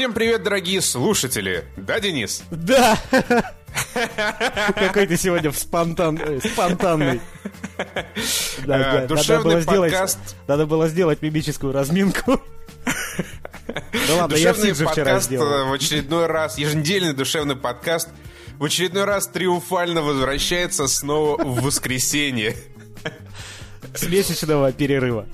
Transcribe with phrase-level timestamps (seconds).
[0.00, 1.62] Всем привет, дорогие слушатели!
[1.76, 2.42] Да, Денис?
[2.50, 2.98] Да!
[4.74, 5.50] Какой ты сегодня.
[5.50, 7.20] Э, спонтанный.
[8.64, 10.18] Да, Э, да, Душевный надо было сделать- подкаст.
[10.48, 12.40] Надо было сделать мимическую разминку.
[13.66, 15.46] Да ладно, я Душевный вчера подкаст сделал.
[15.52, 18.08] э, в очередной раз, еженедельный душевный подкаст
[18.56, 22.56] в очередной раз триумфально возвращается снова в воскресенье.
[23.94, 25.26] С месячного перерыва.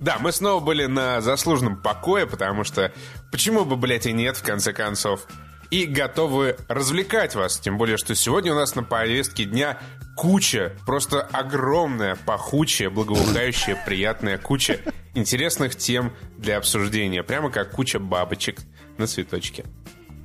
[0.00, 2.92] Да, мы снова были на заслуженном покое, потому что
[3.30, 5.26] почему бы, блядь, и нет, в конце концов.
[5.70, 7.58] И готовы развлекать вас.
[7.58, 9.78] Тем более, что сегодня у нас на повестке дня
[10.14, 14.80] куча, просто огромная, пахучая, благоухающая, приятная куча
[15.14, 17.22] интересных тем для обсуждения.
[17.22, 18.60] Прямо как куча бабочек
[18.98, 19.64] на цветочке.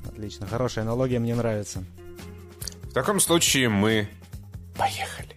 [0.05, 1.83] Отлично, хорошая аналогия, мне нравится.
[2.83, 4.09] В таком случае мы
[4.77, 5.35] поехали.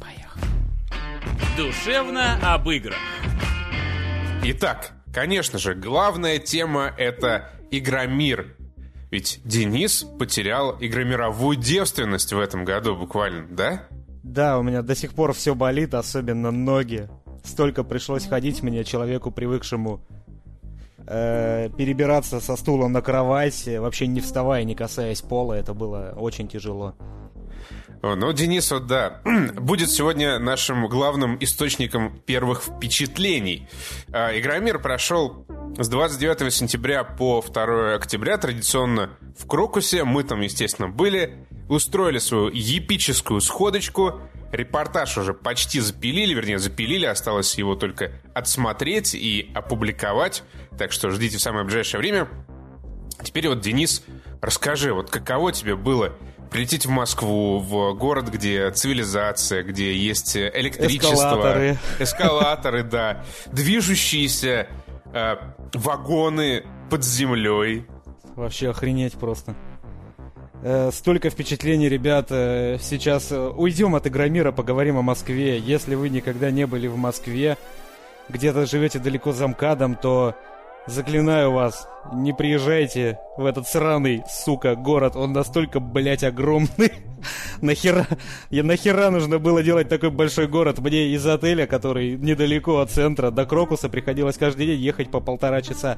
[0.00, 0.44] Поехали.
[1.56, 2.98] Душевно об играх.
[4.44, 8.56] Итак, конечно же, главная тема— это Игромир.
[9.12, 13.86] Ведь Денис потерял игромировую девственность в этом году буквально, да?
[14.24, 17.08] Да, у меня до сих пор все болит, особенно ноги.
[17.44, 20.00] Столько пришлось ходить мне, человеку, привыкшему
[21.06, 25.54] э, перебираться со стула на кровать, вообще не вставая, не касаясь пола.
[25.54, 26.96] Это было очень тяжело.
[28.02, 29.20] Ну, Денис, вот да,
[29.54, 33.68] будет сегодня нашим главным источником первых впечатлений.
[34.12, 35.46] А, Игромир прошел
[35.78, 40.02] с 29 сентября по 2 октября, традиционно в Крокусе.
[40.02, 44.20] Мы там, естественно, были, устроили свою епическую сходочку.
[44.50, 50.42] Репортаж уже почти запилили, вернее, запилили, осталось его только отсмотреть и опубликовать.
[50.76, 52.28] Так что ждите в самое ближайшее время.
[53.22, 54.02] Теперь вот, Денис,
[54.40, 56.12] расскажи, вот каково тебе было
[56.52, 61.78] прилететь в Москву, в город, где цивилизация, где есть электричество, Эскалаторы.
[61.98, 64.68] эскалаторы, да, движущиеся
[65.12, 65.36] э,
[65.72, 67.86] вагоны под землей.
[68.36, 69.54] Вообще охренеть просто.
[70.62, 72.78] Э, столько впечатлений, ребята.
[72.80, 75.58] Сейчас э, уйдем от Игромира, поговорим о Москве.
[75.58, 77.56] Если вы никогда не были в Москве,
[78.28, 80.36] где-то живете далеко за МКАДом, то
[80.86, 85.16] заклинаю вас, не приезжайте в этот сраный, сука, город.
[85.16, 86.92] Он настолько, блядь, огромный.
[87.60, 88.06] нахера,
[88.50, 90.78] я нахера нужно было делать такой большой город?
[90.78, 95.62] Мне из отеля, который недалеко от центра, до Крокуса приходилось каждый день ехать по полтора
[95.62, 95.96] часа.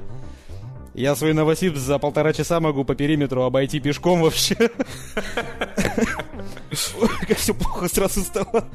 [0.94, 4.54] Я свой Новосиб за полтора часа могу по периметру обойти пешком вообще.
[7.26, 8.68] Как все плохо сразу стало.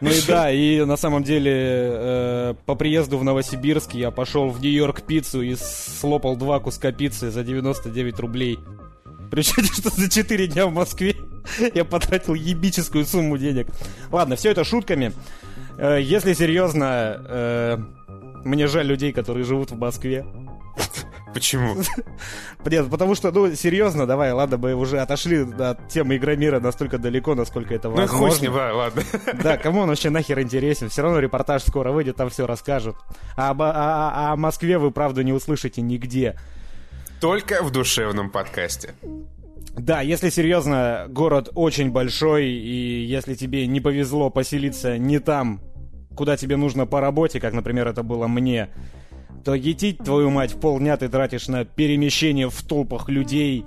[0.00, 4.60] Ну и да, и на самом деле э, по приезду в Новосибирск я пошел в
[4.60, 8.58] Нью-Йорк пиццу и слопал два куска пиццы за 99 рублей.
[9.30, 11.16] Причем, что за 4 дня в Москве
[11.74, 13.68] я потратил ебическую сумму денег.
[14.10, 15.12] Ладно, все это шутками.
[15.78, 17.78] Э, Если серьезно, э,
[18.44, 20.24] мне жаль людей, которые живут в Москве.
[21.36, 21.76] Почему?
[22.64, 27.34] Нет, потому что, ну, серьезно, давай, ладно, мы уже отошли от темы Игромира настолько далеко,
[27.34, 28.42] насколько это Ну хуй с возможно.
[28.42, 29.02] ним, да, ладно.
[29.42, 30.88] Да, кому он вообще нахер интересен?
[30.88, 32.96] Все равно репортаж скоро выйдет, там все расскажут.
[33.36, 36.36] А, об- а- а- о Москве вы, правда, не услышите нигде.
[37.20, 38.94] Только в душевном подкасте.
[39.76, 45.60] Да, если серьезно, город очень большой, и если тебе не повезло поселиться не там,
[46.16, 48.70] куда тебе нужно по работе, как, например, это было мне,
[49.46, 53.64] то етить, твою мать, полдня ты тратишь на перемещение в толпах людей,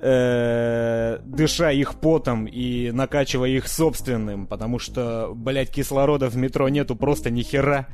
[0.00, 6.94] э, дыша их потом и накачивая их собственным, потому что, блядь, кислорода в метро нету
[6.94, 7.88] просто ни хера.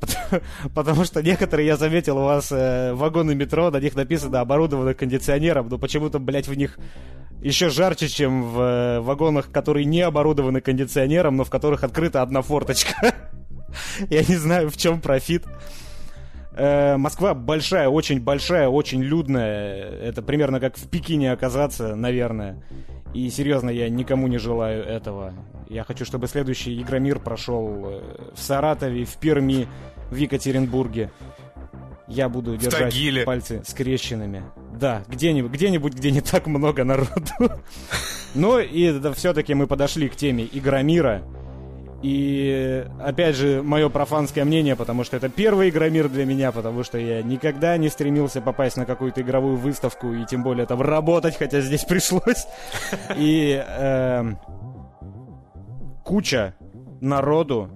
[0.74, 5.68] Потому- что некоторые, я заметил, у вас э, вагоны метро, на них написано оборудованы кондиционером,
[5.68, 6.78] но почему-то, блядь, в них
[7.42, 12.40] еще жарче, чем в э, вагонах, которые не оборудованы кондиционером, но в которых открыта одна
[12.40, 13.14] форточка.
[14.08, 15.44] Я не знаю, в чем профит.
[16.56, 19.90] Э, Москва большая, очень большая, очень людная.
[20.00, 22.62] Это примерно как в Пекине оказаться, наверное.
[23.12, 25.34] И серьезно, я никому не желаю этого.
[25.68, 28.00] Я хочу, чтобы следующий Игромир прошел э,
[28.34, 29.66] в Саратове, в Перми,
[30.10, 31.10] в Екатеринбурге.
[32.06, 33.24] Я буду держать Тагиле.
[33.24, 34.42] пальцы скрещенными.
[34.78, 37.10] Да, где-нибудь, где-нибудь, где не так много народу.
[38.36, 41.22] Ну и все-таки мы подошли к теме Игромира.
[42.04, 46.98] И опять же, мое профанское мнение, потому что это первый игромир для меня, потому что
[46.98, 51.62] я никогда не стремился попасть на какую-то игровую выставку и тем более там работать, хотя
[51.62, 52.46] здесь пришлось.
[53.16, 54.38] И эм,
[56.04, 56.54] куча
[57.00, 57.70] народу,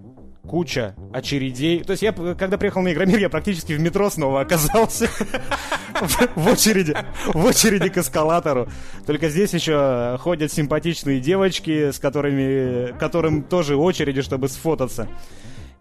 [0.48, 1.84] куча очередей.
[1.84, 5.06] То есть я, когда приехал на Игромир, я практически в метро снова оказался.
[5.06, 6.96] В в очереди,
[7.26, 8.68] в очереди к эскалатору.
[9.06, 15.08] Только здесь еще ходят симпатичные девочки, с которыми, которым тоже очереди, чтобы сфотаться.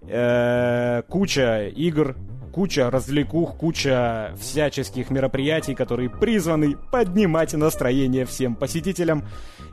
[0.02, 2.16] Э, Куча игр,
[2.52, 9.26] куча развлекух, куча всяческих мероприятий, которые призваны поднимать настроение всем посетителям,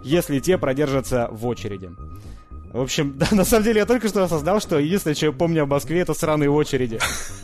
[0.05, 1.89] если те продержатся в очереди.
[2.75, 5.63] В общем, да, на самом деле я только что осознал, что единственное, что я помню
[5.63, 6.99] о Москве, это сраные очереди.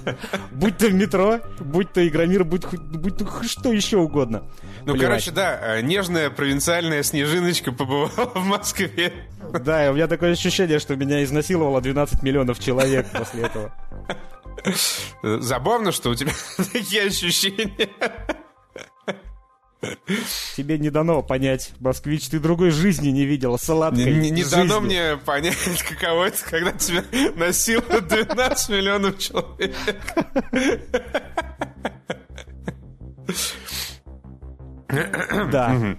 [0.50, 4.42] Будь то в метро, будь то Игромир, будь, будь то что еще угодно.
[4.84, 9.12] Ну, короче, да, э, нежная провинциальная снежиночка побывала в Москве.
[9.52, 13.72] Да, и у меня такое ощущение, что меня изнасиловало 12 миллионов человек после этого.
[15.22, 16.32] Забавно, что у тебя
[16.72, 17.88] такие ощущения.
[20.56, 25.16] Тебе не дано понять, москвич, ты другой жизни не видел, сладкой Не, не дано мне
[25.16, 25.56] понять,
[25.88, 27.04] каково это, когда тебя
[27.36, 29.74] насилуют 12 миллионов человек.
[35.50, 35.96] Да.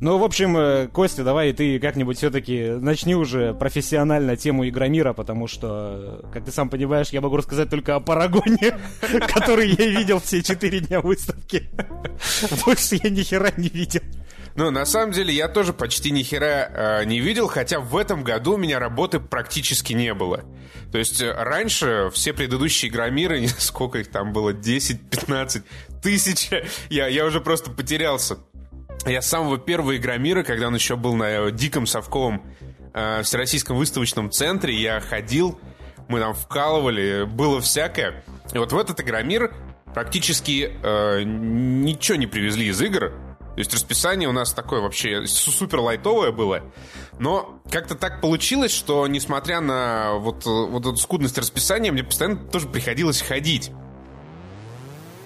[0.00, 5.46] Ну, в общем, э, Костя, давай ты как-нибудь все-таки начни уже профессионально тему Игромира, потому
[5.46, 8.78] что, как ты сам понимаешь, я могу рассказать только о Парагоне,
[9.32, 11.70] который я видел все четыре дня выставки.
[12.64, 14.02] Больше я ни хера не видел.
[14.56, 18.22] Ну, на самом деле, я тоже почти ни хера э, не видел, хотя в этом
[18.22, 20.44] году у меня работы практически не было.
[20.92, 25.64] То есть э, раньше все предыдущие игромиры, сколько их там было, 10-15
[26.00, 26.50] тысяч,
[26.88, 28.38] я, я уже просто потерялся.
[29.06, 32.42] Я с самого первого Игромира, когда он еще был на диком совковом
[32.94, 35.58] э, всероссийском выставочном центре, я ходил,
[36.08, 38.24] мы там вкалывали, было всякое.
[38.52, 39.52] И вот в этот Игромир
[39.94, 43.12] практически э, ничего не привезли из игр.
[43.54, 46.62] То есть расписание у нас такое вообще супер лайтовое было.
[47.20, 52.66] Но как-то так получилось, что несмотря на вот, вот эту скудность расписания, мне постоянно тоже
[52.66, 53.70] приходилось ходить.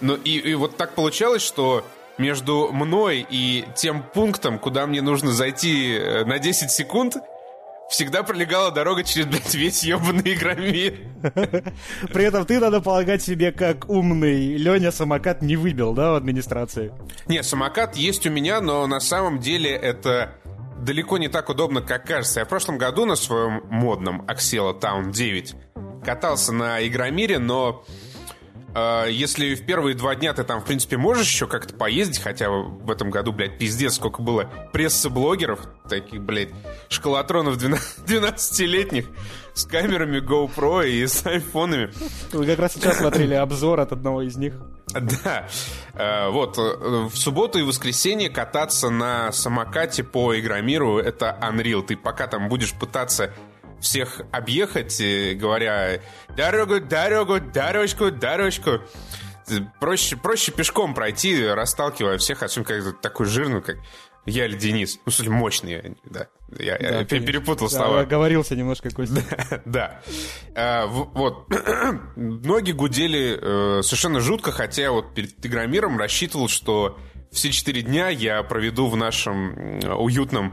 [0.02, 1.84] Но и, и вот так получалось, что
[2.18, 7.16] между мной и тем пунктом, куда мне нужно зайти э, на 10 секунд,
[7.88, 10.98] всегда пролегала дорога через, блядь, весь ебаный игромир.
[12.12, 16.92] При этом ты, надо полагать себе, как умный Леня самокат не выбил, да, в администрации?
[17.26, 20.34] Нет, самокат есть у меня, но на самом деле это
[20.80, 22.40] далеко не так удобно, как кажется.
[22.40, 25.54] Я в прошлом году на своем модном Axela Town 9
[26.04, 27.84] катался на Игромире, но
[28.74, 32.90] если в первые два дня ты там, в принципе, можешь еще как-то поездить, хотя в
[32.90, 36.50] этом году, блядь, пиздец, сколько было прессы-блогеров, таких, блядь,
[36.88, 39.06] школотронов 12-летних
[39.54, 41.90] с камерами GoPro и с айфонами.
[42.32, 44.54] Вы как раз сейчас смотрели обзор от одного из них.
[44.94, 45.48] Да.
[45.94, 51.82] А, вот, э, в субботу и воскресенье кататься на самокате по Игромиру— это Unreal.
[51.82, 53.32] Ты пока там будешь пытаться
[53.80, 56.00] всех объехать, э, говоря
[56.36, 58.80] «дорогу, дорогу, дорожку, дорожку».
[59.80, 63.78] Проще, проще пешком пройти, расталкивая всех, особенно как такой жирный, как
[64.28, 65.00] я или Денис.
[65.06, 66.28] Ну, в мощный, да.
[66.58, 68.00] Я, да, я перепутал слова.
[68.00, 69.22] Оговорился немножко, Костя.
[69.64, 70.02] да.
[70.54, 71.46] А, вот.
[72.16, 76.98] Ноги гудели э, совершенно жутко, хотя вот перед Игромиром рассчитывал, что
[77.30, 80.52] все четыре дня я проведу в нашем уютном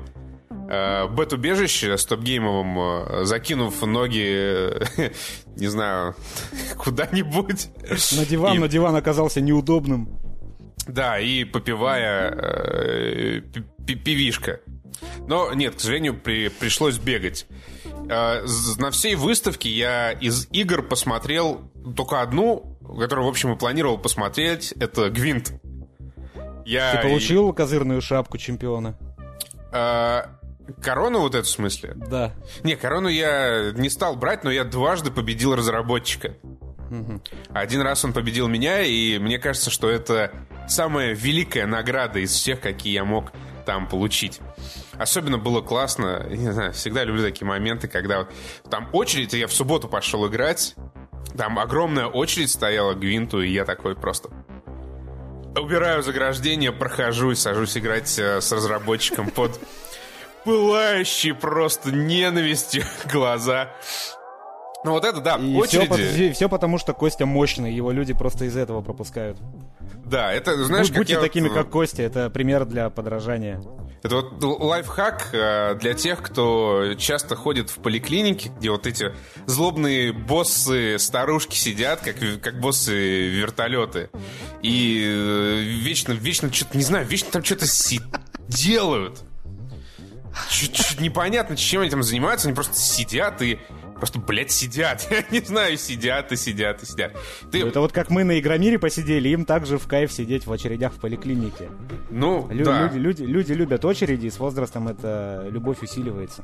[0.70, 4.72] э, бет-убежище с топ-геймовым, э, закинув ноги,
[5.58, 6.16] не знаю,
[6.78, 7.70] куда-нибудь.
[8.18, 8.60] На диван, и...
[8.60, 10.20] но диван оказался неудобным.
[10.88, 13.42] Да, и попивая э,
[13.86, 14.62] пивишка.
[15.28, 17.48] Но нет, к сожалению, при, пришлось бегать.
[18.10, 18.46] Э,
[18.78, 24.74] на всей выставке я из игр посмотрел только одну, которую, в общем, и планировал посмотреть.
[24.74, 25.54] Это Гвинт.
[26.66, 26.96] Я...
[26.96, 28.98] Ты получил козырную шапку чемпиона?
[29.72, 30.24] Э,
[30.82, 31.94] Корону вот эту в смысле?
[31.96, 32.34] Да.
[32.64, 36.38] Не, корону я не стал брать, но я дважды победил разработчика.
[36.90, 37.22] Угу.
[37.54, 40.32] Один раз он победил меня, и мне кажется, что это
[40.68, 43.32] самая великая награда из всех, какие я мог
[43.66, 44.40] там получить.
[44.94, 48.28] Особенно было классно, не знаю, всегда люблю такие моменты, когда
[48.70, 50.76] там очередь, и я в субботу пошел играть,
[51.36, 54.30] там огромная очередь стояла к Гвинту, и я такой просто
[55.60, 59.60] убираю заграждение, прохожу и сажусь играть э, с разработчиком под
[60.46, 63.72] пылающие просто ненавистью глаза.
[64.86, 66.12] Ну вот это, да, и очереди...
[66.14, 69.40] Все, все потому, что Костя мощный, его люди просто из этого пропускают.
[70.06, 71.58] Да, это, знаешь, Будь, Будьте такими, вот...
[71.58, 73.60] как Костя, это пример для подражания.
[74.04, 79.12] Это вот лайфхак э, для тех, кто часто ходит в поликлинике, где вот эти
[79.48, 84.12] злобные боссы, старушки сидят, как, как боссы вертолеты.
[84.62, 88.02] И э, вечно, вечно что-то, не знаю, вечно там что-то си-
[88.48, 89.24] делают.
[90.50, 92.48] Чуть-чуть непонятно, чем они там занимаются.
[92.48, 93.60] Они просто сидят и
[93.96, 95.08] просто, блядь, сидят.
[95.10, 97.16] Я не знаю, сидят и сидят и сидят.
[97.52, 97.66] Ты...
[97.66, 101.00] Это вот как мы на Игромире посидели, им также в кайф сидеть в очередях в
[101.00, 101.70] поликлинике.
[102.10, 102.84] Ну, Лю- да.
[102.84, 106.44] люди, люди, люди любят очереди, и с возрастом эта любовь усиливается.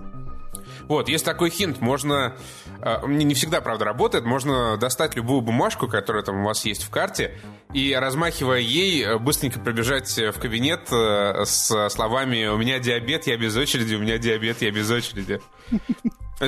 [0.88, 2.36] Вот, есть такой хинт, можно,
[2.82, 6.90] э, не всегда, правда, работает, можно достать любую бумажку, которая там у вас есть в
[6.90, 7.38] карте,
[7.74, 13.56] и, размахивая ей, быстренько пробежать в кабинет э, с словами «У меня диабет, я без
[13.56, 15.40] очереди, у меня диабет, я без очереди».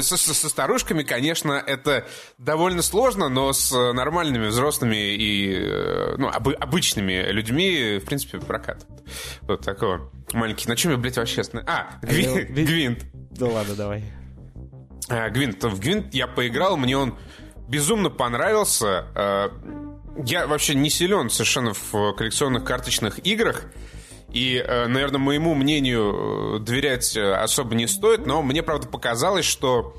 [0.02, 2.08] Со, со старушками, конечно, это
[2.38, 5.58] довольно сложно, но с нормальными взрослыми и
[6.18, 8.88] ну, об, обычными людьми, в принципе, прокат.
[9.42, 10.12] Вот такого.
[10.34, 10.68] Маленький.
[10.68, 11.44] На чем я, блядь, вообще...
[11.68, 12.50] А, гвинт.
[12.50, 13.00] гвинт.
[13.32, 14.04] Да ладно, давай.
[15.10, 15.64] А, гвинт.
[15.64, 17.18] В Гвинт я поиграл, мне он
[17.68, 19.52] безумно понравился.
[20.26, 23.66] Я вообще не силен совершенно в коллекционных карточных играх.
[24.34, 29.96] И, наверное, моему мнению доверять особо не стоит, но мне, правда, показалось, что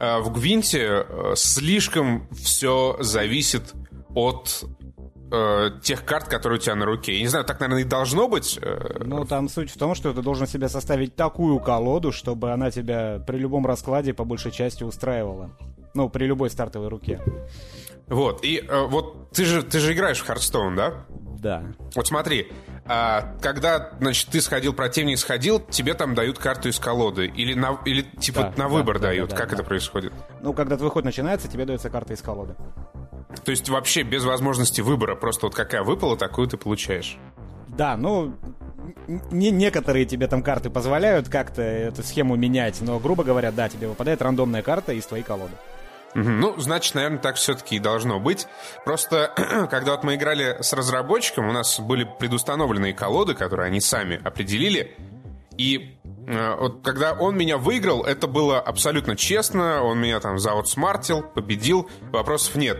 [0.00, 1.06] в Гвинте
[1.36, 3.74] слишком все зависит
[4.14, 4.64] от
[5.82, 7.14] тех карт, которые у тебя на руке.
[7.14, 8.58] Я не знаю, так, наверное, и должно быть.
[9.00, 13.22] Ну, там суть в том, что ты должен себе составить такую колоду, чтобы она тебя
[13.26, 15.56] при любом раскладе по большей части устраивала.
[15.94, 17.20] Ну, при любой стартовой руке.
[18.08, 21.04] Вот, и э, вот ты же, ты же играешь в Хардстоун, да?
[21.38, 21.64] Да.
[21.94, 22.48] Вот смотри,
[22.94, 27.26] а, когда, значит, ты сходил, противник сходил, тебе там дают карту из колоды.
[27.26, 29.30] Или, на, или типа Да, на выбор да, дают.
[29.30, 30.12] да, как это происходит?
[30.42, 32.54] Ну, когда твой ход начинается, тебе дается карта из колоды.
[33.46, 37.16] То есть вообще без возможности выбора, просто вот какая выпала, такую ты получаешь.
[37.68, 38.34] Да, ну,
[39.06, 43.88] не некоторые тебе там карты позволяют как-то эту схему менять, но, грубо говоря, да, тебе
[43.88, 45.54] выпадает рандомная карта из твоей колоды.
[46.14, 48.46] Ну, значит, наверное, так все-таки и должно быть.
[48.84, 49.32] Просто,
[49.70, 54.96] когда вот мы играли с разработчиком, у нас были предустановленные колоды, которые они сами определили.
[55.56, 59.82] И э, вот когда он меня выиграл, это было абсолютно честно.
[59.82, 62.78] Он меня там заутсмартил, победил, вопросов нет.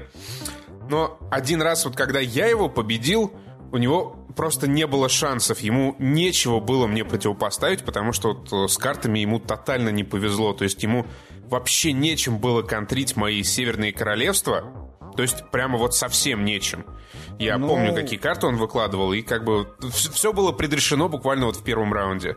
[0.88, 3.32] Но один раз, вот когда я его победил,
[3.72, 5.60] у него просто не было шансов.
[5.60, 10.52] Ему нечего было мне противопоставить, потому что вот э, с картами ему тотально не повезло.
[10.52, 11.06] То есть ему
[11.50, 14.64] вообще нечем было контрить мои северные королевства.
[15.16, 16.84] То есть прямо вот совсем нечем.
[17.38, 21.56] Я Ну- помню, какие карты он выкладывал, и как бы все было предрешено буквально вот
[21.56, 22.36] в первом раунде.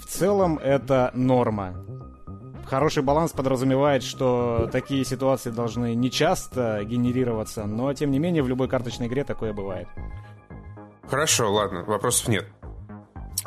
[0.00, 1.74] В целом это норма.
[2.66, 8.48] Хороший баланс подразумевает, что такие ситуации должны не часто генерироваться, но тем не менее в
[8.48, 9.86] любой карточной игре такое бывает.
[11.08, 12.46] Хорошо, ладно, вопросов нет.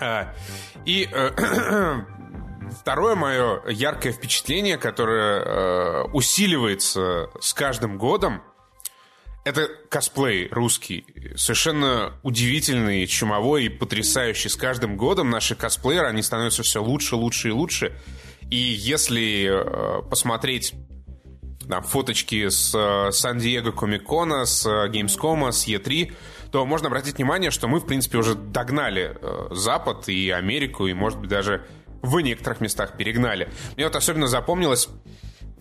[0.02, 0.34] А,
[0.86, 2.02] и э,
[2.80, 8.42] второе мое яркое впечатление, которое э, усиливается с каждым годом,
[9.46, 11.06] это косплей русский.
[11.36, 14.50] Совершенно удивительный, чумовой и потрясающий.
[14.50, 17.98] С каждым годом наши косплееры, они становятся все лучше, лучше и лучше.
[18.50, 20.74] И если э, посмотреть
[21.68, 26.14] там, фоточки с э, Сан-Диего Комикона, с э, Gamescom, с E3,
[26.52, 30.94] то можно обратить внимание, что мы, в принципе, уже догнали э, Запад и Америку, и,
[30.94, 31.66] может быть, даже
[32.02, 33.50] в некоторых местах перегнали.
[33.76, 34.90] Мне вот особенно запомнилось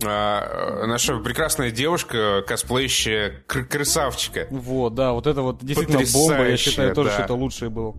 [0.02, 4.46] э, наша прекрасная девушка, косплеящая кр- красавчика.
[4.50, 7.14] Вот, да, вот это вот действительно бомба, я считаю, Потрясающая, тоже да.
[7.14, 7.94] что-то лучшее было.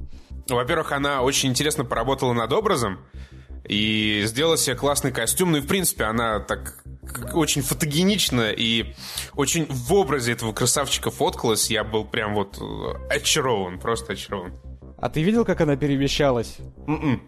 [0.47, 2.99] Во-первых, она очень интересно поработала над образом
[3.69, 5.51] и сделала себе классный костюм.
[5.51, 6.83] Ну и, в принципе, она так
[7.33, 8.93] очень фотогенично и
[9.35, 11.69] очень в образе этого красавчика фоткалась.
[11.69, 14.53] Я был прям вот э, очарован, просто очарован.
[14.97, 16.57] А ты видел, как она перемещалась?
[16.87, 17.21] М-м.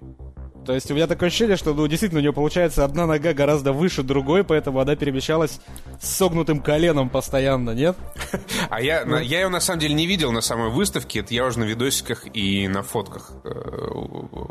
[0.65, 3.73] То есть у меня такое ощущение, что ну, действительно у нее получается одна нога гораздо
[3.73, 5.59] выше другой, поэтому она перемещалась
[5.99, 7.95] с согнутым коленом постоянно, нет?
[8.69, 11.19] А я, на- я ее на самом деле не видел на самой выставке.
[11.19, 13.49] Это я уже на видосиках и на фотках э,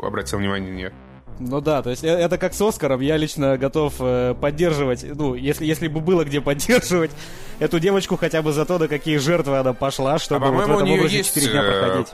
[0.03, 0.93] обратил внимание на нее.
[1.39, 5.33] Ну да, то есть э- это как с Оскаром, я лично готов э, поддерживать, ну,
[5.33, 7.11] если, если бы было где поддерживать
[7.59, 10.71] эту девочку хотя бы за то, до какие жертвы она пошла, А чтобы вот в
[10.71, 12.13] этом нее образе есть 4 дня э, проходить.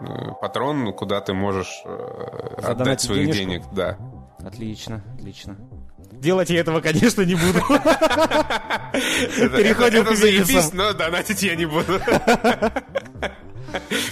[0.00, 1.88] Э, патрон, куда ты можешь э,
[2.58, 3.40] отдать Задонатить своих денежку?
[3.50, 3.62] денег.
[3.72, 3.96] Да.
[4.44, 5.56] Отлично, отлично.
[6.12, 7.58] Делать я этого, конечно, не буду.
[9.56, 10.76] Переходим к Венесам.
[10.76, 12.00] но донатить я не буду.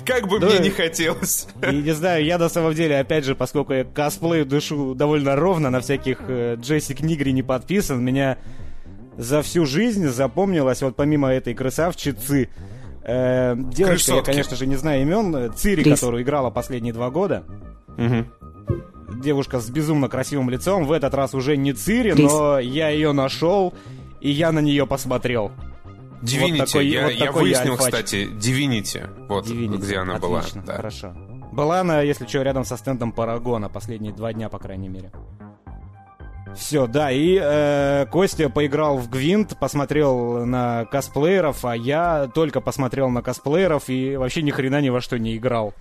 [0.05, 1.49] Как бы мне не хотелось.
[1.63, 5.81] Не знаю, я на самом деле, опять же, поскольку я косплею дышу довольно ровно, на
[5.81, 8.39] всяких э, Джессик Нигри не подписан, меня
[9.17, 12.51] за всю жизнь запомнилось, вот помимо этой красавчицы,
[13.03, 16.01] э, девочка, я, конечно же, не знаю имен, э, Цири, Крис.
[16.01, 17.45] которую играла последние два года.
[19.23, 22.31] Девушка с безумно красивым лицом, в этот раз уже не Цири, Крис.
[22.31, 23.73] но я ее нашел,
[24.21, 25.53] и я на нее посмотрел.
[26.23, 26.67] Divinity.
[26.67, 27.87] такой- я, вот я я выяснил, альфач.
[27.87, 29.27] кстати, Divinity.
[29.29, 29.77] Вот Divinity.
[29.79, 30.67] где она Отлично, была.
[30.67, 30.77] Да.
[30.77, 31.15] хорошо.
[31.53, 35.11] Была она, если что, рядом со стендом Парагона последние два дня, по крайней мере.
[36.55, 43.11] Все, да, и э, Костя поиграл в Гвинт, посмотрел на косплееров, а я только посмотрел
[43.11, 45.75] на косплееров и вообще ни хрена ни во что не играл.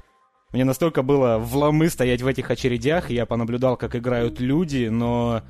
[0.51, 5.43] Мне настолько было вломы стоять в этих очередях, я понаблюдал, как играют люди, но...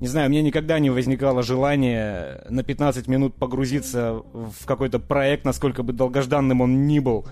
[0.00, 5.82] Не знаю, мне никогда не возникало желания на 15 минут погрузиться в какой-то проект, насколько
[5.82, 7.26] бы долгожданным он ни был.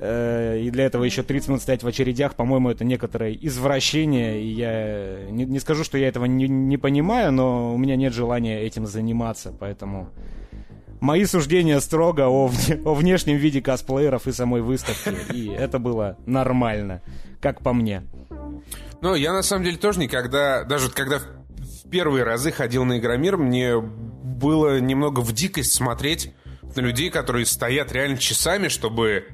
[0.00, 4.48] Э, и для этого еще 30 минут стоять в очередях, по-моему, это некоторое извращение, и
[4.48, 8.60] я не, не скажу, что я этого не, не понимаю, но у меня нет желания
[8.60, 10.10] этим заниматься, поэтому
[11.00, 12.50] мои суждения строго о,
[12.84, 17.02] о внешнем виде косплееров и самой выставки, и это было нормально,
[17.40, 18.02] как по мне.
[19.00, 21.20] Ну, я на самом деле тоже никогда, даже когда
[21.90, 26.32] первые разы ходил на Игромир, мне было немного в дикость смотреть
[26.74, 29.28] на людей, которые стоят реально часами, чтобы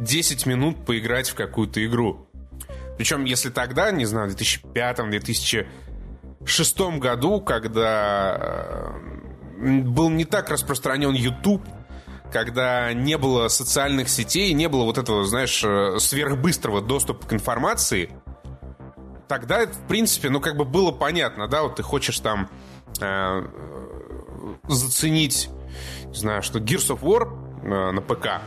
[0.00, 2.26] 10 минут поиграть в какую-то игру.
[2.96, 8.92] Причем, если тогда, не знаю, в 2005-2006 году, когда
[9.58, 11.62] э, был не так распространен YouTube,
[12.30, 18.10] когда не было социальных сетей, не было вот этого, знаешь, э, сверхбыстрого доступа к информации,
[19.30, 22.50] тогда в принципе, ну, как бы было понятно, да, вот ты хочешь там
[23.00, 23.46] э,
[24.66, 25.48] заценить,
[26.06, 27.28] не знаю, что Gears of War
[27.62, 28.42] э, на ПК,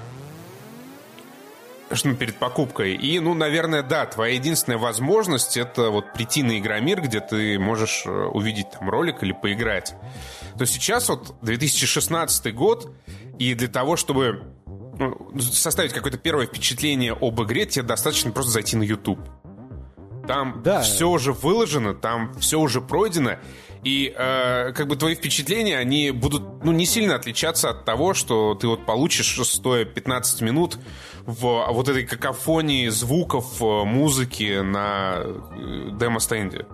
[2.04, 2.96] ну, перед покупкой.
[2.96, 8.04] И, ну, наверное, да, твоя единственная возможность это вот прийти на Игромир, где ты можешь
[8.06, 9.96] э, увидеть там ролик или поиграть.
[10.58, 12.92] То сейчас вот 2016 год,
[13.40, 14.44] и для того, чтобы
[15.00, 19.20] ну, составить какое-то первое впечатление об игре, тебе достаточно просто зайти на YouTube.
[20.28, 20.82] Там да.
[20.82, 23.38] все уже выложено, там все уже пройдено,
[23.84, 28.56] и э, как бы твои впечатления, они будут ну, не сильно отличаться от того, что
[28.56, 30.78] ты вот получишь, стоя 15 минут
[31.26, 36.66] в вот этой какофонии звуков, э, музыки на э, демо-стенде.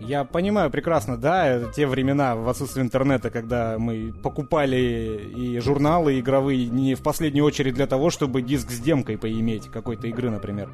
[0.00, 6.66] Я понимаю прекрасно, да, те времена в отсутствии интернета, когда мы покупали и журналы игровые
[6.66, 10.70] не в последнюю очередь для того, чтобы диск с демкой поиметь какой-то игры, например.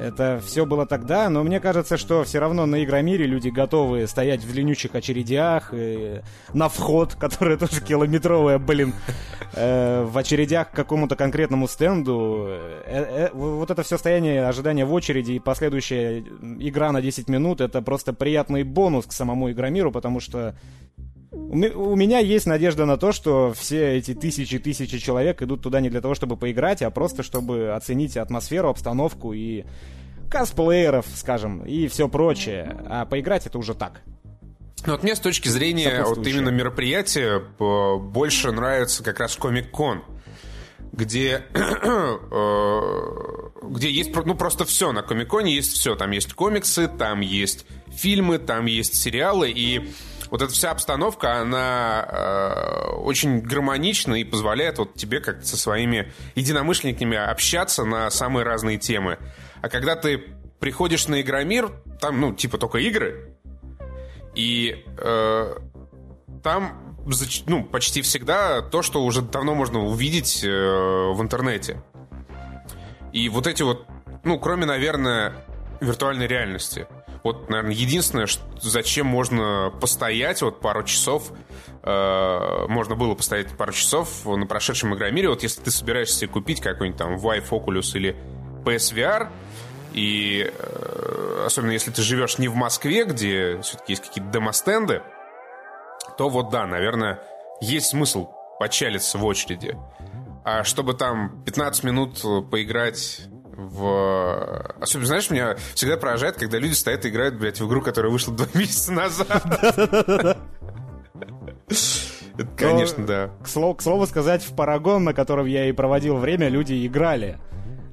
[0.00, 4.42] Это все было тогда, но мне кажется, что все равно на Игромире люди готовы стоять
[4.42, 6.22] в длиннющих очередях, и
[6.54, 8.94] на вход, который тоже километровая, блин,
[9.52, 12.46] э, в очередях к какому-то конкретному стенду.
[12.48, 17.60] Э, э, вот это все состояние ожидания в очереди и последующая игра на 10 минут,
[17.60, 20.54] это просто приятный бонус к самому Игромиру, потому что
[21.48, 26.00] у меня есть надежда на то, что все эти тысячи-тысячи человек идут туда не для
[26.00, 29.64] того, чтобы поиграть, а просто чтобы оценить атмосферу, обстановку и
[30.30, 32.76] косплееров, скажем, и все прочее.
[32.86, 34.02] А поиграть это уже так.
[34.86, 40.04] Ну вот мне с точки зрения вот именно мероприятия больше нравится как раз Комик-кон,
[40.92, 42.18] где, э,
[43.62, 44.92] где есть ну, просто все.
[44.92, 45.96] На Комик-коне есть все.
[45.96, 49.90] Там есть комиксы, там есть фильмы, там есть сериалы, и
[50.30, 56.12] вот эта вся обстановка, она э, очень гармонична и позволяет вот тебе как со своими
[56.36, 59.18] единомышленниками общаться на самые разные темы.
[59.60, 60.18] А когда ты
[60.60, 63.36] приходишь на Игромир, там, ну, типа только игры,
[64.34, 65.56] и э,
[66.44, 66.96] там
[67.46, 71.82] ну, почти всегда то, что уже давно можно увидеть э, в интернете.
[73.12, 73.86] И вот эти вот,
[74.22, 75.34] ну, кроме, наверное,
[75.80, 76.86] виртуальной реальности–
[77.22, 81.32] вот, наверное, единственное, что, зачем можно постоять вот пару часов,
[81.82, 86.98] э, можно было постоять пару часов на прошедшем Игромире, вот если ты собираешься купить какой-нибудь
[86.98, 88.16] там Vive Oculus или
[88.64, 89.28] PSVR,
[89.92, 95.02] и э, особенно если ты живешь не в Москве, где все-таки есть какие-то демостенды,
[96.16, 97.20] то вот да, наверное,
[97.60, 98.28] есть смысл
[98.58, 99.76] почалиться в очереди.
[100.44, 103.22] А чтобы там 15 минут поиграть
[103.68, 104.74] в...
[104.80, 108.34] Особенно, знаешь, меня всегда поражает, когда люди стоят и играют, блядь, в игру, которая вышла
[108.34, 109.28] два месяца назад.
[112.56, 113.30] Конечно, да.
[113.42, 117.38] К слову, к слову сказать, в Парагон, на котором я и проводил время, люди играли.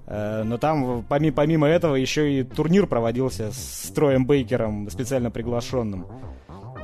[0.06, 6.08] Э, но там, помимо, помимо этого, еще и турнир проводился с Троем Бейкером, специально приглашенным.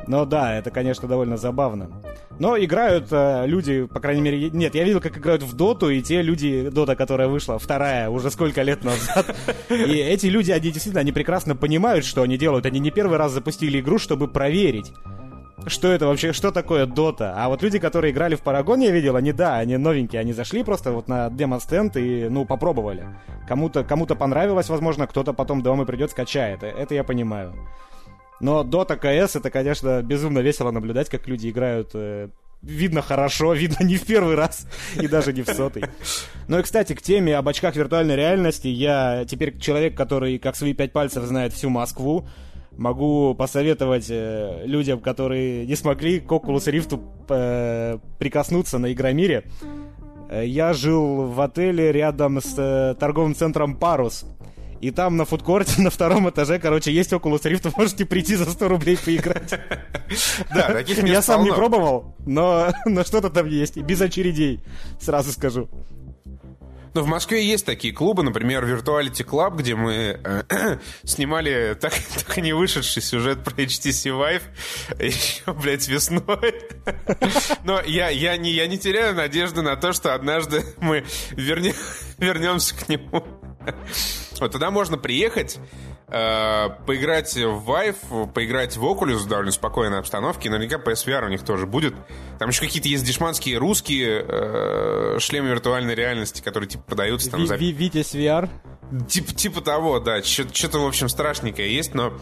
[0.08, 2.02] Но да, это, конечно, довольно забавно.
[2.40, 4.50] Но играют э, люди, по крайней мере...
[4.50, 6.70] Нет, я видел, как играют в Доту, и те люди...
[6.70, 9.36] Дота, которая вышла, вторая, уже сколько лет назад.
[9.70, 12.66] И эти люди, они действительно, они прекрасно понимают, что они делают.
[12.66, 14.92] Они не первый раз запустили игру, чтобы проверить
[15.68, 17.34] что это вообще, что такое Дота.
[17.38, 20.64] А вот люди, которые играли в Парагон, я видел, они, да, они новенькие, они зашли
[20.64, 23.08] просто вот на демо-стенд и, ну, попробовали.
[23.48, 26.64] Кому-то кому понравилось, возможно, кто-то потом домой придет, скачает.
[26.64, 27.54] Это я понимаю.
[28.44, 32.28] Но Dota CS это, конечно, безумно весело наблюдать, как люди играют э,
[32.62, 35.86] видно хорошо, видно не в первый раз и даже не в сотый.
[36.50, 40.74] Ну и, кстати, к теме об очках виртуальной реальности, я теперь человек, который как свои
[40.74, 42.28] пять пальцев знает всю Москву,
[42.76, 49.44] Могу посоветовать э, людям, которые не смогли к Oculus Rift э, прикоснуться на Игромире.
[50.32, 54.26] Э, я жил в отеле рядом с э, торговым центром Парус.
[54.84, 58.52] И там на фудкорте на втором этаже, короче, есть Oculus Rift, вы можете прийти за
[58.52, 59.58] 100 рублей поиграть.
[60.54, 62.70] Да, таких Я сам не пробовал, но,
[63.06, 63.78] что-то там есть.
[63.78, 64.60] И без очередей,
[65.00, 65.70] сразу скажу.
[66.94, 72.38] Ну, в Москве есть такие клубы, например, Virtuality Club, где мы э, снимали так, так
[72.38, 74.44] и не вышедший сюжет про HTC Vive
[75.00, 76.56] еще, блядь, весной.
[77.64, 81.74] Но я, я, не, я не теряю надежды на то, что однажды мы верне,
[82.18, 83.24] вернемся к нему.
[84.44, 85.58] Вот туда можно приехать,
[86.10, 90.50] э, поиграть в Vive, поиграть в Oculus в довольно спокойной обстановке.
[90.50, 91.96] Наверняка PSVR у них тоже будет.
[92.40, 97.56] Там еще какие-то есть дешманские русские э, шлемы виртуальной реальности, которые типа продаются там за
[97.56, 98.50] Ви- Витязь VR.
[99.08, 100.22] Типа, типа того, да.
[100.22, 102.14] Что-то, в общем, страшненькое есть, но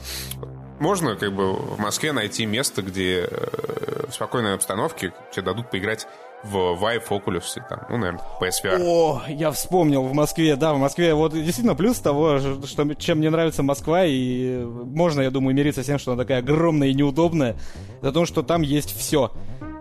[0.80, 6.08] можно как бы в Москве найти место, где э, в спокойной обстановке тебе дадут поиграть
[6.44, 8.82] в Vive, Oculus и там, ну, наверное, PSVR.
[8.82, 11.14] О, я вспомнил в Москве, да, в Москве.
[11.14, 15.86] Вот действительно плюс того, что, чем мне нравится Москва, и можно, я думаю, мириться с
[15.86, 17.56] тем, что она такая огромная и неудобная,
[18.02, 19.32] это то, что там есть все.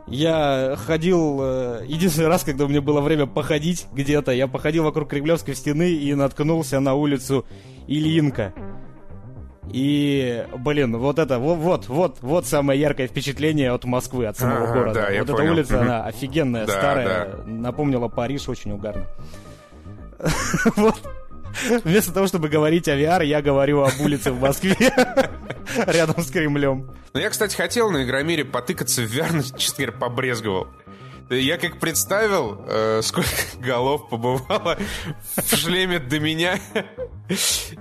[0.07, 5.09] Я ходил, э, единственный раз, когда у меня было время походить где-то, я походил вокруг
[5.09, 7.47] Кремлевской стены и наткнулся на улицу
[7.87, 8.53] Ильинка.
[9.73, 14.65] И, блин, вот это, вот, вот, вот, вот самое яркое впечатление от Москвы, от самого
[14.65, 15.01] Ага, города.
[15.03, 15.53] да, я вот эта понял.
[15.53, 19.07] улица, она офигенная, Да, старая, напомнила Париж, очень угарно.
[20.77, 21.01] Вот.
[21.85, 24.77] Вместо того, чтобы говорить о VR, я говорю об улице в Москве,
[25.77, 26.91] рядом с Кремлем.
[27.13, 30.69] Но я, кстати, хотел на Игромире потыкаться в VR, но, честно говоря, побрезговал.
[31.29, 33.29] Я как представил, э, сколько
[33.61, 34.79] голов побывало
[35.37, 36.59] в шлеме до меня,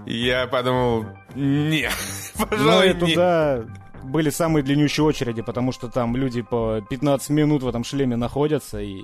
[0.06, 1.90] я подумал, не,
[2.38, 3.66] Но пожалуй, и туда
[4.04, 8.80] были самые длиннющие очереди, потому что там люди по 15 минут в этом шлеме находятся,
[8.80, 9.04] и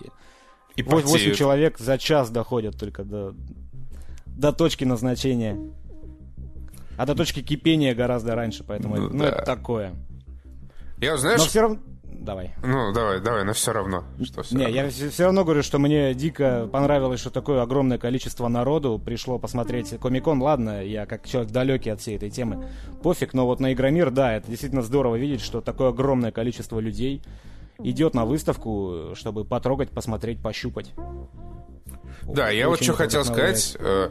[0.75, 1.38] И 8 потеют.
[1.38, 3.33] человек за час доходят только до,
[4.25, 5.57] до точки назначения.
[6.97, 9.29] А до точки кипения гораздо раньше, поэтому Ну ну, да.
[9.29, 9.93] это такое.
[10.97, 11.79] Я, знаешь, Но все равно...
[12.19, 12.54] Давай.
[12.63, 14.04] ну, давай, давай, но все равно.
[14.23, 14.78] Что все Не, равно.
[14.82, 19.97] я все, равно говорю, что мне дико понравилось, что такое огромное количество народу пришло посмотреть
[19.99, 20.41] Комикон.
[20.41, 22.67] Ладно, я как человек далекий от всей этой темы,
[23.04, 27.21] пофиг, но вот на Игромир, да, это действительно здорово видеть, что такое огромное количество людей
[27.80, 30.93] идет на выставку, чтобы потрогать, посмотреть, пощупать.
[32.24, 33.76] Да, я вот что хотел сказать.
[33.80, 34.10] э,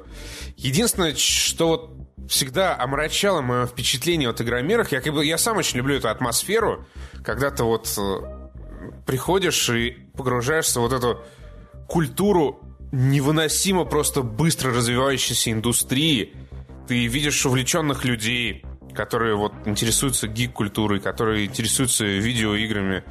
[0.57, 1.91] Единственное, что вот
[2.29, 6.87] всегда омрачало мое впечатление от игромерах, я, как бы, я сам очень люблю эту атмосферу,
[7.25, 8.49] когда ты вот э,
[9.07, 11.23] приходишь и погружаешься в вот эту
[11.89, 12.61] культуру
[12.93, 16.33] невыносимо просто быстро развивающейся индустрии.
[16.87, 23.05] Ты видишь увлеченных людей, которые вот интересуются гик-культурой, которые интересуются видеоиграми.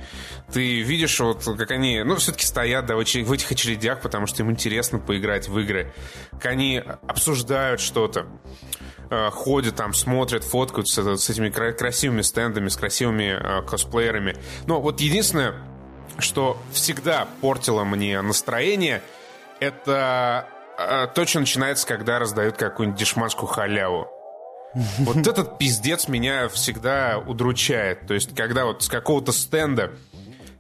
[0.51, 4.51] Ты видишь, вот как они, ну, все-таки стоят да, в, этих очередях, потому что им
[4.51, 5.93] интересно поиграть в игры.
[6.31, 8.27] Как они обсуждают что-то,
[9.09, 14.35] э, ходят там, смотрят, фоткаются с этими кра- красивыми стендами, с красивыми э, косплеерами.
[14.65, 15.55] Но вот единственное,
[16.19, 19.01] что всегда портило мне настроение,
[19.59, 24.07] это э, то, что начинается, когда раздают какую-нибудь дешманскую халяву.
[24.99, 28.07] Вот этот пиздец меня всегда удручает.
[28.07, 29.91] То есть, когда вот с какого-то стенда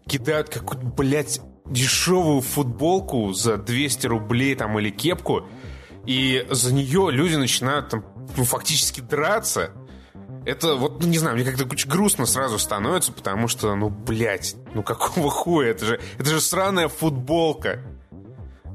[0.07, 5.47] кидают какую-то, блядь, дешевую футболку за 200 рублей там или кепку,
[6.05, 8.05] и за нее люди начинают там
[8.37, 9.71] ну, фактически драться.
[10.45, 14.55] Это вот, ну не знаю, мне как-то очень грустно сразу становится, потому что, ну, блядь,
[14.73, 15.69] ну какого хуя?
[15.69, 17.79] Это же, это же сраная футболка.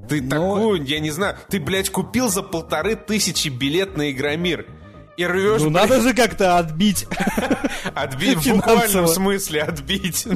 [0.08, 4.66] Ты Но- такую, я не знаю, ты, блядь, купил за полторы тысячи билет на Игромир
[5.18, 7.06] и рвешь, Ну блядь, надо же как-то отбить.
[7.94, 10.26] отбить, в буквальном смысле отбить.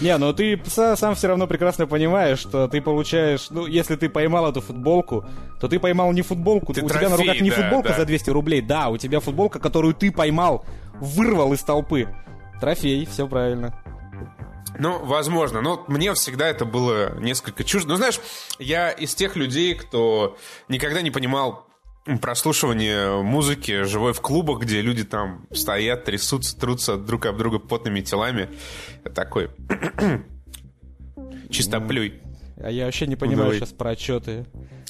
[0.00, 4.08] Не, но ты са- сам все равно прекрасно понимаешь, что ты получаешь, ну, если ты
[4.08, 5.24] поймал эту футболку,
[5.60, 7.96] то ты поймал не футболку, Ты у тебя на трофей, руках не да, футболка да.
[7.96, 10.64] за 200 рублей, да, у тебя футболка, которую ты поймал,
[11.00, 12.08] вырвал из толпы.
[12.60, 13.74] Трофей, все правильно.
[14.78, 15.60] Ну, возможно.
[15.60, 17.90] Но мне всегда это было несколько чуждо.
[17.90, 18.20] Ну, знаешь,
[18.58, 20.36] я из тех людей, кто
[20.68, 21.66] никогда не понимал
[22.20, 28.00] прослушивание музыки живой в клубах, где люди там стоят, трясутся, трутся друг об друга потными
[28.00, 28.48] телами.
[29.14, 29.50] Такой...
[31.50, 32.20] Чистоплюй.
[32.58, 33.58] А я вообще не понимаю давай.
[33.58, 34.46] сейчас про отчеты.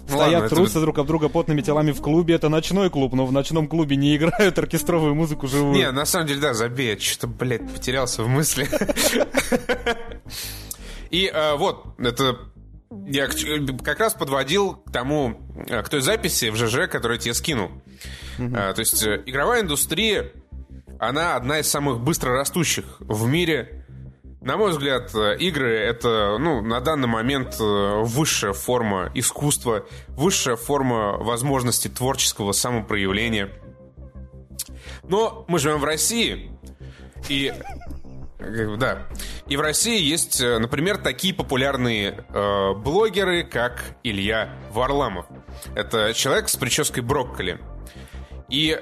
[0.09, 2.35] Ну Стоят, ладно, это трутся друг об друга потными телами в клубе.
[2.35, 5.75] Это ночной клуб, но в ночном клубе не играют оркестровую музыку живую.
[5.75, 8.69] Не, на самом деле, да, забей, я что-то, блядь, потерялся в мысли.
[11.11, 12.39] И э, вот, это
[13.07, 13.29] я
[13.83, 17.71] как раз подводил к тому, к той записи в ЖЖ, которую я тебе скинул.
[18.39, 18.75] Mm-hmm.
[18.75, 20.33] То есть игровая индустрия,
[20.99, 23.85] она одна из самых быстро растущих в мире.
[24.41, 31.89] На мой взгляд, игры— это, ну, на данный момент высшая форма искусства, высшая форма возможности
[31.89, 33.51] творческого самопроявления.
[35.03, 36.53] Но мы живем в России,
[37.29, 37.53] и
[38.39, 39.07] да.
[39.47, 45.27] И в России есть, э, например, такие популярные э, блогеры, как Илья Варламов.
[45.75, 47.59] Это человек с прической брокколи.
[48.49, 48.79] И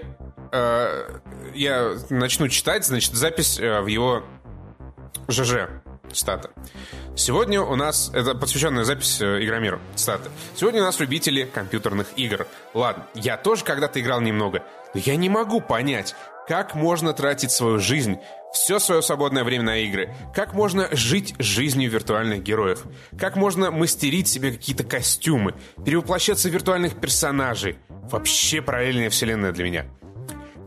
[0.52, 1.20] э,
[1.54, 4.24] я начну читать, значит, запись э, в его
[5.28, 5.68] ЖЖ.
[6.12, 6.50] Стата.
[7.16, 8.10] Сегодня у нас...
[8.12, 9.80] Это посвященная запись э, Игромиру.
[9.96, 10.30] Стата.
[10.54, 12.46] Сегодня у нас любители компьютерных игр.
[12.72, 14.62] Ладно, я тоже когда-то играл немного.
[14.94, 16.14] Но я не могу понять,
[16.46, 18.18] как можно тратить свою жизнь
[18.54, 20.14] все свое свободное время на игры.
[20.32, 22.84] Как можно жить жизнью виртуальных героев?
[23.18, 27.76] Как можно мастерить себе какие-то костюмы, перевоплощаться в виртуальных персонажей?
[28.10, 29.86] Вообще параллельная вселенная для меня.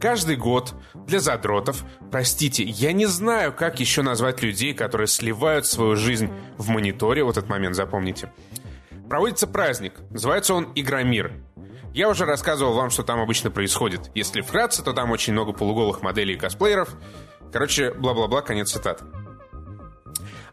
[0.02, 0.76] Каждый год
[1.08, 6.69] для задротов, простите, я не знаю, как еще назвать людей, которые сливают свою жизнь в
[6.69, 8.32] мониторе, вот этот момент запомните.
[9.10, 11.32] Проводится праздник, называется он Игромир.
[11.93, 14.12] Я уже рассказывал вам, что там обычно происходит.
[14.13, 16.89] Если вкратце, то там очень много полуголых моделей и косплееров,
[17.51, 19.03] Короче, бла-бла-бла, конец цитат.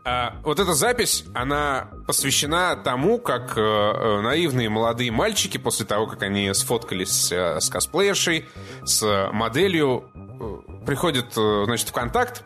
[0.06, 6.06] А, вот эта запись, она посвящена тому, как э, э, наивные молодые мальчики после того,
[6.06, 8.46] как они сфоткались э, с косплеершей,
[8.84, 12.44] с моделью, э, приходят, э, значит, в контакт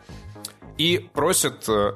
[0.77, 1.95] и просят э,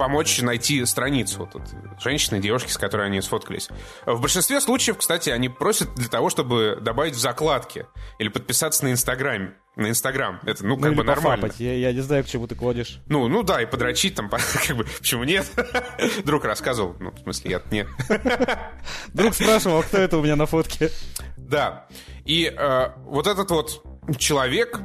[0.00, 1.62] помочь найти страницу вот,
[2.02, 3.68] женщины, девушки, с которой они сфоткались.
[4.06, 7.84] В большинстве случаев, кстати, они просят для того, чтобы добавить в закладки
[8.18, 10.40] или подписаться на Инстаграме на Инстаграм.
[10.44, 11.42] Это, ну, как ну, бы нормально.
[11.42, 11.60] Пофапать.
[11.60, 13.00] Я, я не знаю, к чему ты кладешь.
[13.06, 14.30] Ну, ну да, и подрочить там,
[14.66, 15.46] как бы, почему нет?
[16.24, 17.86] Друг рассказывал, ну, в смысле, я нет.
[19.14, 20.90] Друг спрашивал, а кто это у меня на фотке?
[21.36, 21.86] Да.
[22.24, 23.84] И э, вот этот вот
[24.18, 24.80] человек,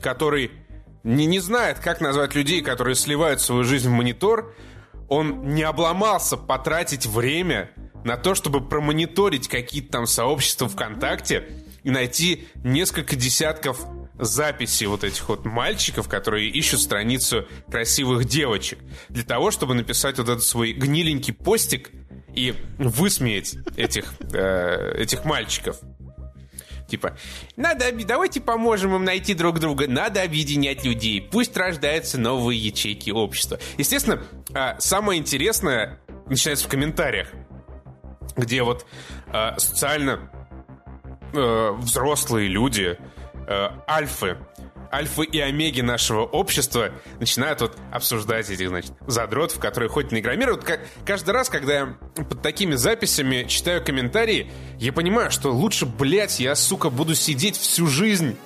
[0.00, 0.52] который
[1.04, 4.54] не, не знает, как назвать людей, которые сливают свою жизнь в монитор,
[5.08, 7.70] он не обломался потратить время
[8.04, 13.84] на то, чтобы промониторить какие-то там сообщества ВКонтакте и найти несколько десятков
[14.18, 20.28] записи вот этих вот мальчиков, которые ищут страницу красивых девочек, для того, чтобы написать вот
[20.28, 21.90] этот свой гниленький постик
[22.34, 25.78] и высмеять этих, э, этих мальчиков.
[26.88, 27.16] Типа,
[27.56, 33.58] надо, давайте поможем им найти друг друга, надо объединять людей, пусть рождаются новые ячейки общества.
[33.78, 34.22] Естественно,
[34.54, 37.28] э, самое интересное начинается в комментариях,
[38.36, 38.86] где вот
[39.32, 40.30] э, социально
[41.32, 42.98] э, взрослые люди
[43.46, 44.36] э, альфы,
[44.92, 50.52] альфы и омеги нашего общества начинают вот обсуждать этих, значит, задротов, которые ходят на игромир.
[50.52, 55.86] Вот как, каждый раз, когда я под такими записями читаю комментарии, я понимаю, что лучше,
[55.86, 58.36] блядь, я, сука, буду сидеть всю жизнь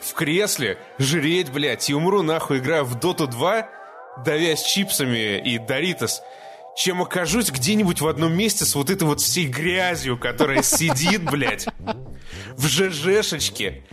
[0.00, 3.68] в кресле, жреть, блядь, и умру нахуй, играя в Доту 2,
[4.24, 6.22] давясь чипсами и Доритос,
[6.76, 11.66] чем окажусь где-нибудь в одном месте с вот этой вот всей грязью, которая сидит, блядь,
[12.56, 13.84] в ЖЖшечке,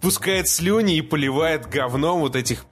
[0.00, 2.64] пускает слюни и поливает говном вот этих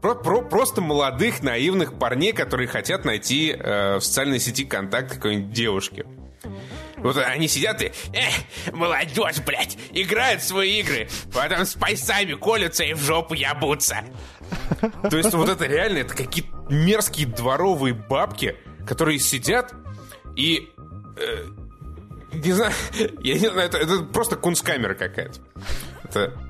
[0.00, 5.52] про, про, просто молодых, наивных парней, которые хотят найти э, в социальной сети контакт какой-нибудь
[5.52, 6.06] девушки.
[6.98, 12.84] Вот они сидят и, эх, молодежь, блядь, играют в свои игры, потом с пайсами колются
[12.84, 14.04] и в жопу ябутся.
[15.08, 19.74] То есть вот это реально, это какие-то мерзкие дворовые бабки, которые сидят
[20.36, 20.70] и...
[21.16, 21.44] Э,
[22.32, 22.72] не знаю,
[23.22, 25.40] я не знаю, это, это просто кунсткамера какая-то.
[26.04, 26.47] Это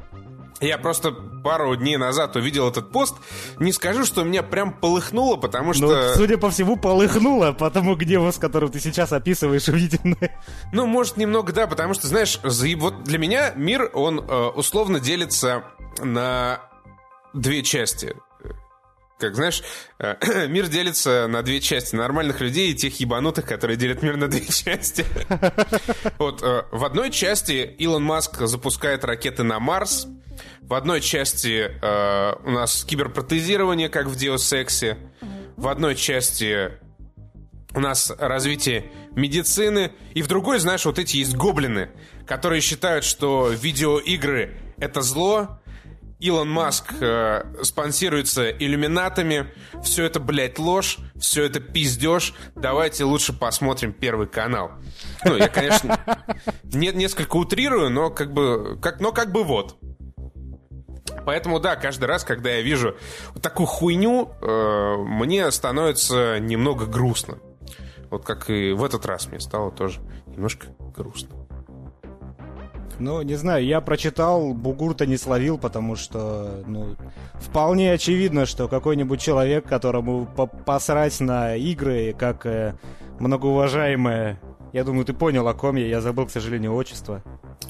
[0.60, 3.16] я просто пару дней назад увидел этот пост.
[3.58, 5.86] Не скажу, что меня прям полыхнуло, потому что...
[5.86, 10.40] Ну, судя по всему, полыхнуло по тому гневу, с которым ты сейчас описываешь увиденное.
[10.72, 15.64] Ну, может, немного да, потому что, знаешь, вот для меня мир, он э, условно делится
[15.98, 16.60] на
[17.34, 18.16] две части.
[19.18, 19.62] Как знаешь,
[19.98, 21.96] э, мир делится на две части.
[21.96, 25.04] Нормальных людей и тех ебанутых, которые делят мир на две части.
[26.18, 30.06] Вот э, в одной части Илон Маск запускает ракеты на Марс,
[30.62, 34.96] в одной части э, у нас киберпротезирование, как в Deus Ex.
[35.56, 36.72] В одной части
[37.74, 39.92] у нас развитие медицины.
[40.14, 41.90] И в другой, знаешь, вот эти есть гоблины,
[42.26, 45.58] которые считают, что видеоигры— это зло,
[46.18, 49.52] Илон Маск э, спонсируется иллюминатами.
[49.84, 50.98] Все это, блядь, ложь.
[51.16, 52.34] Все это пиздеж.
[52.56, 54.72] Давайте лучше посмотрим Первый канал.
[55.24, 56.00] Ну, я, конечно,
[56.64, 59.78] не, несколько утрирую, но как бы, как, но как бы вот.
[61.24, 62.96] Поэтому, да, каждый раз, когда я вижу
[63.34, 67.38] вот такую хуйню, э, мне становится немного грустно.
[68.10, 71.36] Вот как и в этот раз мне стало тоже немножко грустно.
[72.98, 76.96] Ну, не знаю, я прочитал, Бугурта не словил, потому что, ну,
[77.34, 82.74] вполне очевидно, что какой-нибудь человек, которому по посрать на игры, как э,
[83.20, 84.40] многоуважаемая,
[84.72, 87.22] я думаю, ты понял, о ком я, я забыл, к сожалению, отчество.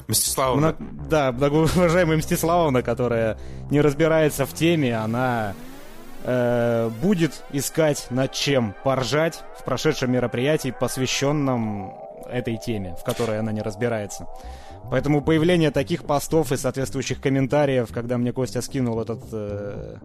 [0.07, 0.75] Мстиславовна.
[0.77, 3.37] Мно- да, многоуважаемая Мстиславовна, которая
[3.69, 5.53] не разбирается в теме, она
[6.23, 11.93] э, будет искать над чем поржать в прошедшем мероприятии, посвященном
[12.29, 14.27] этой теме, в которой она не разбирается.
[14.91, 19.97] Поэтому появление таких постов и соответствующих комментариев, когда мне Костя скинул этот э,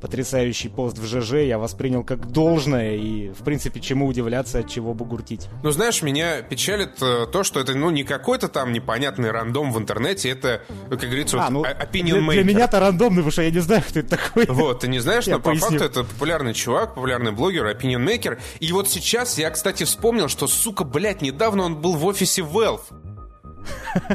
[0.00, 4.94] потрясающий пост в ЖЖ, я воспринял как должное и, в принципе, чему удивляться, от чего
[4.94, 5.48] бугуртить.
[5.62, 9.78] Ну, знаешь, меня печалит э, то, что это, ну, не какой-то там непонятный рандом в
[9.78, 12.44] интернете, это, как говорится, вот, ну, opinion для, для maker.
[12.44, 14.46] меня-то рандомный, потому что я не знаю, кто это такой.
[14.46, 18.40] Вот, ты не знаешь, но по факту это популярный чувак, популярный блогер, opinion maker.
[18.58, 22.80] И вот сейчас я, кстати, вспомнил, что, сука, блядь, недавно он был в офисе Valve.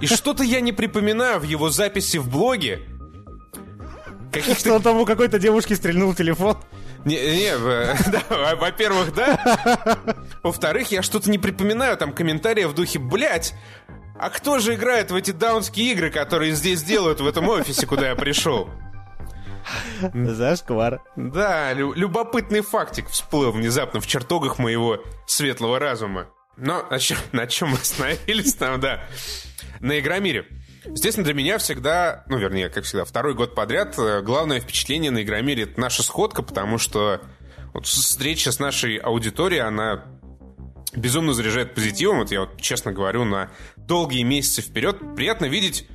[0.02, 2.80] И что-то я не припоминаю в его записи в блоге.
[4.32, 6.58] Каких-то Что он тому какой-то девушке стрельнул телефон.
[7.06, 7.58] Не, не,
[8.12, 9.98] да, во- во-первых, да.
[10.44, 13.54] Во-вторых, я что-то не припоминаю там комментария в духе, блядь,
[14.20, 18.10] а кто же играет в эти даунские игры, которые здесь делают в этом офисе, куда
[18.10, 18.70] я пришел?
[20.14, 21.02] Зашквар.
[21.16, 26.28] Да, лю- любопытный фактик всплыл внезапно в чертогах моего светлого разума.
[26.58, 29.04] Но на чем, на чем мы остановились там, да.
[29.80, 30.48] На Игромире.
[30.86, 35.22] Естественно, для меня всегда, ну, вернее, как всегда, второй год подряд э, главное впечатление на
[35.22, 37.22] Игромире— это наша сходка, потому что
[37.74, 40.06] вот встреча с нашей аудиторией, она
[40.96, 42.20] безумно заряжает позитивом.
[42.20, 45.88] Вот я вот честно говорю, на долгие месяцы вперед приятно видеть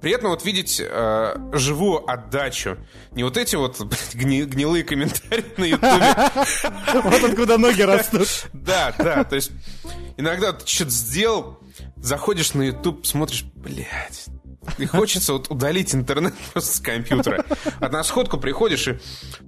[0.00, 2.76] Приятно вот видеть э, живую отдачу.
[3.12, 3.80] Не вот эти вот
[4.14, 6.16] гни- гнилые комментарии на Ютубе.
[7.02, 8.28] Вот откуда ноги растут.
[8.52, 9.50] Да, да, то есть
[10.16, 11.58] иногда ты что-то сделал,
[11.96, 14.26] заходишь на YouTube, смотришь, блядь,
[14.76, 17.44] и хочется вот удалить интернет просто с компьютера.
[17.80, 18.98] А на сходку приходишь, и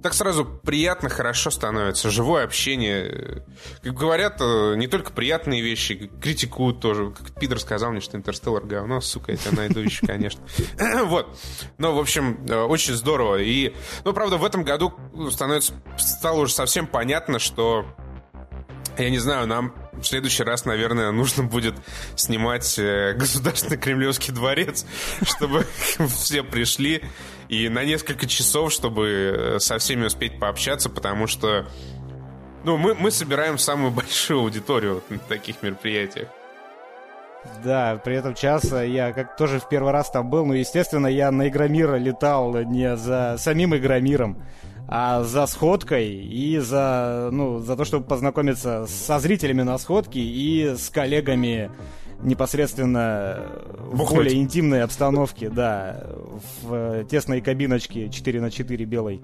[0.01, 2.09] так сразу приятно, хорошо становится.
[2.09, 3.43] Живое общение.
[3.83, 7.11] Как говорят, э, не только приятные вещи, критикуют тоже.
[7.11, 10.41] Как Питер сказал мне, что Интерстеллар говно, сука, я тебя найду еще, конечно.
[11.05, 11.37] Вот.
[11.77, 13.37] Ну, в общем, э, очень здорово.
[13.37, 14.93] И, ну, правда, в этом году
[15.31, 17.85] становится, стало уже совсем понятно, что
[18.97, 21.75] я не знаю, нам в следующий раз, наверное, нужно будет
[22.15, 24.85] снимать э, Государственный Кремлевский дворец,
[25.23, 25.65] чтобы
[26.07, 27.03] все пришли
[27.49, 31.67] и на несколько часов, чтобы э, со всеми успеть пообщаться, потому что
[32.63, 36.27] ну, мы, мы собираем самую большую аудиторию на таких мероприятиях.
[37.63, 41.31] Да, при этом час я как тоже в первый раз там был, но, естественно, я
[41.31, 44.43] на Игромира летал не за самим Игромиром,
[44.93, 50.75] а за сходкой и за, ну, за то, чтобы познакомиться со зрителями на сходке и
[50.75, 51.71] с коллегами
[52.21, 53.41] непосредственно
[53.77, 54.17] в Бухнуть.
[54.17, 56.07] более интимной обстановке, да,
[56.61, 59.21] в тесной кабиночке 4 на 4 белой.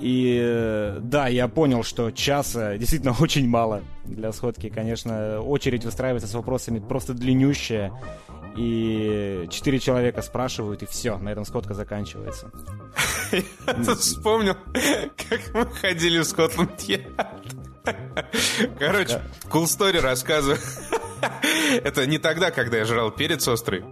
[0.00, 4.68] И да, я понял, что часа действительно очень мало для сходки.
[4.68, 7.90] Конечно, очередь выстраивается с вопросами просто длиннющая.
[8.58, 12.50] И четыре человека спрашивают, и все, на этом сходка заканчивается.
[13.32, 14.56] Я тут вспомнил,
[15.28, 17.06] как мы ходили в Скотланд-Ярд.
[18.76, 20.58] Короче, cool story рассказываю.
[21.84, 23.84] Это не тогда, когда я жрал перец острый.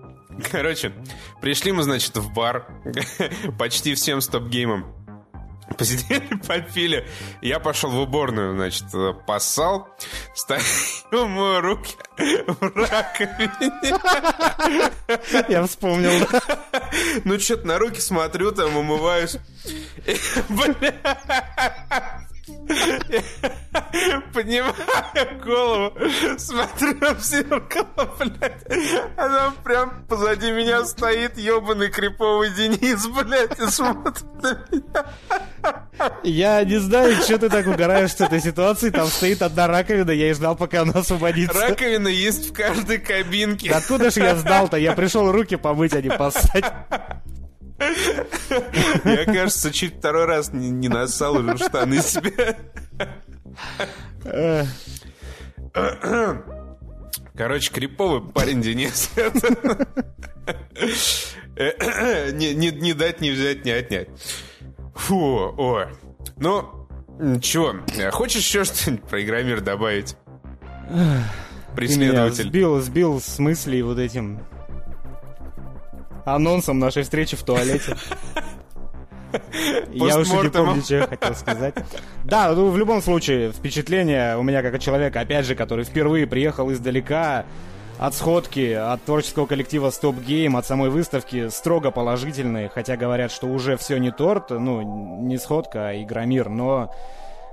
[0.51, 0.93] Короче,
[1.41, 2.67] пришли мы, значит, в бар
[3.59, 5.06] почти всем стоп-геймом.
[5.79, 7.09] Посидели, попили.
[7.43, 9.89] Я пошел в уборную, значит, э, поссал.
[10.35, 13.99] Стою, мою руки в раковине.
[15.49, 16.27] Я вспомнил.
[17.25, 19.39] Ну, что-то на руки смотрю, там умываюсь.
[20.49, 20.95] Бля.
[24.33, 24.75] Поднимаю
[25.45, 25.93] голову,
[26.39, 28.65] смотрю в зеркало, блядь.
[29.17, 35.07] А там прям позади меня стоит ебаный криповый Денис, блядь, и смотрит на меня.
[36.23, 38.91] Я не знаю, что ты так угораешь с этой ситуации.
[38.91, 41.59] Там стоит одна раковина, я и ждал, пока она освободится.
[41.59, 43.71] Раковина есть в каждой кабинке.
[43.71, 44.77] Да Откуда ж я знал-то?
[44.77, 46.65] Я пришел руки помыть, а не поссать.
[47.79, 52.57] Я, кажется, чуть второй раз не, не нассал уже штаны себе.
[57.35, 59.11] Короче, криповый парень Денис.
[61.57, 64.09] Не, не, не дать, не взять, не отнять.
[64.95, 65.87] Фу, о.
[66.37, 66.89] Ну,
[67.41, 67.77] чего,
[68.11, 70.16] хочешь еще что-нибудь про Игромир добавить?
[70.89, 71.24] Ты меня
[71.74, 72.45] Преследователь.
[72.45, 74.41] сбил, сбил с мыслей вот этим
[76.27, 77.97] анонсом нашей встречи в туалете.
[79.93, 81.74] Я уже не помню, что я хотел сказать.
[82.24, 86.27] Да, ну в любом случае, впечатление у меня как у человека, опять же, который впервые
[86.27, 87.45] приехал издалека,
[87.99, 93.47] от сходки, от творческого коллектива Stop Game, от самой выставки строго положительные, хотя говорят, что
[93.47, 96.93] уже все не торт, ну, не сходка, а Игромир, но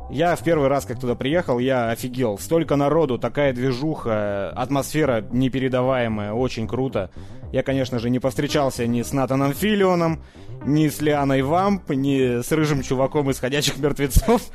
[0.09, 2.37] я в первый раз, как туда приехал, я офигел.
[2.37, 7.09] Столько народу, такая движуха, атмосфера непередаваемая, очень круто.
[7.51, 10.23] Я, конечно же, не повстречался ни с Натаном Филионом,
[10.65, 14.41] ни с Лианой Вамп, ни с рыжим чуваком из «Ходячих мертвецов».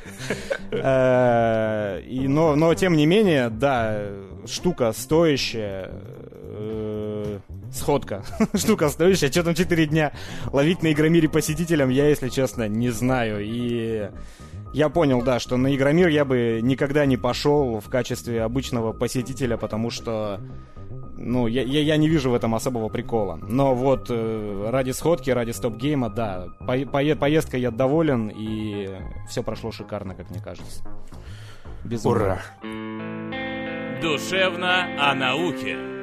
[0.71, 4.03] Э, но, тем не менее, да,
[4.45, 7.39] штука стоящая, э,
[7.73, 8.23] сходка.
[8.53, 10.11] Штука стоящая, что там 4 дня
[10.51, 13.39] ловить на Игромире посетителям, я, если честно, не знаю.
[13.41, 14.09] И
[14.73, 19.57] я понял, да, что на Игромир я бы никогда не пошел в качестве обычного посетителя,
[19.57, 20.39] потому что,
[21.17, 23.39] ну, я, я, я не вижу в этом особого прикола.
[23.41, 28.89] Но вот э, ради сходки, ради стоп-гейма, да, по, по, поездкой я доволен, и
[29.27, 30.83] все прошло шикарно, как мне кажется.
[31.83, 32.19] Безумно.
[32.19, 32.41] Ура!
[34.01, 35.98] Душевно о науке.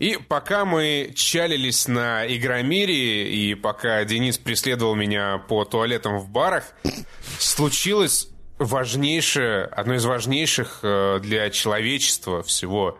[0.00, 6.64] И пока мы чалились на Игромире, и пока Денис преследовал меня по туалетам в барах,
[7.38, 12.98] случилось важнейшее, одно из важнейших э, для человечества всего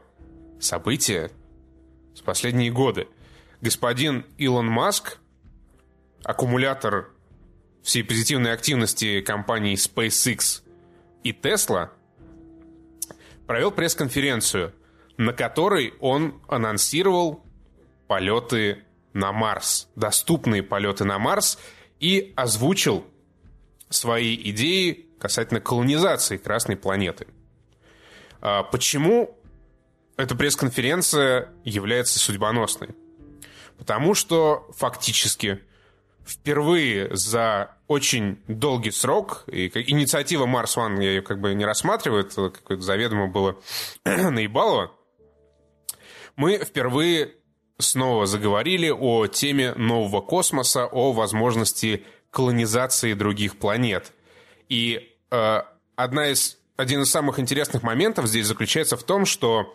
[0.61, 1.31] события
[2.15, 3.09] с последние годы.
[3.63, 5.21] Господин Илон Маск,
[6.23, 7.09] аккумулятор
[7.83, 10.61] всей позитивной активности компаний SpaceX
[11.25, 11.89] и Tesla,
[13.47, 14.75] провел пресс-конференцию–
[15.21, 17.45] на которой он анонсировал
[18.09, 21.59] полеты на Марс, доступные полеты на Марс,
[21.99, 23.05] и озвучил
[23.91, 27.27] свои идеи касательно колонизации Красной планеты.
[28.41, 29.39] А почему
[30.17, 32.89] эта пресс-конференция является судьбоносной?
[33.77, 35.61] Потому что фактически
[36.25, 42.25] впервые за очень долгий срок, и инициатива Марс One, я ее как бы не рассматриваю,
[42.25, 43.61] это какое-то заведомо было
[44.07, 44.93] наебалово,
[46.37, 47.35] мы впервые
[47.79, 54.13] снова заговорили о теме нового космоса, о возможности колонизации других планет.
[54.69, 55.63] И э,
[55.97, 59.75] одна из, один из самых интересных моментов здесь заключается в том, что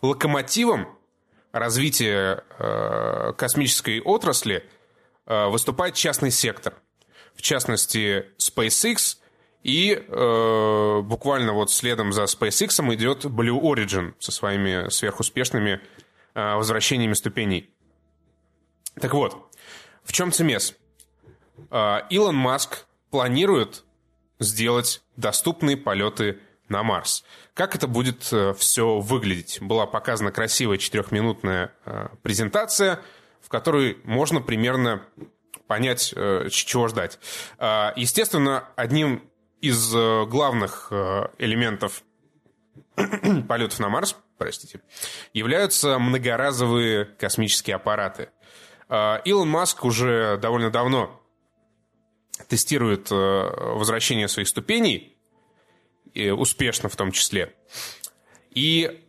[0.00, 0.88] локомотивом
[1.52, 4.64] развития э, космической отрасли
[5.26, 6.74] э, выступает частный сектор.
[7.34, 9.18] В частности, SpaceX
[9.62, 15.80] и э, буквально вот следом за SpaceX идет Blue Origin со своими сверхуспешными
[16.34, 17.70] э, возвращениями ступеней.
[19.00, 19.36] Так вот,
[20.02, 20.74] в чем цемес?
[21.70, 23.84] Э, Илон Маск планирует
[24.40, 27.24] сделать доступные полеты на Марс.
[27.54, 29.60] Как это будет э, все выглядеть?
[29.60, 33.00] Была показана красивая четырехминутная э, презентация,
[33.40, 35.02] в которой можно примерно
[35.68, 37.20] понять, э, чего ждать.
[37.58, 39.22] Э, естественно, одним
[39.62, 42.02] из э, главных э, элементов
[43.48, 44.80] полетов на Марс, простите,
[45.32, 48.30] являются многоразовые космические аппараты.
[48.88, 51.18] Э, Илон Маск уже довольно давно
[52.48, 55.16] тестирует возвращение своих ступеней,
[56.14, 57.54] успешно в том числе.
[58.50, 59.06] И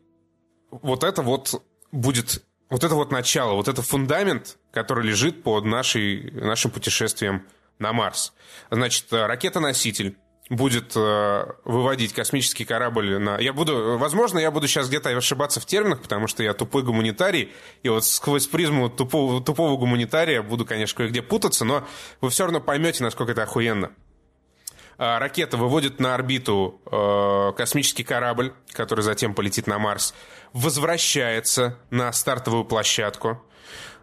[0.69, 6.31] вот это вот будет, вот это вот начало, вот это фундамент, который лежит под нашей,
[6.31, 7.47] нашим путешествием
[7.79, 8.33] на Марс.
[8.69, 10.17] Значит, ракета-носитель
[10.55, 13.37] будет э, выводить космический корабль на...
[13.37, 17.51] Я буду, возможно, я буду сейчас где-то ошибаться в терминах, потому что я тупой гуманитарий,
[17.81, 21.87] и вот сквозь призму тупого, тупого гуманитария буду, конечно, кое-где путаться, но
[22.21, 23.91] вы все равно поймете, насколько это охуенно.
[24.97, 30.13] А, ракета выводит на орбиту э, космический корабль, который затем полетит на Марс,
[30.53, 33.41] возвращается на стартовую площадку,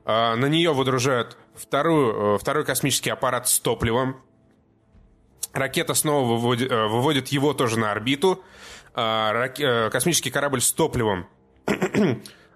[0.05, 4.21] э, на нее выдружают вторую, э, второй космический аппарат с топливом,
[5.53, 8.43] Ракета снова выводит, э, выводит его тоже на орбиту.
[8.95, 11.27] А, э, космический корабль с топливом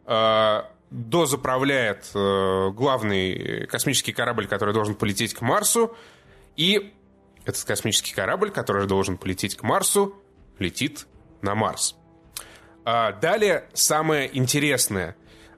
[0.05, 5.97] а, дозаправляет э, главный космический корабль, который должен полететь к Марсу.
[6.57, 6.92] И
[7.45, 10.14] этот космический корабль, который должен полететь к Марсу,
[10.59, 11.07] летит
[11.42, 11.97] на Марс.
[12.84, 15.16] А, далее самое интересное.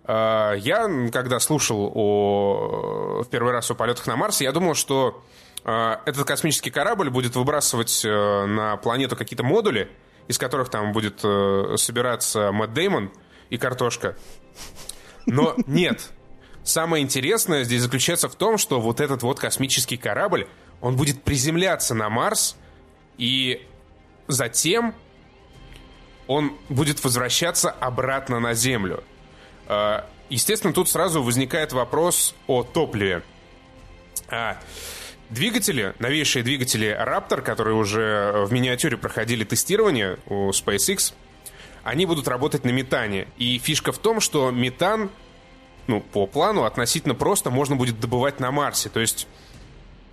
[0.09, 5.25] Я, когда слушал о, в первый раз о полетах на Марс, я думал, что
[5.67, 9.91] этот космический корабль будет выбрасывать э, на планету какие-то модули,
[10.29, 13.11] из которых там будет э, собираться Мэтт Деймон
[13.51, 14.17] и картошка.
[15.27, 16.11] Но нет.
[16.63, 20.47] Самое интересное здесь заключается в том, что вот этот вот космический корабль,
[20.81, 22.57] он будет приземляться на Марс,
[23.19, 23.67] и
[24.29, 24.95] затем
[26.29, 29.03] он будет возвращаться обратно на Землю.
[29.67, 33.23] А, естественно, тут сразу возникает вопрос о топливе.
[34.29, 34.59] А
[35.31, 41.15] двигатели, новейшие двигатели Raptor, которые уже в миниатюре проходили тестирование у SpaceX,
[41.83, 43.29] они будут работать на метане.
[43.37, 45.11] И фишка в том, что метан,
[45.87, 48.89] ну, по плану, относительно просто можно будет добывать на Марсе.
[48.89, 49.29] То есть,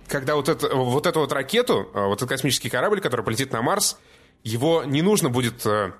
[0.06, 3.60] когда вот, это, вот эту вот ракету, а, вот этот космический корабль, который полетит на
[3.62, 3.98] Марс,
[4.44, 5.92] его не нужно будет э,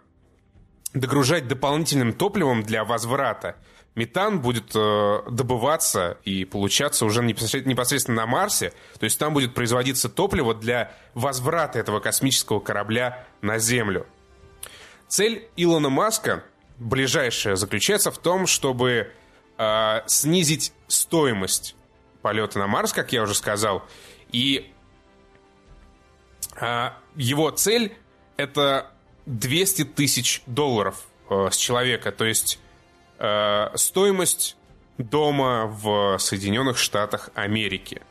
[0.92, 3.56] догружать дополнительным топливом для возврата.
[3.94, 8.72] Метан будет э, добываться и получаться уже непосредственно на Марсе.
[8.98, 14.06] То есть там будет производиться топливо для возврата этого космического корабля на Землю.
[15.06, 16.42] Цель Илона Маска
[16.78, 19.12] ближайшая заключается в том, чтобы
[19.58, 21.76] э, снизить стоимость
[22.20, 23.84] полета на Марс, как я уже сказал.
[24.32, 24.72] И
[26.60, 27.96] э, его цель
[28.36, 28.90] это
[29.26, 32.10] 200 тысяч долларов э, с человека.
[32.10, 32.58] То есть
[33.76, 34.56] стоимость
[34.98, 38.02] дома в Соединенных Штатах Америки.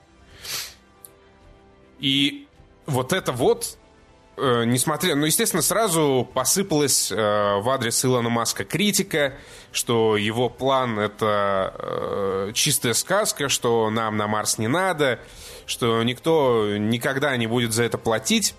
[1.99, 2.47] И
[2.85, 3.77] вот это вот,
[4.35, 5.15] э, несмотря...
[5.15, 9.35] Ну, естественно, сразу посыпалась э, в адрес Илона Маска критика,
[9.71, 15.19] что его план— это э, чистая сказка, что нам на Марс не надо,
[15.65, 18.53] что никто никогда не будет за это платить.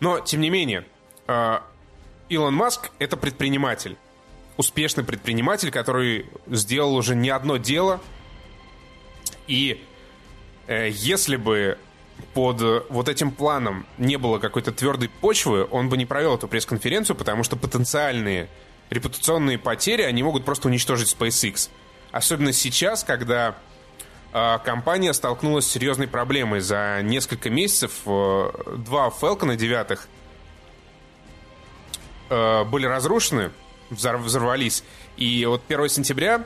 [0.00, 0.84] Но, тем не менее,
[1.26, 1.60] э,
[2.28, 3.96] Илон Маск— это предприниматель.
[4.56, 8.00] Успешный предприниматель, который сделал уже не одно дело.
[9.46, 9.84] И
[10.66, 11.78] э, если бы
[12.34, 17.16] под вот этим планом не было какой-то твердой почвы, он бы не провел эту пресс-конференцию,
[17.16, 18.48] потому что потенциальные
[18.90, 21.70] репутационные потери, они могут просто уничтожить SpaceX.
[22.12, 23.56] Особенно сейчас, когда
[24.32, 26.60] э, компания столкнулась с серьезной проблемой.
[26.60, 30.08] За несколько месяцев э, два Falcon девятых
[32.30, 33.50] э, были разрушены,
[33.90, 34.84] взорвались.
[35.16, 36.44] И вот 1 сентября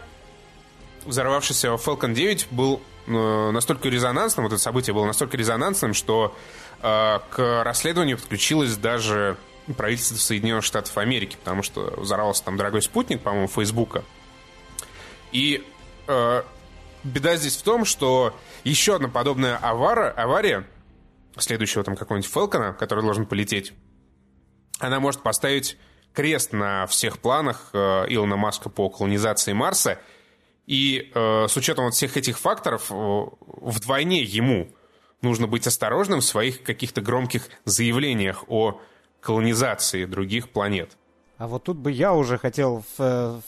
[1.05, 6.37] взорвавшийся Falcon 9 был э, настолько резонансным, вот это событие было настолько резонансным, что
[6.83, 9.37] э, к расследованию подключилось даже
[9.77, 14.05] правительство Соединенных Штатов Америки, потому что взорвался там дорогой спутник, по-моему, Фейсбука.
[15.33, 15.65] И
[16.07, 16.43] э,
[17.05, 18.35] беда здесь в том, что
[18.65, 20.67] еще одна подобная авара, авария
[21.39, 23.73] следующего там какого-нибудь Фелкона, который должен полететь,
[24.79, 25.79] она может поставить
[26.13, 29.99] крест на всех планах э, Илона Маска по колонизации Марса.
[30.67, 34.69] И э, с учетом вот всех этих факторов, э, вдвойне ему
[35.23, 38.81] нужно быть осторожным в своих каких-то громких заявлениях о
[39.21, 40.97] колонизации других планет.
[41.39, 42.85] А вот тут бы я уже хотел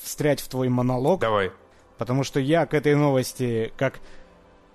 [0.03, 1.21] встрять в твой монолог.
[1.21, 1.53] Давай.
[1.99, 4.01] Потому что я к этой новости, как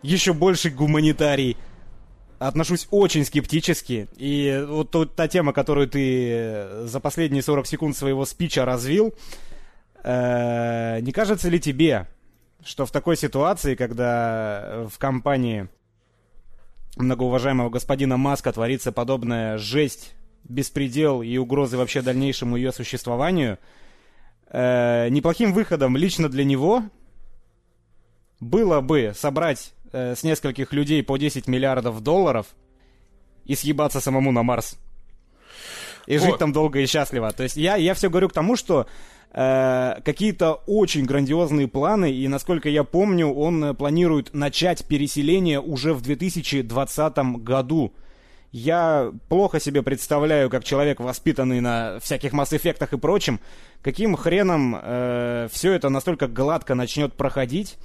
[0.01, 1.57] еще больше гуманитарий,
[2.39, 4.07] отношусь очень скептически.
[4.17, 9.13] И вот тут та тема, которую ты за последние 40 секунд своего спича развил,
[10.03, 12.07] э, не кажется ли тебе,
[12.63, 15.69] что в такой ситуации, когда в компании
[16.97, 20.13] многоуважаемого господина Маска творится подобная жесть,
[20.43, 23.59] беспредел и угрозы вообще дальнейшему ее существованию,
[24.49, 26.83] э, неплохим выходом лично для него
[28.39, 32.47] было бы собрать э, с нескольких людей по 10 миллиардов долларов
[33.45, 34.77] и съебаться самому на Марс.
[36.07, 36.25] И вот.
[36.25, 37.31] жить там долго и счастливо.
[37.31, 38.87] То есть я, я все говорю к тому, что
[39.33, 45.93] э, какие-то очень грандиозные планы, и насколько я помню, он э, планирует начать переселение уже
[45.93, 47.93] в 2020 году.
[48.53, 53.41] Я плохо себе представляю, как человек, воспитанный на всяких масс-эффектах и прочем,
[53.81, 57.77] каким хреном э, все это настолько гладко начнет проходить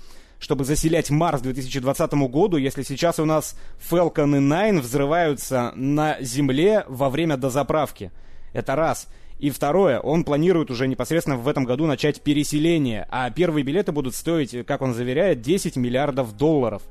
[0.42, 6.20] чтобы заселять Марс к 2020 году, если сейчас у нас Falcon и Nine взрываются на
[6.20, 8.10] Земле во время дозаправки.
[8.52, 9.06] Это раз.
[9.38, 14.16] И второе, он планирует уже непосредственно в этом году начать переселение, а первые билеты будут
[14.16, 16.82] стоить, как он заверяет, 10 миллиардов долларов.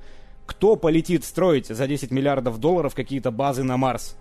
[0.45, 4.15] Кто полетит строить за 10 миллиардов долларов какие-то базы на Марс?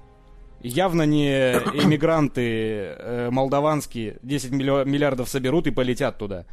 [0.60, 1.52] Явно не
[1.84, 6.46] эмигранты э, молдаванские 10 миллиардов соберут и полетят туда.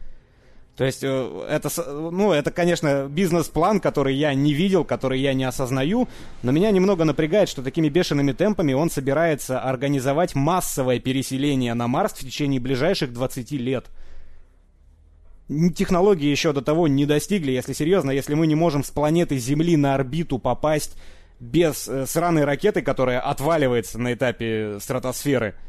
[0.77, 5.43] То есть э, это, ну, это, конечно, бизнес-план, который я не видел, который я не
[5.43, 6.07] осознаю,
[6.43, 12.13] но меня немного напрягает, что такими бешеными темпами он собирается организовать массовое переселение на Марс
[12.13, 13.87] в течение ближайших 20 лет.
[15.75, 19.77] Технологии еще до того не достигли, если серьезно, если мы не можем с планеты Земли
[19.77, 20.95] на орбиту попасть
[21.39, 25.55] без э, сраной ракеты, которая отваливается на этапе стратосферы–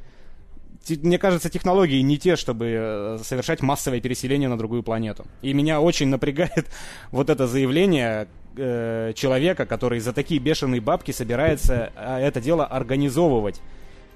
[0.89, 5.27] мне кажется, технологии не те, чтобы э, совершать массовое переселение на другую планету.
[5.43, 6.67] И меня очень напрягает
[7.11, 13.61] вот это заявление э, человека, который за такие бешеные бабки собирается э, это дело организовывать.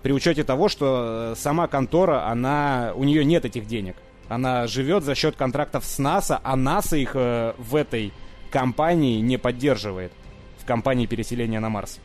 [0.03, 3.97] При учете того, что э, сама контора, она, у нее нет этих денег.
[4.29, 8.13] Она живет за счет контрактов с НАСА, а НАСА их в этой
[8.51, 10.13] компании не поддерживает
[10.59, 11.99] в кампании переселения на Марс?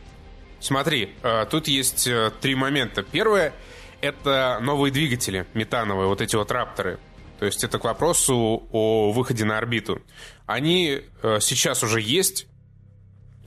[0.60, 1.10] Смотри,
[1.50, 2.06] тут есть
[2.40, 3.02] три момента.
[3.02, 3.54] Первое—
[4.00, 6.98] это новые двигатели метановые, вот эти вот рапторы.
[7.38, 10.02] То есть это к вопросу о выходе на орбиту.
[10.46, 12.46] Они э, сейчас уже есть,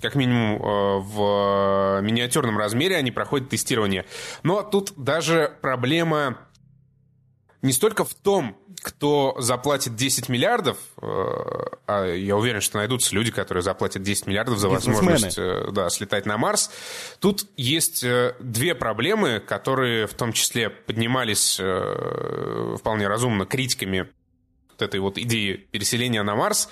[0.01, 0.57] как минимум
[1.03, 4.05] в миниатюрном размере они проходят тестирование.
[4.41, 6.39] Но тут даже проблема
[7.61, 11.05] не столько в том, кто заплатит 10 миллиардов, э,
[11.85, 16.25] а я уверен, что найдутся люди, которые заплатят 10 миллиардов за возможность э, да, слетать
[16.25, 16.71] на Марс.
[17.19, 21.61] Тут есть э, две проблемы, которые в том числе поднимались
[22.79, 24.09] вполне разумно критиками
[24.69, 26.67] вот этой вот идеи переселения на Марс.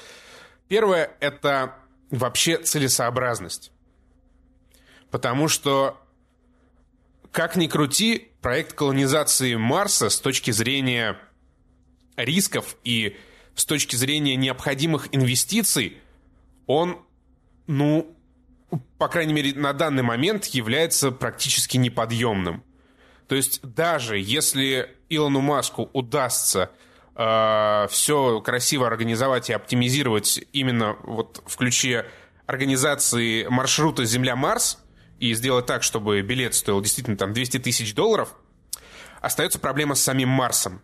[0.67, 1.75] Первое— это
[2.09, 3.71] вообще целесообразность.
[5.11, 5.97] Потому что
[7.31, 11.19] как ни крути, проект колонизации Марса с точки зрения
[12.23, 13.17] рисков и
[13.55, 15.97] с точки зрения необходимых инвестиций,
[16.67, 16.99] он,
[17.67, 18.15] ну,
[18.97, 22.63] по крайней мере, на данный момент является практически неподъемным.
[23.27, 26.71] То есть даже если Илону Маску удастся
[27.15, 32.05] э, все красиво организовать и оптимизировать именно вот в ключе
[32.45, 34.79] организации маршрута Земля-Марс,
[35.19, 38.35] и сделать так, чтобы билет стоил действительно там 200 тысяч долларов,
[39.21, 40.81] остается проблема с самим Марсом.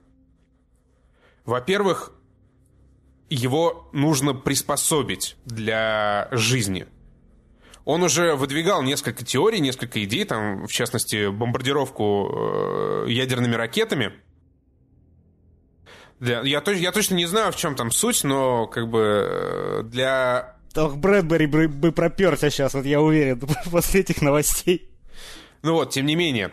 [1.45, 2.11] Во-первых,
[3.29, 6.87] его нужно приспособить для жизни.
[7.85, 14.13] Он уже выдвигал несколько теорий, несколько идей, там, в частности, бомбардировку э, ядерными ракетами.
[16.19, 20.55] Для, я, я точно не знаю, в чем там суть, но как бы э, для
[20.75, 23.39] Ох, Брэдбери бы, бы проперся сейчас, вот я уверен,
[23.71, 24.89] после этих новостей.
[25.61, 26.51] Ну вот, тем не менее.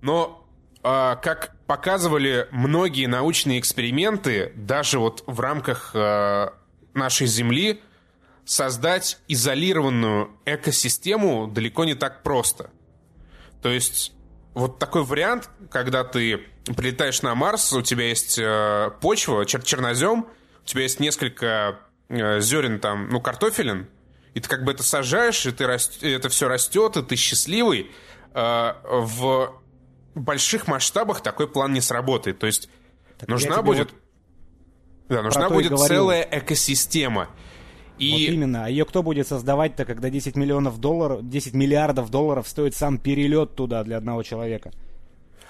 [0.00, 0.48] Но,
[0.82, 6.48] э, как показывали многие научные эксперименты, даже вот в рамках э,
[6.94, 7.80] нашей Земли,
[8.44, 12.70] создать изолированную экосистему далеко не так просто.
[13.62, 14.12] То есть
[14.54, 16.38] вот такой вариант, когда ты
[16.76, 20.26] прилетаешь на Марс, у тебя есть э, почва, чер чернозем,
[20.64, 23.86] у тебя есть несколько Э, зерен там, ну, картофелин,
[24.32, 26.02] и ты как бы это сажаешь, и ты раст...
[26.02, 27.90] это все растет, и ты счастливый,
[28.32, 29.52] э, в
[30.18, 32.38] больших масштабах такой план не сработает.
[32.38, 32.68] То есть
[33.18, 33.92] так нужна будет...
[33.92, 34.00] Вот
[35.08, 37.28] да, нужна будет целая экосистема.
[37.98, 38.12] И...
[38.12, 38.66] Вот именно.
[38.66, 43.56] А ее кто будет создавать-то, когда 10 миллионов долларов, 10 миллиардов долларов стоит сам перелет
[43.56, 44.70] туда для одного человека?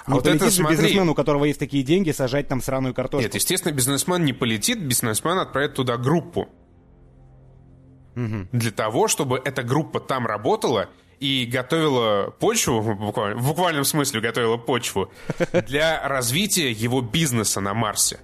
[0.05, 0.77] А не вот полетит это, смотри...
[0.77, 3.25] бизнесмен, у которого есть такие деньги, сажать там сраную картошку.
[3.25, 6.49] Нет, естественно, бизнесмен не полетит, бизнесмен отправит туда группу.
[8.17, 8.49] Угу.
[8.53, 10.89] Для того, чтобы эта группа там работала
[11.21, 15.11] и готовила почву, буквально, в буквальном смысле готовила почву,
[15.67, 18.21] для развития его бизнеса на Марсе.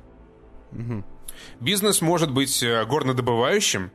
[1.61, 3.91] Бизнес может быть э, горнодобывающим,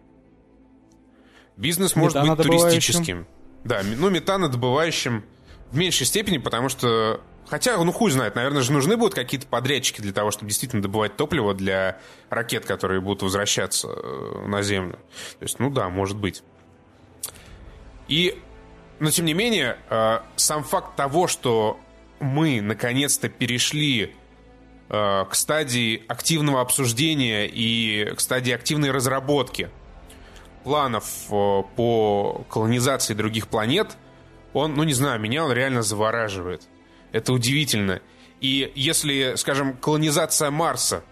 [1.57, 3.27] бизнес может быть туристическим.
[3.63, 5.25] Да, ну метанодобывающим
[5.71, 10.01] в меньшей степени, потому что Хотя, ну хуй знает, наверное же нужны будут какие-то подрядчики
[10.01, 14.99] для того, чтобы действительно добывать топливо для ракет, которые будут возвращаться э, на Землю.
[15.39, 16.43] То есть, ну да, может быть.
[18.07, 18.39] И,
[18.99, 21.79] но тем не менее, э, сам факт того, что
[22.19, 24.15] мы наконец-то перешли
[24.89, 29.69] э, к стадии активного обсуждения и к стадии активной разработки
[30.63, 33.95] планов по колонизации других планет,
[34.53, 36.63] он, ну не знаю, меня он реально завораживает.
[37.11, 38.01] Это удивительно.
[38.41, 41.03] И если, скажем, колонизация Марса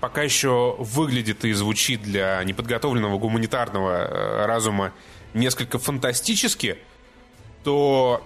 [0.00, 4.92] пока еще выглядит и звучит для неподготовленного гуманитарного э, разума
[5.34, 6.78] несколько фантастически,
[7.64, 8.24] то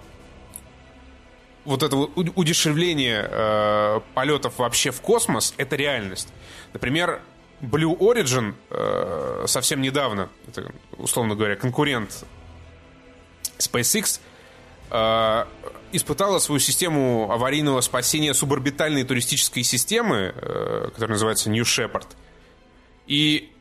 [1.64, 6.28] вот это удешевление э, полетов вообще в космос— это реальность.
[6.72, 7.22] Например,
[7.60, 12.24] Blue Origin э, совсем недавно, это, условно говоря, конкурент
[13.58, 14.20] SpaceX,
[14.90, 15.44] э,
[15.92, 22.06] испытала свою систему аварийного спасения суборбитальной туристической системы, э, которая называется New Shepard.
[23.06, 23.52] И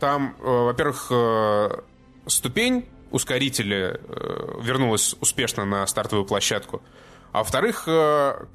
[0.00, 1.80] там, э, во-первых, э,
[2.26, 4.00] ступень ускорителя
[4.60, 6.82] вернулась успешно на стартовую площадку,
[7.32, 7.88] а во-вторых,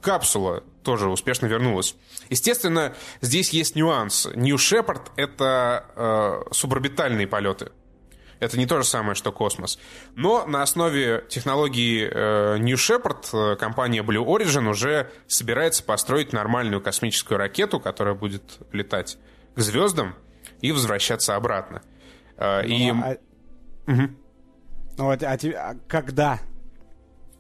[0.02, 1.96] капсула тоже успешно вернулась.
[2.30, 4.28] Естественно, здесь есть нюанс.
[4.34, 7.72] New Shepard— это суборбитальные полеты.
[8.42, 9.78] Это не то же самое, что космос.
[10.16, 16.82] Но на основе технологии э, New Shepard э, компания Blue Origin уже собирается построить нормальную
[16.82, 19.20] космическую ракету, которая будет летать
[19.56, 20.16] к звездам
[20.60, 21.84] и возвращаться обратно.
[22.36, 22.90] Э, ну, и...
[22.90, 23.18] А...
[23.92, 24.10] Угу.
[24.98, 26.40] Ну, а, а, а когда?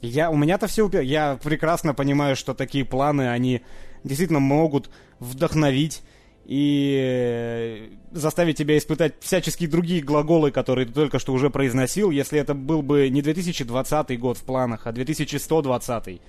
[0.02, 1.02] Я, у меня-то все упер...
[1.02, 3.62] Я прекрасно понимаю, что такие планы, они
[4.04, 4.90] действительно могут
[5.20, 6.02] вдохновить
[6.46, 12.40] и э, заставить тебя испытать всяческие другие глаголы, которые ты только что уже произносил, если
[12.40, 16.22] это был бы не 2020 год в планах, а 2120.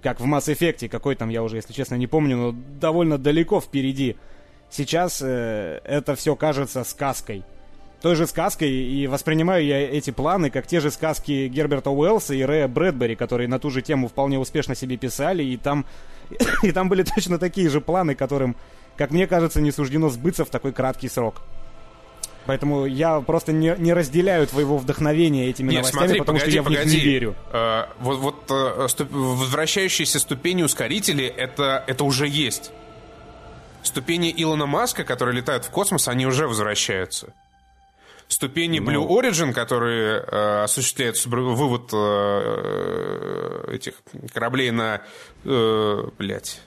[0.00, 3.60] Как в Mass Effect, какой там я уже, если честно, не помню, но довольно далеко
[3.60, 4.16] впереди.
[4.70, 7.44] Сейчас э, это все кажется сказкой.
[8.02, 12.42] Той же сказкой, и воспринимаю я эти планы как те же сказки Герберта Уэллса и
[12.42, 15.86] Рэя Брэдбери, которые на ту же тему вполне успешно себе писали, и там,
[16.62, 18.56] и там были точно такие же планы, которым
[18.96, 21.42] как мне кажется, не суждено сбыться в такой краткий срок.
[22.44, 26.56] Поэтому я просто не, не разделяю твоего вдохновения этими Нет, новостями, смотри, потому погоди, что
[26.56, 26.82] я погоди.
[26.82, 27.36] в них не верю.
[27.52, 32.72] Э, вот вот э, ступ- возвращающиеся ступени ускорителей это, это уже есть.
[33.84, 37.32] Ступени Илона Маска, которые летают в космос, они уже возвращаются.
[38.32, 38.90] Ступени Ну.
[38.90, 43.94] Blue Origin, которые э, осуществляют вывод э, этих
[44.32, 45.02] кораблей на...
[45.44, 46.60] Э, блять.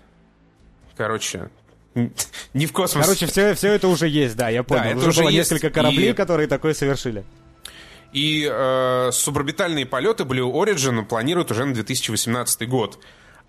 [0.96, 1.50] Короче,
[2.54, 3.06] не в космос.
[3.06, 4.84] Короче, все, все это уже есть, да, я понял.
[4.84, 7.24] это уже уже было есть, несколько кораблей, и- которые такое совершили.
[8.14, 13.00] И э, суборбитальные полеты Blue Origin планируют уже на 2018 год.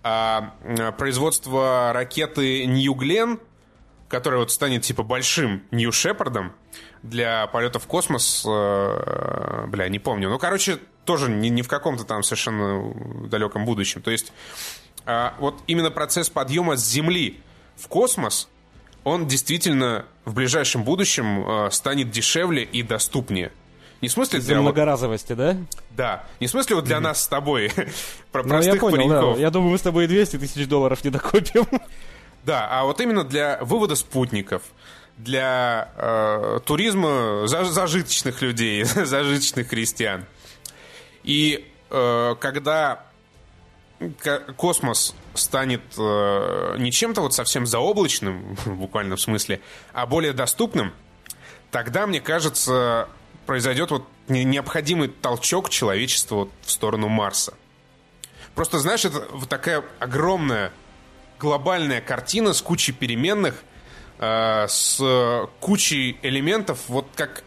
[0.02, 3.38] А э, производство ракеты New Glenn,
[4.08, 6.52] которая вот станет типа большим New Shepardом
[7.08, 10.28] для полета в космос, э, бля, не помню.
[10.28, 12.92] Ну, короче, тоже не, не в каком-то там совершенно
[13.28, 14.02] далеком будущем.
[14.02, 14.32] То есть
[15.06, 17.40] а, вот именно процесс подъема с Земли
[17.76, 18.48] в космос,
[19.04, 23.52] он действительно в ближайшем будущем э, станет дешевле и доступнее.
[24.00, 25.56] Не в смысле для многоразовости, да?
[25.90, 26.24] да.
[26.40, 27.72] Не в смысле вот для нас с тобой,
[28.32, 29.36] про Ну, я простых понял, пареньков.
[29.36, 29.40] да.
[29.40, 31.66] Я думаю, мы с тобой и 200 тысяч долларов не докупим.
[32.44, 34.62] Да, а вот именно для вывода спутников,
[35.16, 40.26] для э, туризма за- зажиточных людей, зажиточных крестьян.
[41.24, 43.04] И э, когда
[44.22, 48.84] ко- космос станет э, не чем-то вот совсем заоблачным, в
[49.16, 49.60] смысле,
[49.92, 50.92] а более доступным,
[51.70, 53.08] тогда, мне кажется,
[53.46, 57.54] произойдет вот не- необходимый толчок человечества вот в сторону Марса.
[58.54, 60.72] Просто, знаешь, это вот такая огромная
[61.38, 63.62] глобальная картина с кучей переменных,
[64.18, 67.42] э, с кучей элементов, вот как,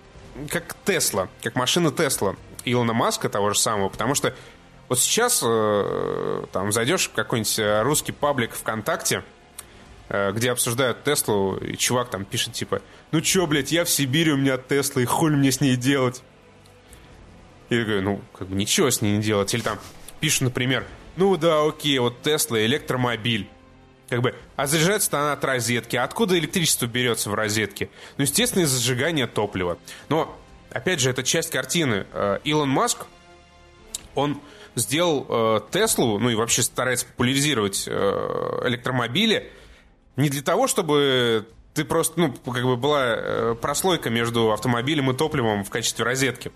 [0.50, 4.34] как Тесла, как машина Тесла Илона Маска того же самого, потому что
[4.88, 9.24] вот сейчас э, там зайдешь в какой-нибудь э, русский паблик ВКонтакте,
[10.10, 14.38] где обсуждают Теслу, и чувак там пишет типа, ну чё, блядь, я в Сибири, у
[14.38, 16.24] меня Тесла, и хуй мне с ней делать?
[17.70, 19.54] И я говорю, ну, как бы ничего с ней не делать.
[19.54, 19.78] Или там
[20.20, 20.84] пишут, например,
[21.16, 23.48] ну да, окей, вот Тесла, электромобиль.
[24.10, 25.96] Как бы, а заряжается-то она от розетки.
[25.96, 27.90] Откуда электричество берется в розетке?
[28.18, 29.78] Ну, естественно, из зажигания топлива.
[30.10, 30.36] Но,
[30.72, 32.08] опять же, это часть картины.
[32.12, 33.06] Э, Илон Маск,
[34.16, 34.42] он
[34.76, 39.52] сделал э, Теслу, ну и вообще старается популяризировать э, электромобили,
[40.16, 45.64] не для того, чтобы ты просто, ну, как бы была прослойка между автомобилем и топливом
[45.64, 46.52] в качестве розетки,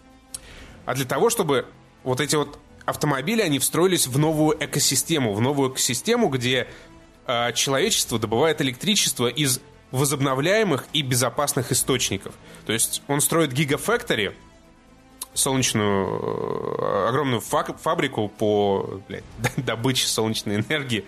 [0.85, 1.67] а для того, чтобы
[2.03, 6.67] вот эти вот автомобили, они встроились в новую экосистему, в новую экосистему, где
[7.53, 9.59] человечество добывает электричество из
[9.91, 12.33] возобновляемых и безопасных источников.
[12.65, 14.35] То есть он строит гигафактори,
[15.35, 16.07] солнечную,
[16.79, 19.23] э, огромную фабрику по блядь,
[19.57, 21.05] добыче солнечной энергии.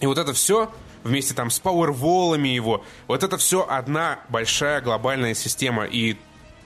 [0.00, 0.72] И вот это все
[1.04, 5.84] вместе там с пауэрволами его, вот это все одна большая глобальная система.
[5.84, 6.16] И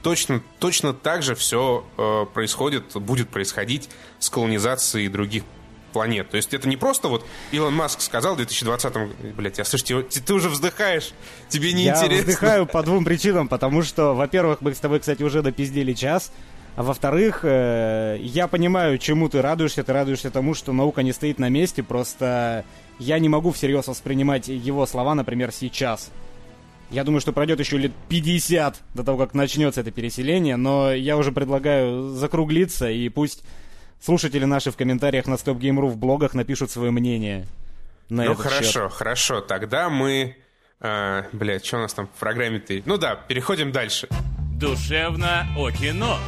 [0.02, 5.44] точно, точно так же все э, происходит, будет происходить с колонизацией других
[5.96, 6.28] планет.
[6.28, 10.20] То есть это не просто вот Илон Маск сказал в 2020-м, блядь, я слышите, ты,
[10.20, 11.12] ты уже вздыхаешь,
[11.48, 12.32] тебе не Я интересно.
[12.32, 16.32] вздыхаю по двум причинам, потому что, во-первых, мы с тобой, кстати, уже допиздили час,
[16.74, 19.82] а во-вторых, э, я понимаю, чему ты радуешься.
[19.84, 22.66] Ты радуешься тому, что наука не стоит на месте, просто
[22.98, 26.10] я не могу всерьез воспринимать его слова, например, сейчас.
[26.90, 31.16] Я думаю, что пройдет еще лет 50 до того, как начнется это переселение, но я
[31.16, 33.42] уже предлагаю закруглиться, и пусть
[34.00, 37.46] слушатели наши в комментариях на Stop Game.ru в блогах напишут свое мнение
[38.08, 38.92] на Ну этот хорошо, счет.
[38.92, 39.40] хорошо.
[39.40, 40.36] Тогда мы...
[40.80, 42.82] Э, блядь, что у нас там в программе-то?
[42.84, 44.08] Ну да, переходим дальше.
[44.58, 46.18] Душевно о кино.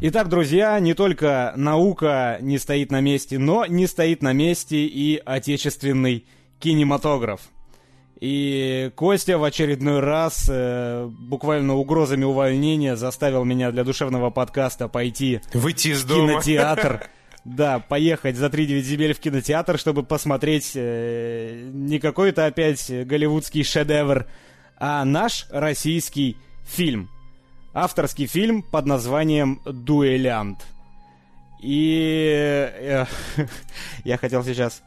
[0.00, 5.16] Итак, друзья, не только наука не стоит на месте, но не стоит на месте и
[5.24, 6.26] отечественный
[6.58, 7.40] кинематограф.
[8.20, 15.40] И Костя в очередной раз э, буквально угрозами увольнения заставил меня для душевного подкаста пойти
[15.52, 16.32] Выйти из в дома.
[16.32, 17.08] кинотеатр.
[17.44, 24.26] Да, поехать за 3-9 земель в кинотеатр, чтобы посмотреть э, не какой-то опять голливудский шедевр,
[24.78, 27.08] а наш российский фильм.
[27.72, 30.58] Авторский фильм под названием «Дуэлянт».
[31.62, 33.04] И э,
[34.04, 34.82] я хотел сейчас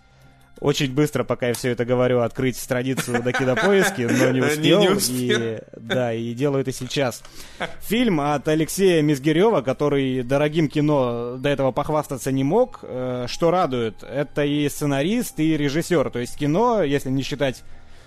[0.59, 4.79] очень быстро, пока я все это говорю, открыть страницу до кинопоиски, но не успел.
[4.79, 5.41] Не, не успел.
[5.41, 7.23] И, да, и делаю это сейчас.
[7.81, 12.79] Фильм от Алексея Мизгирева, который дорогим кино до этого похвастаться не мог.
[12.83, 16.09] Э, Что радует, это и сценарист, и режиссер.
[16.09, 17.63] То есть кино, если не считать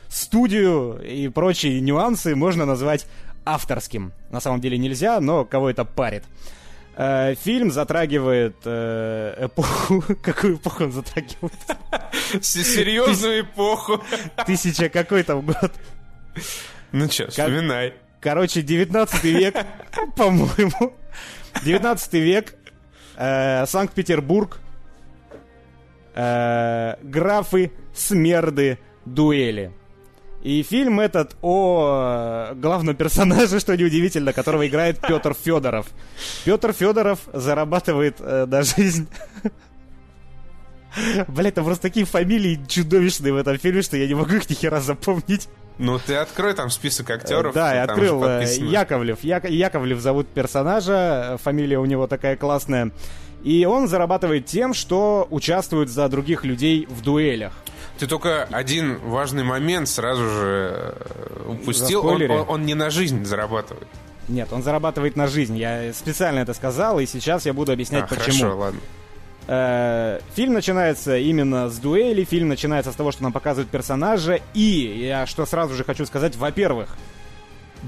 [0.08, 3.06] студию и прочие нюансы, можно назвать
[3.44, 4.12] авторским.
[4.30, 6.24] На самом деле нельзя, но кого это парит.
[6.94, 10.02] Э, Фильм затрагивает э, эпоху...
[10.22, 11.54] Какую эпоху он затрагивает?
[12.40, 14.02] Серьезную эпоху.
[14.46, 15.72] Тысяча какой там год?
[16.92, 17.94] Ну что, вспоминай.
[18.20, 19.56] Короче, 19 век,
[20.16, 20.94] по-моему.
[21.64, 22.54] 19 век,
[23.16, 24.60] э, Санкт-Петербург,
[26.14, 29.72] э, графы, смерды, дуэли.
[30.42, 35.86] И фильм этот о э, главном персонаже, что неудивительно, которого играет Петр Федоров.
[36.44, 39.06] Петр Федоров зарабатывает э, на жизнь.
[41.28, 44.54] Блять, там просто такие фамилии чудовищные в этом фильме, что я не могу их ни
[44.54, 45.48] хера запомнить.
[45.78, 47.54] Ну ты открой там список актеров.
[47.54, 48.22] Да, я открыл.
[48.24, 48.44] э.
[48.58, 49.24] Яковлев.
[49.24, 52.90] Як- Яковлев зовут персонажа, э, фамилия у него такая классная.
[53.42, 57.52] И он зарабатывает тем, что участвует за других людей в дуэлях.
[58.02, 62.04] Ты только один важный момент сразу же э, упустил.
[62.04, 63.86] Он, он- он не на жизнь зарабатывает.
[64.26, 65.56] Нет, он зарабатывает на жизнь.
[65.56, 68.24] Я специально это сказал, и сейчас я буду объяснять, А, почему.
[68.40, 68.80] хорошо, ладно.
[69.46, 75.04] Э, Фильм начинается именно с дуэли, фильм начинается с того, что нам показывают персонажа, и
[75.06, 76.96] я что сразу же хочу сказать, во-первых,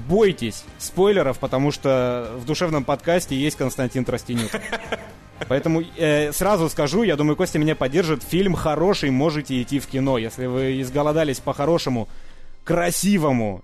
[0.07, 4.49] бойтесь спойлеров, потому что в душевном подкасте есть Константин Тростенюк.
[5.47, 10.17] Поэтому э, сразу скажу, я думаю, Костя меня поддержит, фильм хороший, можете идти в кино.
[10.17, 12.07] Если вы изголодались по хорошему,
[12.63, 13.63] красивому,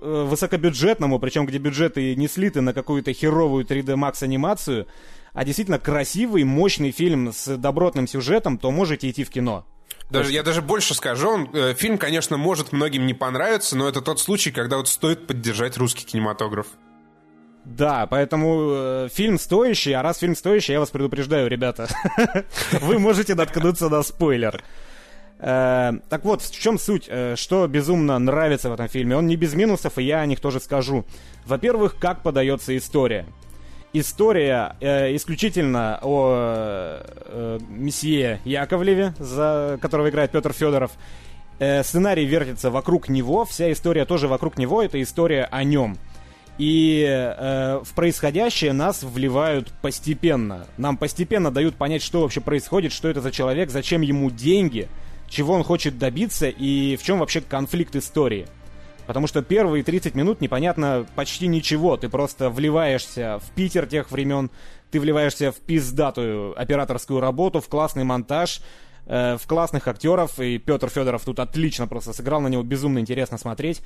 [0.00, 4.86] э, высокобюджетному, причем где бюджеты не слиты на какую-то херовую 3D Max анимацию,
[5.32, 9.64] а действительно красивый, мощный фильм с добротным сюжетом, то можете идти в кино.
[10.10, 14.00] Даже, я даже больше скажу, он, э, фильм, конечно, может многим не понравиться, но это
[14.00, 16.66] тот случай, когда вот стоит поддержать русский кинематограф.
[17.64, 21.88] Да, поэтому э, фильм стоящий, а раз фильм стоящий, я вас предупреждаю, ребята,
[22.80, 24.62] вы можете наткнуться на спойлер.
[25.38, 29.16] Э, так вот, в чем суть, э, что безумно нравится в этом фильме?
[29.16, 31.06] Он не без минусов, и я о них тоже скажу.
[31.46, 33.26] Во-первых, как подается история.
[33.94, 40.90] История э, исключительно о э, месье Яковлеве, за которого играет Петр Федоров.
[41.60, 45.96] Э, сценарий вертится вокруг него, вся история тоже вокруг него, это история о нем.
[46.58, 50.66] И э, в происходящее нас вливают постепенно.
[50.76, 54.88] Нам постепенно дают понять, что вообще происходит, что это за человек, зачем ему деньги,
[55.28, 58.46] чего он хочет добиться и в чем вообще конфликт истории.
[59.06, 61.96] Потому что первые 30 минут непонятно почти ничего.
[61.96, 64.50] Ты просто вливаешься в Питер тех времен,
[64.90, 68.60] ты вливаешься в пиздатую операторскую работу, в классный монтаж,
[69.06, 70.38] э, в классных актеров.
[70.38, 73.82] И Петр Федоров тут отлично просто сыграл, на него безумно интересно смотреть.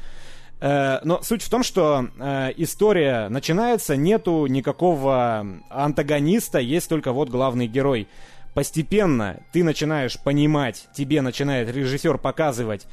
[0.61, 7.29] Э, но суть в том, что э, история начинается, нету никакого антагониста, есть только вот
[7.29, 8.09] главный герой.
[8.55, 12.87] Постепенно ты начинаешь понимать, тебе начинает режиссер показывать,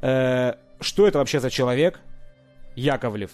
[0.00, 2.00] э, что это вообще за человек,
[2.76, 3.30] Яковлев,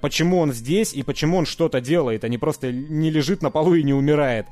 [0.00, 3.74] почему он здесь и почему он что-то делает, а не просто не лежит на полу
[3.74, 4.46] и не умирает.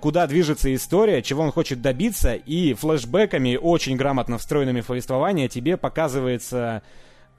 [0.00, 5.76] Куда движется история, чего он хочет добиться, и флешбеками, очень грамотно встроенными в повествование, тебе
[5.76, 6.82] показывается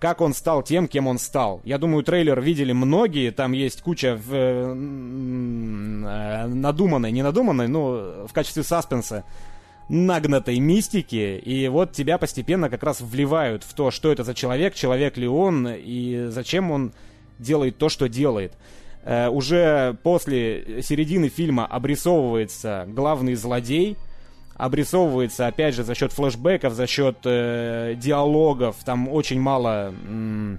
[0.04, 1.62] как он стал тем, кем он стал.
[1.64, 8.28] Я думаю, трейлер видели многие, там есть куча в, э, э, надуманной, не надуманной, но
[8.28, 9.24] в качестве саспенса
[9.88, 14.74] нагнатой мистики, и вот тебя постепенно как раз вливают в то, что это за человек,
[14.74, 16.92] человек ли он, и зачем он
[17.40, 18.52] делает то, что делает.
[19.06, 23.96] Э, уже после середины фильма обрисовывается главный злодей,
[24.64, 30.58] обрисовывается, опять же, за счет флешбеков, за счет э, диалогов, там очень мало м,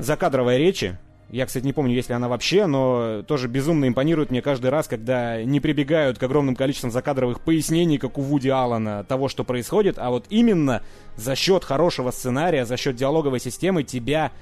[0.00, 0.98] закадровой речи.
[1.30, 4.88] Я, кстати, не помню, есть ли она вообще, но тоже безумно импонирует мне каждый раз,
[4.88, 9.96] когда не прибегают к огромным количествам закадровых пояснений, как у Вуди Аллена, того, что происходит,
[9.96, 10.82] а вот именно
[11.16, 14.32] за счет хорошего сценария, за счет диалоговой системы тебя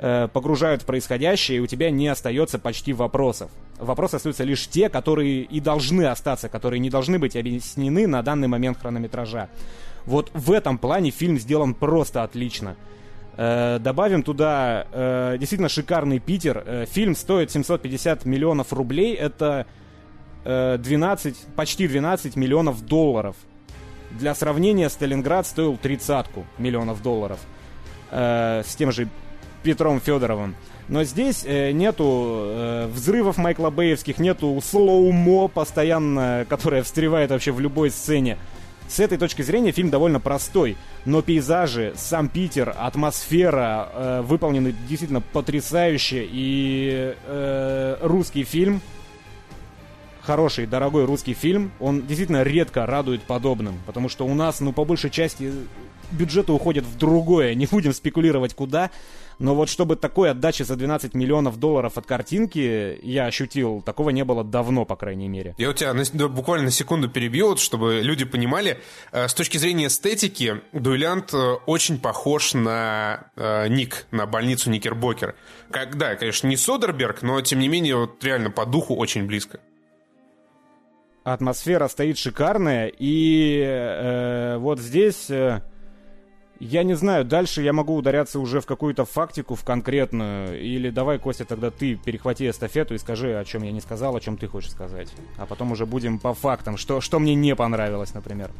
[0.00, 3.50] э, погружают в происходящее, и у тебя не остается почти вопросов.
[3.78, 8.48] Вопросы остаются лишь те, которые и должны остаться, которые не должны быть объяснены на данный
[8.48, 9.48] момент хронометража.
[10.06, 12.76] Вот в этом плане фильм сделан просто отлично.
[13.36, 16.86] Э, добавим туда э, действительно шикарный Питер.
[16.90, 19.14] Фильм стоит 750 миллионов рублей.
[19.14, 19.66] Это
[20.44, 23.36] э, 12, почти 12 миллионов долларов.
[24.10, 27.38] Для сравнения, Сталинград стоил тридцатку миллионов долларов.
[28.10, 29.08] С тем же
[29.62, 30.54] Петром Федоровым.
[30.88, 37.60] Но здесь э, нету э, взрывов Майкла Бэевских, нету слоумо постоянно, которое встревает вообще в
[37.60, 38.38] любой сцене.
[38.88, 45.20] С этой точки зрения фильм довольно простой, но пейзажи, сам Питер, атмосфера э, выполнены действительно
[45.20, 48.80] потрясающе, и э, русский фильм,
[50.22, 54.84] хороший, дорогой русский фильм, он действительно редко радует подобным, потому что у нас, ну, по
[54.84, 55.52] большей части,
[56.12, 58.90] бюджеты уходят в другое, не будем спекулировать куда,
[59.40, 64.22] но вот чтобы такой отдачи за 12 миллионов долларов от картинки я ощутил, такого не
[64.22, 65.54] было давно, по крайней мере.
[65.56, 68.80] Я у тебя на, буквально на секунду перебью, вот, чтобы люди понимали.
[69.12, 75.34] Э, с точки зрения эстетики, Дуэлянт э, очень похож на э, Ник, на больницу Никербокер.
[75.70, 79.58] Как, да, конечно, не Содерберг, но тем не менее вот реально по духу очень близко.
[81.24, 85.30] Атмосфера стоит шикарная, и э, вот здесь...
[85.30, 85.62] Э,
[86.60, 90.60] я не знаю, дальше я могу ударяться уже в какую-то фактику, в конкретную.
[90.60, 94.20] Или давай, Костя, тогда ты перехвати эстафету и скажи, о чем я не сказал, о
[94.20, 95.08] чем ты хочешь сказать.
[95.38, 98.50] А потом уже будем по фактам, что, что мне не понравилось, например.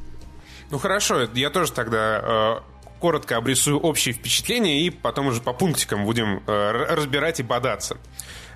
[0.71, 2.61] Ну хорошо, я тоже тогда э,
[3.01, 7.99] коротко обрисую общие впечатления и потом уже по пунктикам будем э, разбирать и бодаться.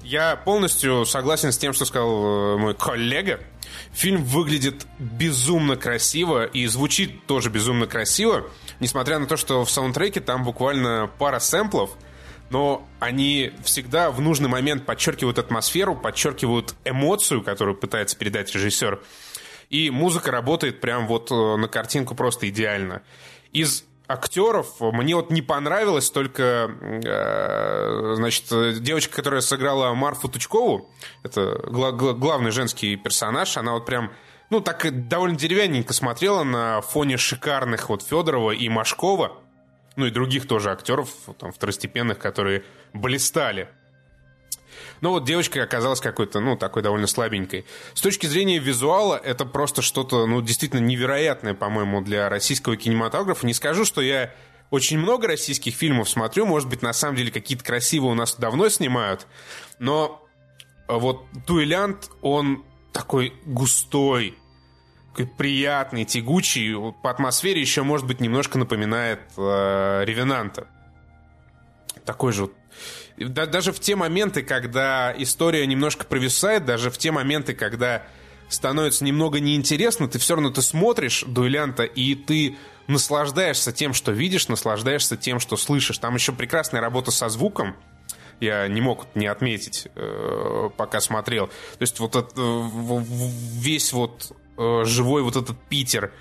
[0.03, 3.41] Я полностью согласен с тем, что сказал э, мой коллега.
[3.95, 8.51] Фильм выглядит безумно красиво и звучит тоже безумно красиво.
[8.81, 11.97] Несмотря на то, что в саундтреке там буквально пара сэмплов,
[12.51, 19.01] но они всегда в нужный момент подчеркивают атмосферу, подчеркивают эмоцию, которую пытается передать режиссер.
[19.71, 23.03] И музыка работает прям вот э, на картинку просто идеально.
[23.53, 26.71] Из актеров мне вот не понравилось только,
[27.05, 30.91] э, значит, девочка, которая сыграла Марфу Тучкову,
[31.23, 34.13] это гла- главный женский персонаж, она вот прям
[34.51, 39.33] ну, так довольно деревянненько смотрела на фоне шикарных вот Федорова и Машкова,
[39.97, 43.69] ну и других тоже актеров, там, второстепенных, которые блистали.
[45.01, 47.67] Но вот девочка оказалась какой-то, ну, такой довольно слабенькой.
[47.95, 53.47] С точки зрения визуала, это просто что-то, ну, действительно невероятное, по-моему, для российского кинематографа.
[53.47, 54.33] Не скажу, что я
[54.71, 58.69] очень много российских фильмов смотрю, может быть, на самом деле какие-то красивые у нас давно
[58.69, 59.27] снимают,
[59.79, 60.21] но
[60.89, 64.37] вот «Дуэлянт», он такой густой,
[65.11, 66.75] такой приятный, тягучий.
[67.03, 70.67] По атмосфере еще, может быть, немножко напоминает э, Ревенанта.
[72.05, 72.51] Такой же
[73.17, 78.03] да, даже в те моменты, когда история немножко провисает, даже в те моменты, когда
[78.49, 82.57] становится немного неинтересно, ты все равно ты смотришь дуэлянта, и ты
[82.87, 85.99] наслаждаешься тем, что видишь, наслаждаешься тем, что слышишь.
[85.99, 87.77] Там еще прекрасная работа со звуком.
[88.41, 91.47] Я не мог не отметить, э, пока смотрел.
[91.47, 96.13] То есть вот это, весь вот э, живой вот этот Питер,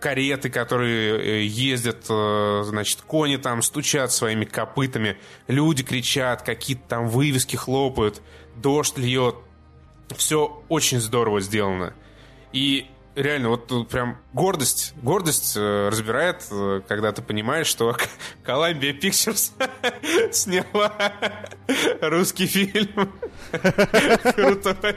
[0.00, 7.08] кареты, которые э, ездят, э, значит, кони там стучат своими копытами, люди кричат, какие-то там
[7.08, 8.20] вывески хлопают,
[8.56, 9.36] дождь льет.
[10.16, 11.94] Все очень здорово сделано.
[12.52, 16.44] И реально, вот прям гордость, гордость э, разбирает,
[16.88, 17.96] когда ты понимаешь, что
[18.44, 19.52] Columbia Pictures
[20.32, 20.92] сняла
[22.00, 23.12] русский фильм.
[24.34, 24.96] Крутой.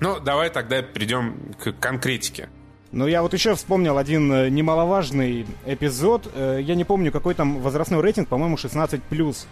[0.00, 2.48] Ну, давай тогда перейдем к конкретике.
[2.92, 6.28] Ну, я вот еще вспомнил один э, немаловажный эпизод.
[6.34, 9.46] Э, я не помню, какой там возрастной рейтинг, по-моему, 16+.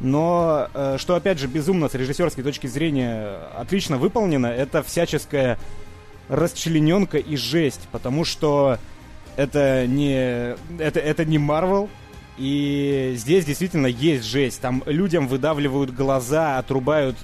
[0.00, 5.58] Но, э, что опять же безумно с режиссерской точки зрения отлично выполнено, это всяческая
[6.28, 7.88] расчлененка и жесть.
[7.92, 8.78] Потому что
[9.36, 10.56] это не...
[10.78, 11.90] Это, это не Марвел,
[12.38, 14.60] и здесь действительно есть жесть.
[14.62, 17.16] Там людям выдавливают глаза, отрубают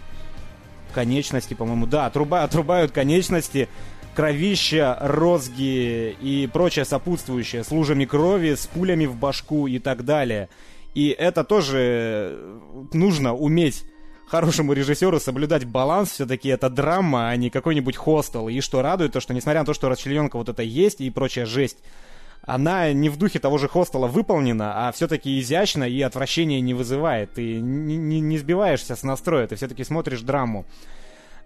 [0.94, 3.68] конечности, по-моему, да, отруба, отрубают конечности,
[4.14, 10.48] кровища, розги и прочее сопутствующее с лужами крови, с пулями в башку и так далее.
[10.94, 12.38] И это тоже
[12.92, 13.84] нужно уметь
[14.26, 18.48] хорошему режиссеру соблюдать баланс, все-таки это драма, а не какой-нибудь хостел.
[18.48, 21.46] И что радует, то что несмотря на то, что расчлененка вот это есть и прочая
[21.46, 21.78] жесть,
[22.46, 27.32] она не в духе того же хостела выполнена, а все-таки изящно и отвращение не вызывает.
[27.34, 30.66] Ты не, не, не сбиваешься с настроя, ты все-таки смотришь драму.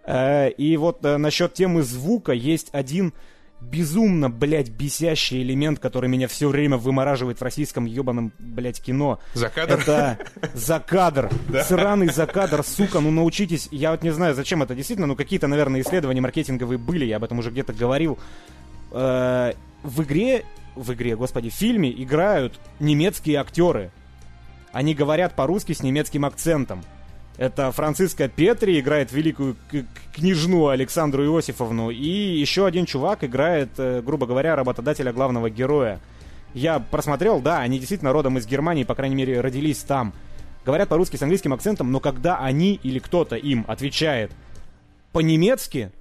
[0.05, 3.12] Э, и вот э, насчет темы звука есть один
[3.61, 9.20] безумно, блядь, бесящий элемент, который меня все время вымораживает в российском ебаном, блядь, кино.
[9.34, 9.80] За кадр?
[9.80, 10.18] Это
[10.55, 11.30] за кадр.
[11.64, 13.68] Сраный за кадр, сука, ну научитесь.
[13.70, 17.24] Я вот не знаю, зачем это действительно, ну какие-то, наверное, исследования маркетинговые были, я об
[17.24, 18.18] этом уже где-то говорил.
[18.92, 20.44] Э, в игре
[20.79, 23.91] в игре, господи, в фильме играют немецкие актеры.
[24.72, 26.83] Они говорят по-русски с немецким акцентом.
[27.37, 29.57] Это Франциска Петри играет великую
[30.12, 36.01] княжну Александру Иосифовну, и еще один чувак играет, э, грубо говоря, работодателя главного героя.
[36.53, 40.12] Я просмотрел, да, они действительно родом из Германии, по крайней мере, родились там.
[40.64, 44.33] Говорят по-русски с английским акцентом, но когда они или кто-то им отвечает
[45.12, 45.93] по-немецки,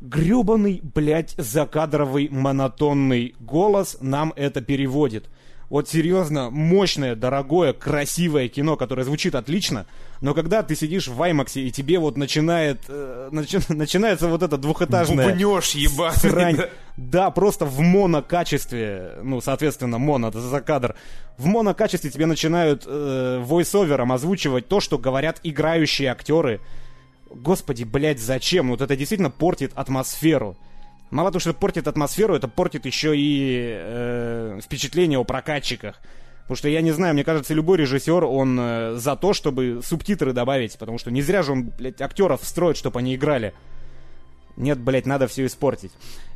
[0.00, 5.28] гребаный, блядь, закадровый монотонный голос нам это переводит.
[5.70, 9.84] Вот серьезно, мощное, дорогое, красивое кино, которое звучит отлично,
[10.22, 14.56] но когда ты сидишь в IMAX и тебе вот начинает, э, начи, начинается вот это
[14.56, 15.28] двухэтажное...
[15.28, 16.16] Бубнёж ебаный.
[16.16, 16.58] Срань.
[16.96, 20.96] Да, просто в монокачестве, ну, соответственно, моно, это за кадр.
[21.36, 26.60] В монокачестве тебе начинают э, войс-овером озвучивать то, что говорят играющие актеры.
[27.30, 28.70] Господи, блядь, зачем?
[28.70, 30.56] Вот это действительно портит атмосферу.
[31.10, 36.00] Мало того, что портит атмосферу, это портит еще и э, впечатление о прокатчиках.
[36.42, 40.32] Потому что я не знаю, мне кажется, любой режиссер, он э, за то, чтобы субтитры
[40.32, 40.78] добавить.
[40.78, 43.54] Потому что не зря же он, блядь, актеров строит, чтобы они играли.
[44.56, 45.92] Нет, блядь, надо все испортить.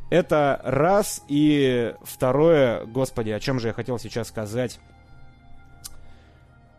[0.09, 1.23] Это раз.
[1.27, 4.79] И второе, господи, о чем же я хотел сейчас сказать?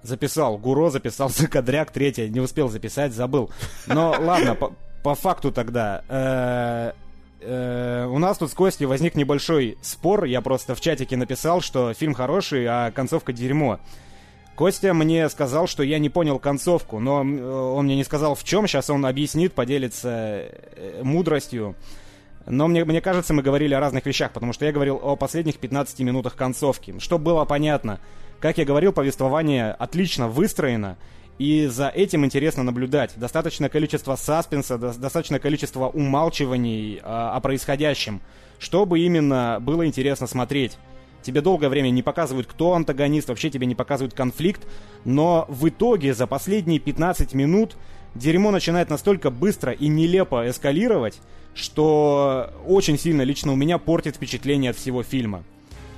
[0.04, 0.58] Записал.
[0.58, 1.90] Гуро записал Закадряк.
[1.90, 3.50] Третье, не успел записать, забыл.
[3.86, 4.56] Но ладно,
[5.02, 6.04] по, факту тогда.
[6.08, 6.92] Э,
[7.40, 10.24] э, у нас тут с Костей возник небольшой спор.
[10.24, 13.80] Я просто в чатике написал, что фильм хороший, а концовка дерьмо.
[14.56, 18.44] Костя мне сказал, что я не понял концовку, но э, он мне не сказал в
[18.44, 18.66] чем.
[18.66, 20.44] Сейчас он объяснит, поделится
[21.02, 21.76] мудростью.
[22.46, 25.58] Но мне, мне кажется, мы говорили о разных вещах, потому что я говорил о последних
[25.58, 26.94] 15 минутах концовки.
[26.98, 28.00] Чтобы было понятно,
[28.40, 30.96] как я говорил, повествование отлично выстроено,
[31.38, 33.12] и за этим интересно наблюдать.
[33.16, 38.20] Достаточное количество саспенса, до- достаточное количество умалчиваний э, о происходящем,
[38.58, 40.78] чтобы именно было интересно смотреть.
[41.22, 44.62] Тебе долгое время не показывают, кто антагонист, вообще тебе не показывают конфликт,
[45.04, 47.76] но в итоге за последние 15 минут
[48.14, 51.20] дерьмо начинает настолько быстро и нелепо эскалировать,
[51.54, 55.44] что очень сильно лично у меня портит впечатление от всего фильма.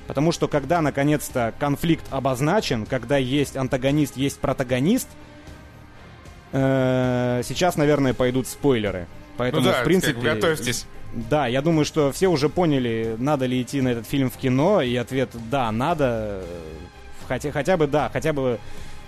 [0.07, 5.09] Потому что когда наконец-то конфликт обозначен, когда есть антагонист, есть протагонист,
[6.53, 9.07] э, сейчас, наверное, пойдут спойлеры.
[9.37, 10.87] Поэтому, ну да, в принципе, как готовьтесь.
[11.13, 14.81] да, я думаю, что все уже поняли, надо ли идти на этот фильм в кино,
[14.81, 16.43] и ответ да, надо.
[17.29, 18.59] Хотя, хотя бы да, хотя бы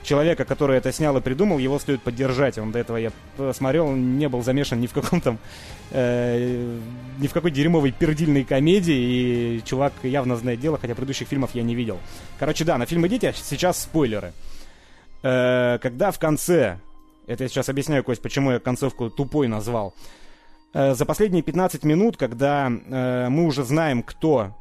[0.03, 2.59] человека, который это снял и придумал, его стоит поддержать.
[2.59, 5.39] Он до этого я посмотрел, он не был замешан ни в каком там
[5.91, 6.79] э,
[7.19, 8.97] ни в какой дерьмовой пердильной комедии,
[9.59, 11.99] и чувак явно знает дело, хотя предыдущих фильмов я не видел.
[12.39, 14.33] Короче, да, на фильм идите, а сейчас спойлеры.
[15.23, 16.79] Э, когда в конце,
[17.27, 19.95] это я сейчас объясняю, Кость, почему я концовку тупой назвал,
[20.75, 24.57] э, за последние 15 минут, когда э, мы уже знаем, кто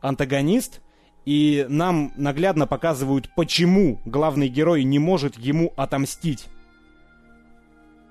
[0.00, 0.80] антагонист,
[1.24, 6.48] и нам наглядно показывают, почему главный герой не может ему отомстить.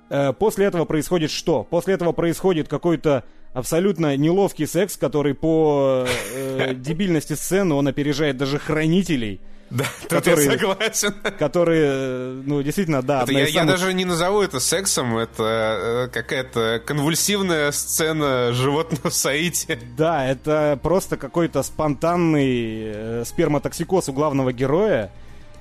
[0.10, 1.64] Э, После этого происходит что?
[1.64, 8.60] После этого происходит какой-то абсолютно неловкий секс, который по э, дебильности сцены он опережает даже
[8.60, 9.42] хранителей,
[9.72, 11.16] Да, Которые- я согласен.
[11.40, 15.18] которые, э, ну, действительно, да, Это я, из я самых- даже не назову это сексом,
[15.18, 19.80] это э, какая-то конвульсивная сцена животного в Саите.
[19.98, 25.10] Да, это просто какой-то спонтанный э, сперматоксикоз у главного героя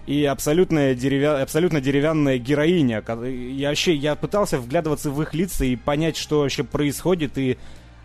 [0.07, 1.41] и абсолютная деревя...
[1.41, 3.05] абсолютно деревянная героиня.
[3.25, 7.59] Я вообще я пытался вглядываться в их лица и понять, что вообще происходит и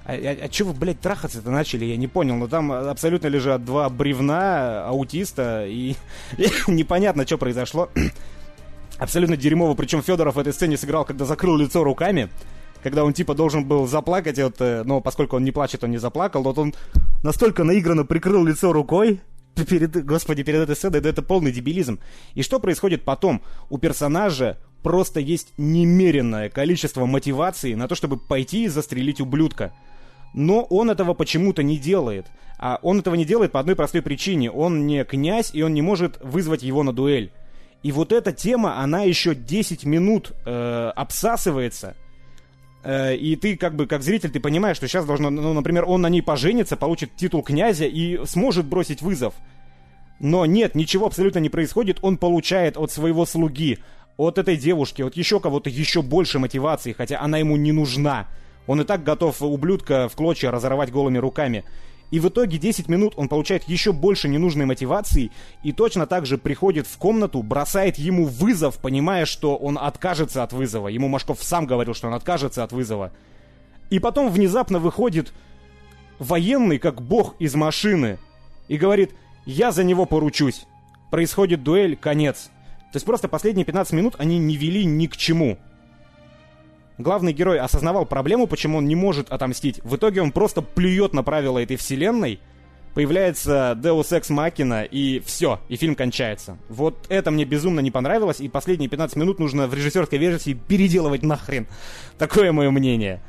[0.05, 2.35] а, а, а чё вы, блядь, трахаться-то начали, я не понял.
[2.35, 5.95] Но там абсолютно лежат два бревна, аутиста, и,
[6.67, 7.89] непонятно, что произошло.
[8.97, 9.73] Абсолютно дерьмово.
[9.73, 12.29] Причем Федоров в этой сцене сыграл, когда закрыл лицо руками.
[12.81, 15.97] Когда он типа должен был заплакать, вот, э, но поскольку он не плачет, он не
[15.97, 16.75] заплакал, вот он
[17.23, 19.21] настолько наигранно прикрыл лицо рукой,
[19.63, 21.99] перед, господи, перед этой сценой, да это полный дебилизм.
[22.33, 23.41] И что происходит потом?
[23.69, 29.73] У персонажа просто есть немеренное количество мотивации на то, чтобы пойти и застрелить ублюдка.
[30.33, 32.27] Но он этого почему-то не делает.
[32.57, 34.51] А он этого не делает по одной простой причине.
[34.51, 37.31] Он не князь, и он не может вызвать его на дуэль.
[37.83, 41.95] И вот эта тема, она еще 10 минут э, обсасывается.
[42.83, 46.01] Э, и ты, как бы, как зритель, ты понимаешь, что сейчас должно, ну, например, он
[46.01, 49.35] на ней поженится, получит титул князя и сможет бросить вызов.
[50.19, 51.99] Но нет, ничего абсолютно не происходит.
[52.01, 53.79] Он получает от своего слуги,
[54.17, 58.27] от этой девушки, от еще кого-то еще больше мотивации, хотя она ему не нужна.
[58.67, 61.63] Он и так готов ублюдка в клочья разорвать голыми руками.
[62.11, 65.31] И в итоге 10 минут он получает еще больше ненужной мотивации
[65.63, 70.53] и точно так же приходит в комнату, бросает ему вызов, понимая, что он откажется от
[70.53, 70.87] вызова.
[70.87, 73.11] Ему Машков сам говорил, что он откажется от вызова.
[73.89, 75.33] И потом внезапно выходит
[76.19, 78.19] военный, как бог из машины,
[78.67, 79.11] и говорит,
[79.45, 80.65] я за него поручусь.
[81.11, 82.49] Происходит дуэль, конец.
[82.91, 85.57] То есть просто последние 15 минут они не вели ни к чему.
[86.97, 89.81] Главный герой осознавал проблему, почему он не может отомстить.
[89.83, 92.39] В итоге он просто плюет на правила этой вселенной,
[92.93, 96.57] появляется Deus Ex Machina, и все, и фильм кончается.
[96.69, 101.21] Вот это мне безумно не понравилось, и последние 15 минут нужно в режиссерской версии переделывать
[101.21, 101.67] нахрен.
[102.17, 103.21] Такое мое мнение.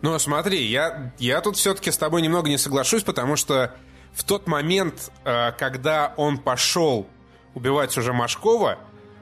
[0.00, 3.74] Ну, смотри, я, я тут все-таки с тобой немного не соглашусь, потому что
[4.12, 7.06] в тот момент, э, когда он пошел
[7.54, 8.78] убивать уже Машкова,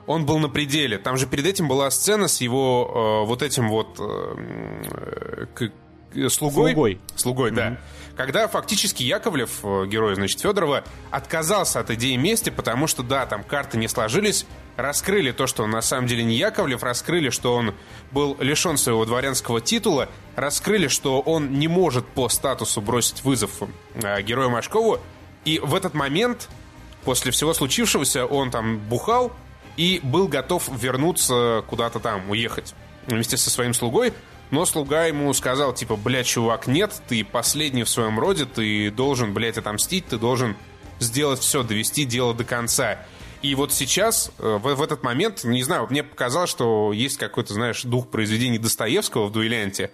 [0.06, 0.98] он был на пределе.
[0.98, 5.70] Там же перед этим была сцена с его э, вот этим вот э, к,
[6.30, 6.72] слугой.
[6.72, 7.00] Слугой.
[7.16, 7.78] Слугой, да.
[8.16, 13.44] Когда фактически Яковлев, э, герой, значит, Федорова, отказался от идеи мести, потому что, да, там
[13.44, 14.46] карты не сложились,
[14.76, 17.74] раскрыли то, что он на самом деле не Яковлев, раскрыли, что он
[18.12, 23.50] был лишен своего дворянского титула, раскрыли, что он не может по статусу бросить вызов
[23.94, 24.98] э, герою Машкову,
[25.44, 26.48] и в этот момент,
[27.04, 29.32] после всего случившегося, он там бухал
[29.76, 32.74] и был готов вернуться куда-то там, уехать
[33.06, 34.12] вместе со своим слугой,
[34.50, 39.34] но слуга ему сказал, типа, блядь, чувак, нет, ты последний в своем роде, ты должен,
[39.34, 40.56] блядь, отомстить, ты должен
[41.00, 42.98] сделать все, довести дело до конца.
[43.42, 47.54] И вот сейчас, э, в, в этот момент, не знаю, мне показалось, что есть какой-то,
[47.54, 49.92] знаешь, дух произведений Достоевского в «Дуэлянте».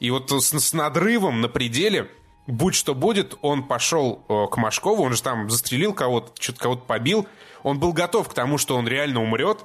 [0.00, 2.10] И вот с, с надрывом на пределе,
[2.46, 6.82] будь что будет, он пошел э, к Машкову, он же там застрелил кого-то, что-то кого-то
[6.82, 7.26] побил.
[7.64, 9.64] Он был готов к тому, что он реально умрет.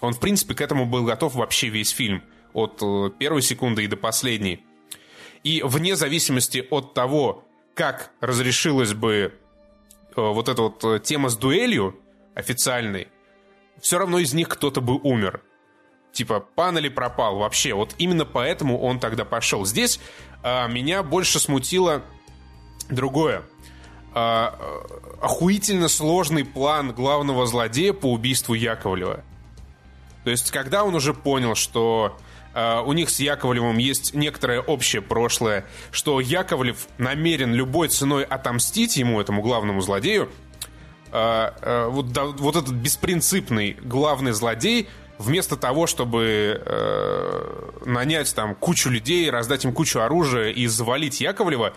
[0.00, 2.22] Он, в принципе, к этому был готов вообще весь фильм–
[2.52, 4.64] от э, первой секунды и до последней.
[5.44, 7.44] И вне зависимости от того,
[7.74, 9.34] как разрешилась бы
[10.16, 11.98] э, вот эта вот э, тема с дуэлью
[12.34, 13.08] официальной,
[13.80, 15.42] все равно из них кто-то бы умер.
[16.12, 17.74] Типа, пан или пропал вообще.
[17.74, 19.64] Вот именно поэтому он тогда пошел.
[19.64, 20.00] Здесь
[20.42, 22.02] а, меня больше смутило
[22.88, 23.44] другое.
[24.20, 24.58] А,
[25.20, 29.22] охуительно сложный план главного злодея по убийству Яковлева.
[30.24, 32.16] То есть, когда он уже понял, что
[32.54, 38.96] Uh, у них с Яковлевым есть некоторое общее прошлое, что Яковлев намерен любой ценой отомстить
[38.96, 40.30] ему, этому главному злодею.
[41.12, 44.88] Uh, uh, вот, да, вот этот беспринципный главный злодей,
[45.18, 46.62] вместо того, чтобы
[47.84, 51.74] нанять там кучу людей, раздать им кучу оружия и завалить Яковлева,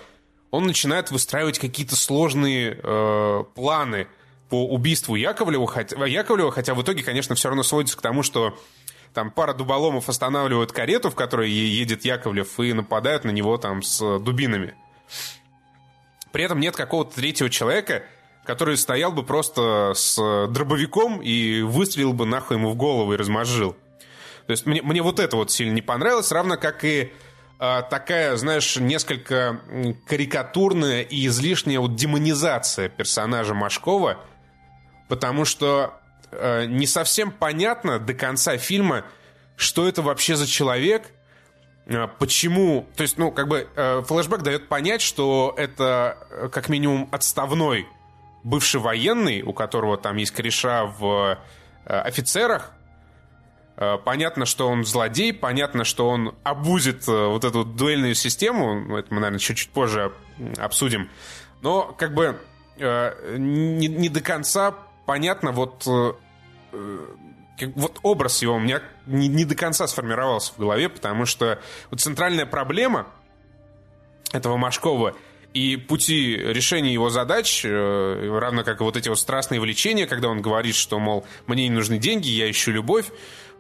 [0.52, 2.76] он начинает выстраивать какие-то сложные
[3.56, 4.07] планы
[4.49, 8.60] по убийству Яковлева, хотя, Яковлева, хотя в итоге, конечно, все равно сводится к тому, что
[9.14, 14.19] там пара дуболомов останавливают карету, в которой едет Яковлев, и нападают на него там с
[14.19, 14.76] дубинами.
[16.32, 18.03] При этом нет какого-то третьего человека,
[18.45, 20.15] который стоял бы просто с
[20.48, 23.76] дробовиком и выстрелил бы нахуй ему в голову и размозжил.
[24.48, 27.11] То есть мне, мне вот это вот сильно не понравилось, равно как и э,
[27.62, 29.62] такая, знаешь, несколько
[30.08, 34.18] карикатурная и излишняя вот демонизация персонажа Машкова,
[35.08, 35.94] потому что
[36.32, 39.06] э, не совсем понятно до конца фильма,
[39.58, 41.12] что это вообще за человек,
[41.86, 42.88] э, почему...
[42.96, 47.88] То есть, ну, как бы э, флешбэк дает понять, что это э, как минимум отставной
[48.44, 51.38] бывший военный, у которого там есть кореша в
[51.86, 52.81] э, офицерах, э,
[53.76, 59.22] Понятно, что он злодей, понятно, что он обузит э, вот эту дуэльную систему, это мы,
[59.22, 60.11] наверное, чуть-чуть позже
[60.57, 61.10] обсудим,
[61.61, 62.39] но как бы
[62.77, 64.76] не, не до конца
[65.11, 66.14] понятно, вот, э,
[66.72, 66.98] э,
[67.76, 71.99] вот образ его у меня не, не до конца сформировался в голове, потому что вот
[71.99, 73.07] центральная проблема
[74.31, 75.15] этого Машкова
[75.53, 80.30] и пути решения его задач, э, равно как и вот эти вот страстные влечения, когда
[80.30, 83.07] он говорит, что, мол, мне не нужны деньги, я ищу любовь,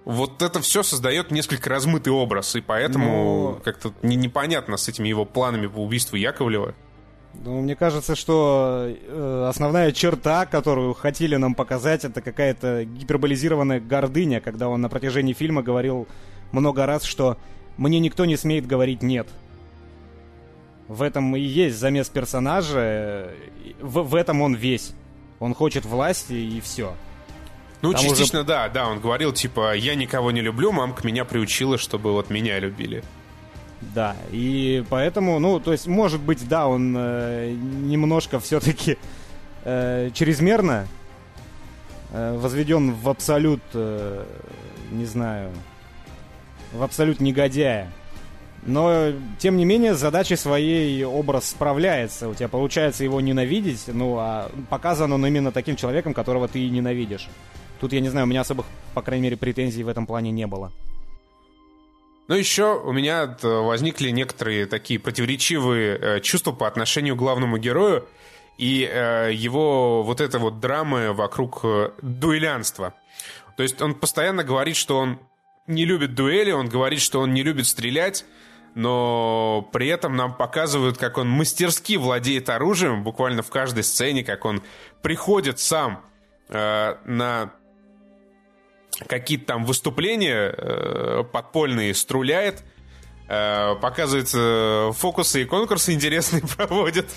[0.05, 3.61] вот это все создает несколько размытый образ, и поэтому Но...
[3.63, 6.73] как-то не, непонятно с этими его планами по убийству Яковлева.
[7.33, 14.41] Ну, мне кажется, что э, основная черта, которую хотели нам показать, это какая-то гиперболизированная гордыня,
[14.41, 16.07] когда он на протяжении фильма говорил
[16.51, 17.37] много раз, что
[17.77, 19.27] «мне никто не смеет говорить нет».
[20.87, 23.29] В этом и есть замес персонажа,
[23.79, 24.93] в, в этом он весь.
[25.39, 26.93] Он хочет власти и все.
[27.81, 28.47] Ну, Там частично уже...
[28.47, 32.59] да, да, он говорил, типа, я никого не люблю, мамка меня приучила, чтобы вот меня
[32.59, 33.03] любили.
[33.81, 38.97] Да, и поэтому, ну, то есть, может быть, да, он э, немножко все-таки
[39.63, 40.87] э, чрезмерно
[42.11, 44.25] э, возведен в абсолют, э,
[44.91, 45.49] не знаю,
[46.73, 47.91] в абсолют негодяя.
[48.63, 52.29] Но, тем не менее, с задачей своей образ справляется.
[52.29, 56.69] У тебя получается его ненавидеть, ну, а показан он именно таким человеком, которого ты и
[56.69, 57.27] ненавидишь.
[57.81, 60.45] Тут, я не знаю, у меня особых, по крайней мере, претензий в этом плане не
[60.45, 60.71] было.
[62.27, 68.07] Но еще у меня возникли некоторые такие противоречивые э, чувства по отношению к главному герою
[68.59, 72.93] и э, его вот эта вот драма вокруг э, дуэлянства.
[73.57, 75.19] То есть он постоянно говорит, что он
[75.65, 78.25] не любит дуэли, он говорит, что он не любит стрелять,
[78.75, 84.45] но при этом нам показывают, как он мастерски владеет оружием, буквально в каждой сцене, как
[84.45, 84.61] он
[85.01, 86.05] приходит сам
[86.49, 87.53] э, на
[89.07, 92.63] какие-то там выступления э, подпольные струляет,
[93.27, 97.09] э, показывает э, фокусы и конкурсы интересные проводит.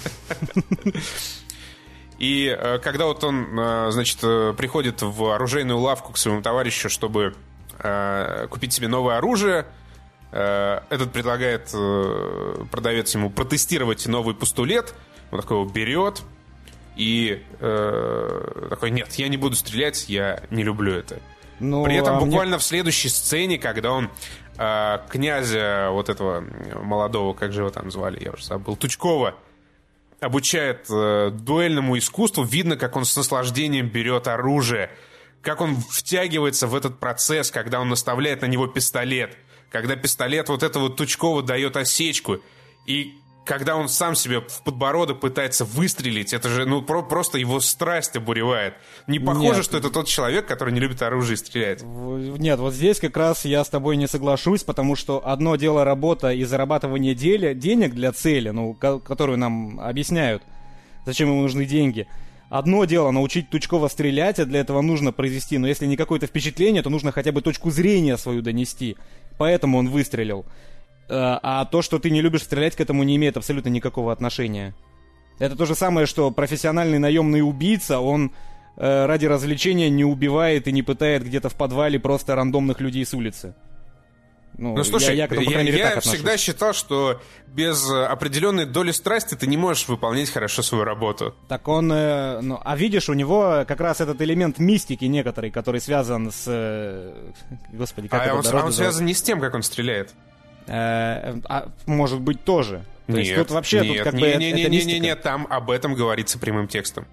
[2.18, 3.48] И э, когда вот он,
[3.90, 4.20] значит,
[4.56, 7.34] приходит в оружейную лавку к своему товарищу, чтобы
[8.50, 9.66] купить себе новое оружие,
[10.30, 11.72] этот предлагает
[12.70, 14.94] продавец ему протестировать новый пустулет,
[15.32, 16.22] он такой его берет,
[16.96, 21.20] и э, такой, нет, я не буду стрелять, я не люблю это.
[21.60, 24.10] Ну, При этом а мне- буквально в следующей сцене, когда он
[24.58, 26.44] э, князя вот этого
[26.82, 29.34] молодого, как же его там звали, я уже забыл, Тучкова,
[30.20, 34.90] обучает э, дуэльному искусству, видно, как он с наслаждением берет оружие,
[35.42, 39.36] как он втягивается в этот процесс, когда он наставляет на него пистолет,
[39.70, 42.38] когда пистолет вот этого Тучкова дает осечку,
[42.86, 43.14] и
[43.44, 48.16] когда он сам себе в подбородок пытается выстрелить, это же ну про- просто его страсть
[48.16, 48.74] обуревает.
[49.06, 49.64] Не похоже, Нет.
[49.64, 51.82] что это тот человек, который не любит оружие и стрелять.
[51.82, 55.84] В- Нет, вот здесь как раз я с тобой не соглашусь, потому что одно дело
[55.84, 60.42] работа и зарабатывание деля- денег для цели, ну, ко- которую нам объясняют,
[61.06, 62.06] зачем ему нужны деньги.
[62.50, 66.82] Одно дело научить Тучкова стрелять, а для этого нужно произвести, но если не какое-то впечатление,
[66.82, 68.96] то нужно хотя бы точку зрения свою донести.
[69.38, 70.44] Поэтому он выстрелил.
[71.08, 74.74] Э, А то, что ты не любишь стрелять, к этому не имеет абсолютно никакого отношения.
[75.38, 78.32] Это то же самое, что профессиональный наемный убийца, он
[78.76, 83.14] э, ради развлечения не убивает и не пытает где-то в подвале просто рандомных людей с
[83.14, 83.54] улицы.
[84.56, 88.66] Ну, Ну, слушай, я, я, по я, мере, я всегда считал, что без э, определенной
[88.66, 91.34] доли страсти ты не можешь выполнять хорошо свою работу.
[91.48, 95.80] Так он, э, ну, а видишь, у него как раз этот элемент мистики некоторый, который
[95.80, 97.32] связан с, э,
[97.72, 98.74] господи, как А это он, а он зовут?
[98.74, 100.14] связан не с тем, как он стреляет.
[100.66, 102.84] Э, а, может быть тоже.
[103.06, 104.92] То есть нет, тут вообще нет, тут как не, бы не, это не, не, мистика.
[104.92, 107.06] не, не, там об этом говорится прямым текстом.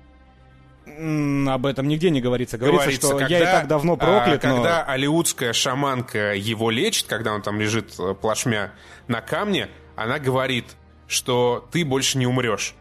[0.85, 2.57] Об этом нигде не говорится.
[2.57, 4.55] Говорится, что я и так давно а, проклят, но...
[4.57, 8.71] Когда алиутская шаманка его лечит, когда он там лежит э, плашмя
[9.07, 10.65] на камне, она говорит,
[11.07, 12.75] что ты больше не умрешь.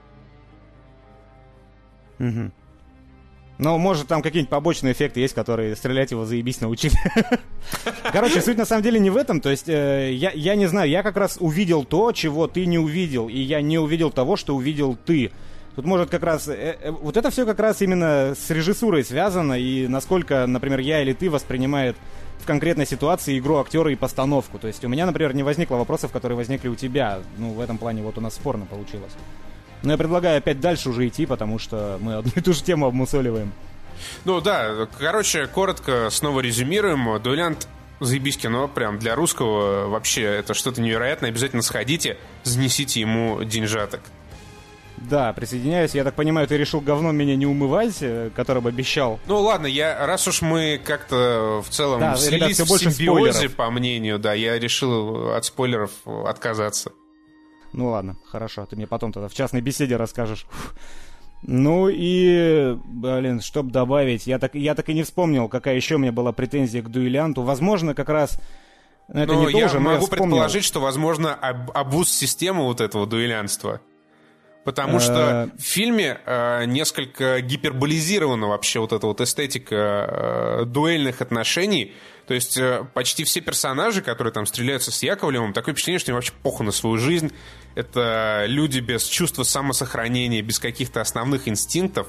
[3.61, 6.95] Ну, может, там какие-нибудь побочные эффекты есть, которые стрелять его заебись научили.
[8.13, 9.43] Короче, суть на самом деле не в этом.
[9.43, 12.79] То есть, э, я, я не знаю, я как раз увидел то, чего ты не
[12.79, 15.31] увидел, и я не увидел того, что увидел ты.
[15.77, 16.49] Тут может как раз...
[16.49, 21.03] э, э, вот это все как раз именно с режиссурой связано, и насколько, например, я
[21.03, 21.97] или ты воспринимает
[22.39, 24.59] в конкретной ситуации игру актера и постановку.
[24.59, 27.19] То есть у меня, например, не возникло вопросов, которые возникли у тебя.
[27.37, 29.13] Ну, в этом плане вот у нас спорно получилось.
[29.83, 32.87] Но я предлагаю опять дальше уже идти, потому что мы одну и ту же тему
[32.87, 33.53] обмусоливаем.
[34.25, 37.21] Ну да, короче, коротко снова резюмируем.
[37.23, 37.69] Дуэлянт
[38.01, 41.31] заебись кино, прям для русского вообще это что-то невероятное.
[41.31, 44.01] Обязательно сходите, занесите ему деньжаток.
[44.97, 45.95] Да, присоединяюсь.
[45.95, 49.19] Я так понимаю, ты решил говном меня не умывать, э, которым обещал.
[49.27, 53.33] Ну ладно, я раз уж мы как-то в целом Да, слились ребят, в больше симбиозе,
[53.33, 53.57] спойлеров.
[53.57, 56.93] по мнению, да, я решил от спойлеров отказаться.
[57.73, 60.47] Ну ладно, хорошо, ты мне потом тогда в частной беседе расскажешь.
[61.43, 65.99] Ну и, блин, чтоб добавить, я так, я так и не вспомнил, какая еще у
[65.99, 67.43] меня была претензия к дуэлянту.
[67.43, 68.39] Возможно, как раз...
[69.09, 70.25] ну, Это Но не я тоже, но могу вспомнил.
[70.25, 73.81] предположить, что, возможно, об- обуз системы вот этого дуэлянства.
[74.67, 75.01] Потому Э.
[75.01, 79.75] что в фильме э, несколько гиперболизирована вообще вот эта вот эстетика
[80.61, 81.95] э, дуэльных отношений.
[82.27, 86.17] То есть э, почти все персонажи, которые там стреляются с Яковлевым, такое впечатление, что им
[86.17, 87.33] вообще похуй на свою жизнь.
[87.75, 92.09] Это люди без чувства самосохранения, без каких-то основных инстинктов.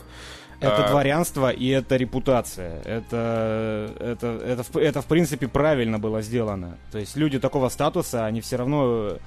[0.59, 2.81] Это А, дворянство и это репутация.
[2.83, 6.77] Это, это, это, в- это, в принципе, правильно было сделано.
[6.91, 9.17] То есть люди такого статуса, они все равно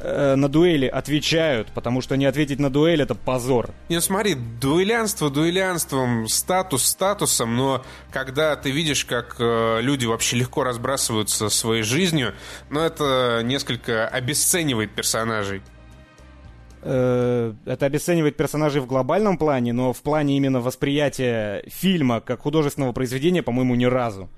[0.00, 3.70] э, на дуэли отвечают, потому что не ответить на дуэль это позор.
[3.88, 10.64] Не, смотри, дуэлянство дуэлянством, статус статусом, но когда ты видишь, как э, люди вообще легко
[10.64, 12.34] разбрасываются своей жизнью,
[12.70, 15.62] ну это несколько обесценивает персонажей.
[16.82, 22.92] Э, это обесценивает персонажей в глобальном плане, но в плане именно восприятия фильма как художественного
[22.92, 24.28] произведения, по-моему, ни разу.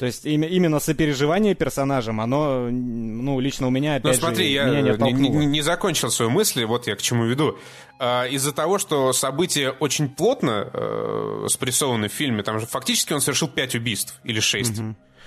[0.00, 4.64] То есть именно сопереживание персонажам, оно, ну, лично у меня, Ну опять смотри, же, я
[4.64, 7.58] меня не не, не- не закончил свою мысль, вот я к чему веду.
[7.98, 13.20] А, Из-за того, что события очень плотно э, спрессованы в фильме, там же фактически он
[13.20, 14.80] совершил пять убийств или шесть.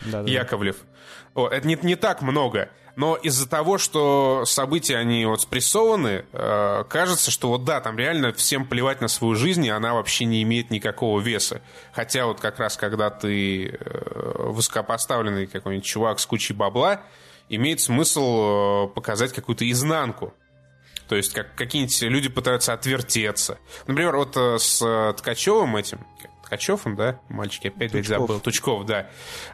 [0.05, 0.31] Да-да-да.
[0.31, 0.77] Яковлев.
[1.35, 2.69] О, это не, не так много.
[2.95, 8.33] Но из-за того, что события, они вот спрессованы, э, кажется, что вот да, там реально
[8.33, 11.61] всем плевать на свою жизнь, и она вообще не имеет никакого веса.
[11.91, 17.01] Хотя вот как раз, когда ты э, высокопоставленный какой-нибудь чувак с кучей бабла,
[17.49, 20.33] имеет смысл э, показать какую-то изнанку.
[21.07, 23.57] То есть как какие-нибудь люди пытаются отвертеться.
[23.87, 26.05] Например, вот э, с э, Ткачевым этим,
[26.43, 27.19] Ткачев он, да?
[27.29, 28.07] Мальчики, опять Тучков.
[28.19, 28.39] забыл.
[28.39, 29.07] Тучков, да.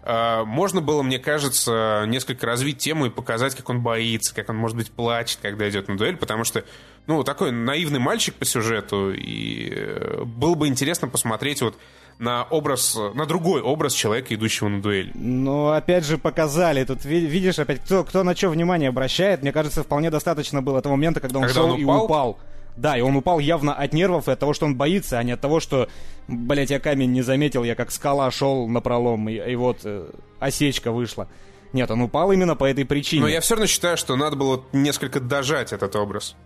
[0.04, 4.58] А, можно было, мне кажется, несколько развить тему и показать, как он боится, как он,
[4.58, 6.64] может быть, плачет, когда идет на дуэль, потому что,
[7.08, 11.78] ну, такой наивный мальчик по сюжету, и э, было бы интересно посмотреть вот
[12.18, 15.12] на образ, на другой образ человека, идущего на дуэль.
[15.16, 16.84] Ну, опять же, показали.
[16.84, 19.42] Тут ви- видишь, опять, кто, кто на что внимание обращает.
[19.42, 22.40] Мне кажется, вполне достаточно было того момента, когда он Когда шел он и упал?
[22.80, 25.34] Да, и он упал явно от нервов и от того, что он боится, а не
[25.34, 25.90] от того, что,
[26.30, 30.10] блять, я камень не заметил, я как скала шел на пролом, и, и вот э,
[30.40, 31.28] осечка вышла.
[31.74, 33.24] Нет, он упал именно по этой причине.
[33.24, 36.38] Но я все равно считаю, что надо было несколько дожать этот образ.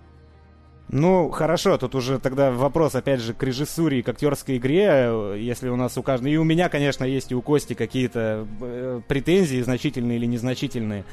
[0.90, 5.38] Ну, хорошо, тут уже тогда вопрос, опять же, к режиссуре и к актерской игре, э,
[5.40, 6.30] если у нас у каждого...
[6.30, 11.06] И у меня, конечно, есть и у Кости какие-то э, претензии, значительные или незначительные.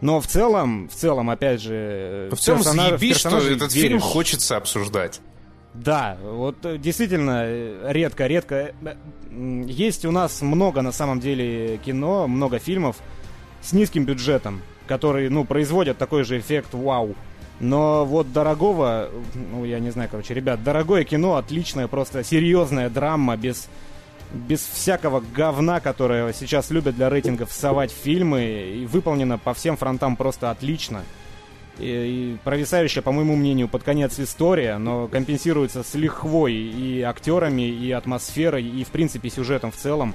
[0.00, 2.28] Но в целом, в целом, опять же...
[2.30, 3.88] э, В целом, съеби, что этот веришь.
[3.88, 5.20] фильм хочется обсуждать.
[5.72, 8.74] Да, вот э, действительно, э, редко, редко.
[9.66, 12.96] Есть у нас много, на самом деле, кино, много фильмов
[13.62, 17.14] с низким бюджетом, которые, ну, производят такой же эффект вау.
[17.60, 23.36] Но вот дорогого, ну, я не знаю, короче, ребят, дорогое кино, отличное, просто серьезная драма,
[23.36, 23.68] без,
[24.34, 30.16] без всякого говна, которое сейчас любят для рейтингов совать фильмы, и выполнено по всем фронтам
[30.16, 31.02] просто отлично.
[31.78, 37.62] И, и провисающая, по моему мнению, под конец история, но компенсируется с лихвой и актерами,
[37.62, 40.14] и атмосферой, и, в принципе, сюжетом в целом.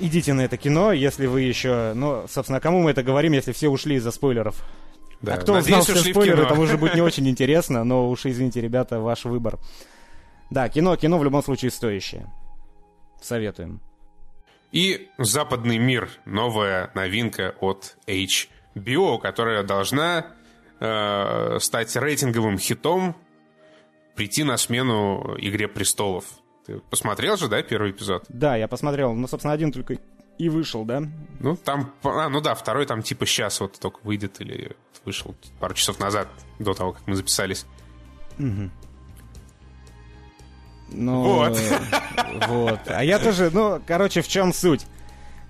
[0.00, 1.92] Идите на это кино, если вы еще...
[1.94, 4.64] Ну, собственно, кому мы это говорим, если все ушли из-за спойлеров?
[5.20, 5.34] Да.
[5.34, 6.48] А кто Надеюсь, узнал все спойлеры, кино.
[6.48, 9.58] тому же будет не очень интересно, но уж извините, ребята, ваш выбор.
[10.50, 12.26] Да, кино, кино в любом случае стоящее.
[13.22, 13.80] Советуем.
[14.72, 20.26] И «Западный мир»— новая новинка от HBO, которая должна
[20.80, 23.14] э, стать рейтинговым хитом,
[24.16, 26.24] прийти на смену «Игре престолов».
[26.66, 28.24] Ты посмотрел же, да, первый эпизод?
[28.28, 29.98] Да, я посмотрел, ну, собственно, один только
[30.38, 31.02] и вышел, да?
[31.40, 31.92] Ну, там...
[32.02, 36.28] А, ну да, второй там типа сейчас вот только выйдет или вышел пару часов назад,
[36.58, 37.66] до того, как мы записались.
[40.94, 41.58] Ну, Вот.
[41.58, 42.80] э, Вот.
[42.86, 44.86] А я тоже, ну, короче, в чем суть?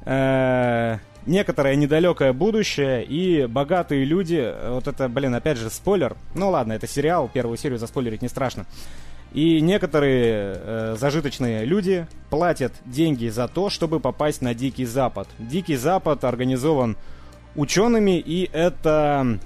[0.04, 6.16] Э, Некоторое недалекое будущее и богатые люди, вот это, блин, опять же, спойлер.
[6.34, 8.66] Ну ладно, это сериал, первую серию заспойлерить не страшно.
[9.32, 15.28] И некоторые э, зажиточные люди платят деньги за то, чтобы попасть на Дикий Запад.
[15.38, 16.96] Дикий Запад организован
[17.54, 19.38] учеными, и это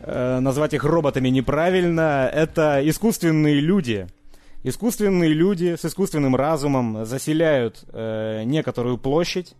[0.00, 2.28] э, назвать их роботами неправильно.
[2.34, 4.08] Это искусственные люди.
[4.62, 9.54] Искусственные люди с искусственным разумом заселяют э, некоторую площадь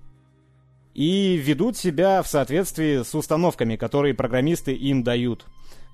[0.94, 5.47] и ведут себя в соответствии с установками, которые программисты им дают.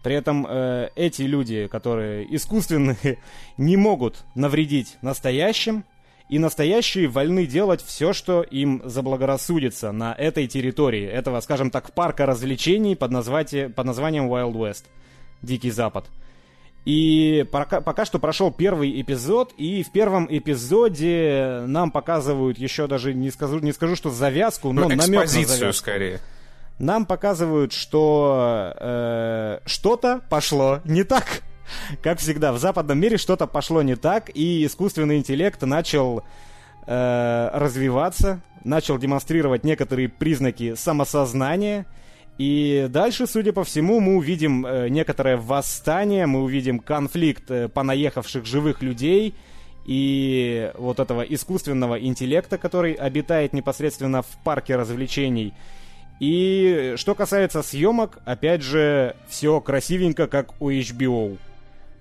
[0.03, 3.19] При этом э, эти люди, которые искусственные,
[3.57, 5.85] не могут навредить настоящим,
[6.29, 12.27] и настоящие вольны делать все, что им заблагорассудится на этой территории, этого, скажем так, парка
[12.27, 14.85] развлечений под, назвати- под названием Wild West,
[15.43, 16.07] Дикий Запад.
[16.87, 23.13] И пока, пока что прошел первый эпизод, и в первом эпизоде нам показывают еще даже,
[23.13, 25.73] не скажу, не скажу что завязку, но Ну, намек на завязку.
[25.73, 26.21] скорее.
[26.79, 31.43] Нам показывают, что э, что-то пошло не так.
[32.05, 36.23] Как всегда, в западном мире что-то пошло не так, и искусственный интеллект начал
[36.87, 41.85] э, развиваться, начал демонстрировать некоторые признаки самосознания.
[42.39, 48.45] И дальше, судя по всему, мы увидим э, некоторое восстание, мы увидим конфликт э, понаехавших
[48.45, 49.35] живых людей
[49.87, 55.55] и вот этого искусственного интеллекта, который обитает непосредственно в парке развлечений.
[56.21, 61.39] И что касается съемок, опять же, все красивенько, как у HBO.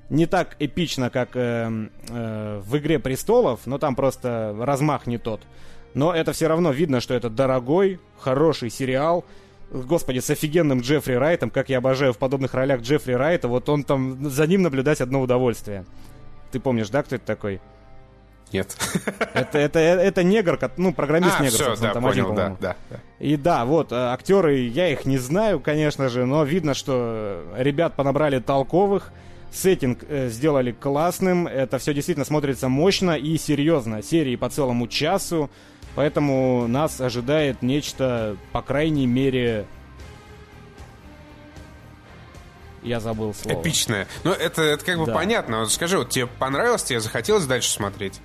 [0.09, 5.41] Не так эпично, как э, э, в «Игре престолов», но там просто размах не тот.
[5.93, 9.25] Но это все равно видно, что это дорогой, хороший сериал.
[9.71, 13.83] Господи, с офигенным Джеффри Райтом, как я обожаю в подобных ролях Джеффри Райта, вот он
[13.83, 15.85] там, за ним наблюдать одно удовольствие.
[16.51, 17.59] Ты помнишь, да, кто это такой?
[18.53, 18.77] Нет.
[19.33, 22.57] Это, это, это негр, ну, программист А, негр, все, да, там один, понял, да, по-моему.
[22.61, 22.75] да.
[22.89, 22.99] да.
[23.19, 27.95] И да, вот, э, актеры, я их не знаю, конечно же, но видно, что ребят
[27.95, 29.11] понабрали толковых,
[29.51, 34.01] сеттинг э, сделали классным, это все действительно смотрится мощно и серьезно.
[34.03, 35.49] Серии по целому часу,
[35.95, 39.65] поэтому нас ожидает нечто, по крайней мере...
[42.83, 43.59] Я забыл слово.
[43.59, 44.07] Эпичное.
[44.23, 45.13] Ну, это, это как бы Да.
[45.13, 45.61] понятно.
[45.61, 48.21] Вот скажи, вот тебе понравилось, тебе захотелось дальше смотреть?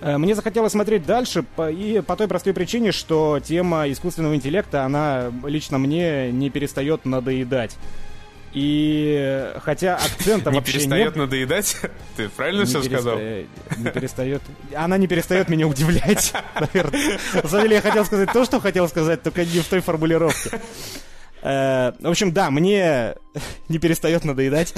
[0.00, 5.32] Э, Мне захотелось смотреть дальше, и по той простой причине, что тема искусственного интеллекта, она
[5.44, 7.76] лично мне не перестает надоедать.
[8.52, 11.16] И хотя акцента не вообще перестает нет...
[11.16, 11.76] надоедать?
[12.16, 13.18] Ты правильно все не сказал?
[13.18, 14.42] Не перестает...
[14.74, 17.18] Она не перестает меня удивлять, наверное.
[17.34, 20.60] На самом деле я хотел сказать то, что хотел сказать, только не в той формулировке.
[21.42, 23.14] Э, В общем, да, мне
[23.68, 24.74] не перестает надоедать.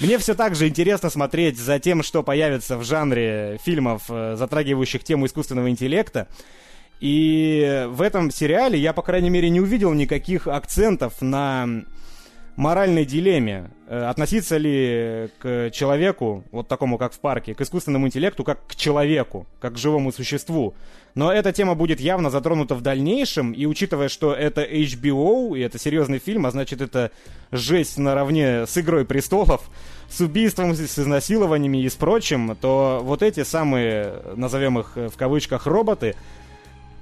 [0.00, 5.04] Мне все так же интересно смотреть за тем, что появится в жанре фильмов, э, затрагивающих
[5.04, 6.28] тему искусственного интеллекта.
[7.00, 11.84] И в этом сериале я, по крайней мере, не увидел никаких акцентов на
[12.56, 13.70] моральной дилемме.
[13.86, 18.76] Э, Относиться ли к человеку, вот такому, как в парке, к искусственному интеллекту, как к
[18.76, 20.74] человеку, как к живому существу.
[21.14, 25.78] Но эта тема будет явно затронута в дальнейшем, и учитывая, что это HBO, и это
[25.78, 27.10] серьезный фильм, а значит, это
[27.50, 29.62] жесть наравне с «Игрой престолов»,
[30.10, 35.16] с убийством, с изнасилованиями и с прочим, то вот эти самые, назовем их э, в
[35.16, 36.14] кавычках, роботы,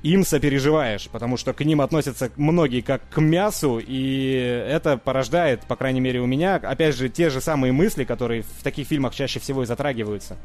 [0.02, 4.32] им сопереживаешь, потому что к ним относятся многие как к мясу, и
[4.68, 8.62] это порождает, по крайней мере у меня, опять же, те же самые мысли, которые в
[8.62, 10.36] таких фильмах чаще всего и затрагиваются.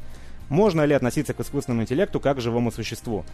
[0.48, 3.24] Можно ли относиться к искусственному интеллекту как к живому существу?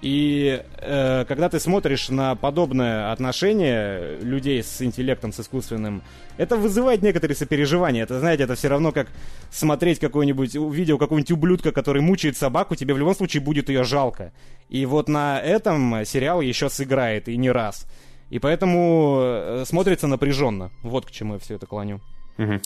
[0.00, 6.02] И э, когда ты смотришь на подобное отношение людей с интеллектом, с искусственным,
[6.36, 8.04] это вызывает некоторые сопереживания.
[8.04, 9.08] Это, знаете, это все равно как
[9.50, 14.32] смотреть какое-нибудь видео какого-нибудь ублюдка, который мучает собаку, тебе в любом случае будет ее жалко.
[14.68, 17.86] И вот на этом сериал еще сыграет, и не раз.
[18.30, 20.70] И поэтому э, смотрится напряженно.
[20.82, 22.00] Вот к чему я все это клоню.
[22.38, 22.62] Мгм.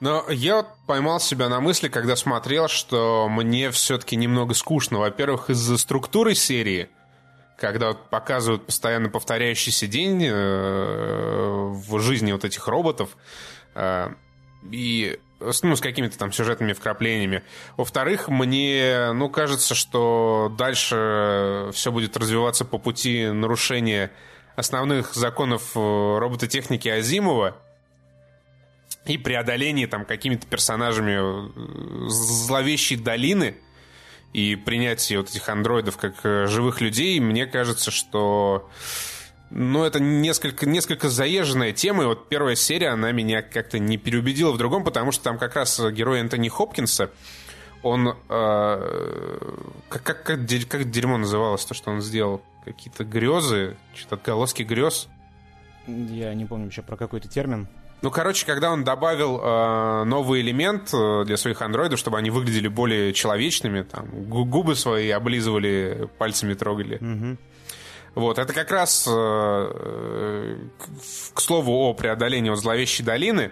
[0.00, 5.00] Но я поймал себя на мысли, когда смотрел, что мне все-таки немного скучно.
[5.00, 6.88] Во-первых, из-за структуры серии,
[7.58, 13.16] когда вот показывают постоянно повторяющийся день э, в жизни вот этих роботов,
[13.74, 14.10] э,
[14.70, 17.42] и ну, с какими-то там сюжетными вкраплениями.
[17.76, 24.12] Во-вторых, мне, ну, кажется, что дальше все будет развиваться по пути нарушения
[24.54, 27.56] основных законов э, робототехники Азимова,
[29.08, 33.56] и преодоление там какими-то персонажами э, зловещей долины
[34.32, 38.68] и принятие вот этих андроидов как э, живых людей, мне кажется, что
[39.50, 44.52] ну, это несколько, несколько заезженная тема, и вот первая серия, она меня как-то не переубедила
[44.52, 47.10] в другом, потому что там как раз герой Энтони Хопкинса,
[47.82, 48.16] он...
[48.28, 49.38] э,
[49.88, 52.42] как, как, как, как дерьмо называлось, то, что он сделал?
[52.64, 55.08] Какие-то грезы, что-то отголоски грез.
[55.86, 57.68] Я не помню еще про какой-то термин.
[58.02, 62.68] Ну, короче, когда он добавил э, новый элемент э, для своих андроидов, чтобы они выглядели
[62.68, 66.98] более человечными, там, гу- губы свои облизывали, пальцами трогали.
[67.00, 67.38] Мгм.
[68.14, 73.50] Вот, это как раз, э, к, к слову, о преодолении вот зловещей долины.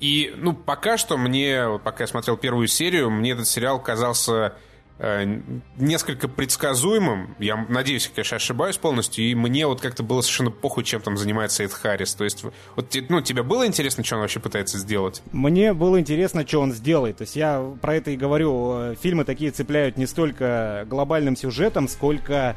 [0.00, 4.54] И, ну, пока что мне, пока я смотрел первую серию, мне этот сериал казался
[5.78, 7.34] несколько предсказуемым.
[7.40, 9.24] Я надеюсь, я, конечно, ошибаюсь полностью.
[9.24, 12.14] И мне вот как-то было совершенно похуй, чем там занимается Эд Харрис.
[12.14, 12.44] То есть,
[12.76, 15.22] вот, ну, тебе было интересно, что он вообще пытается сделать?
[15.32, 17.18] Мне было интересно, что он сделает.
[17.18, 18.72] То есть я про это и говорю.
[18.74, 22.54] Э, Фильмы такие цепляют не столько глобальным сюжетом, сколько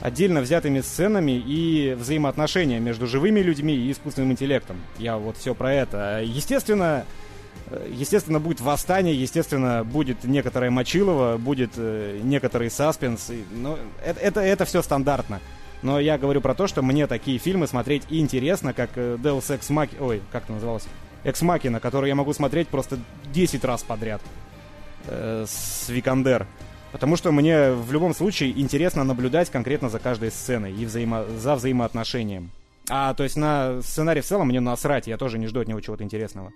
[0.00, 4.76] отдельно взятыми сценами и взаимоотношения между живыми людьми и искусственным интеллектом.
[4.98, 6.22] Я вот все про это.
[6.24, 7.19] Естественно, э,
[7.88, 13.30] естественно, будет восстание, естественно, будет некоторое мочилово, будет э, некоторый саспенс.
[13.52, 15.40] Но это, это, это все стандартно.
[15.82, 19.70] Но я говорю про то, что мне такие фильмы смотреть интересно, как э, Deus Ex
[19.70, 20.02] Machina...
[20.02, 20.86] Ой, как это называлось?
[21.22, 22.98] Экс Макина, который я могу смотреть просто
[23.32, 24.22] 10 раз подряд
[25.06, 26.46] э, с Викандер.
[26.92, 31.24] Потому что мне в любом случае интересно наблюдать конкретно за каждой сценой и взаимо...
[31.38, 32.50] за взаимоотношением.
[32.88, 35.80] А, то есть на сценарий в целом мне насрать, я тоже не жду от него
[35.80, 36.52] чего-то интересного.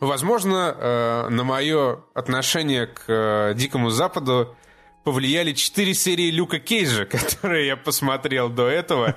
[0.00, 4.56] Возможно, э, на мое отношение к э, Дикому Западу
[5.04, 9.14] повлияли четыре серии Люка Кейджа, которые я посмотрел до этого.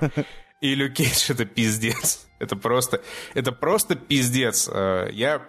[0.60, 2.26] И Люк Кейдж это пиздец.
[2.38, 3.02] Это просто,
[3.34, 4.68] это просто пиздец.
[4.72, 5.42] Э, Я,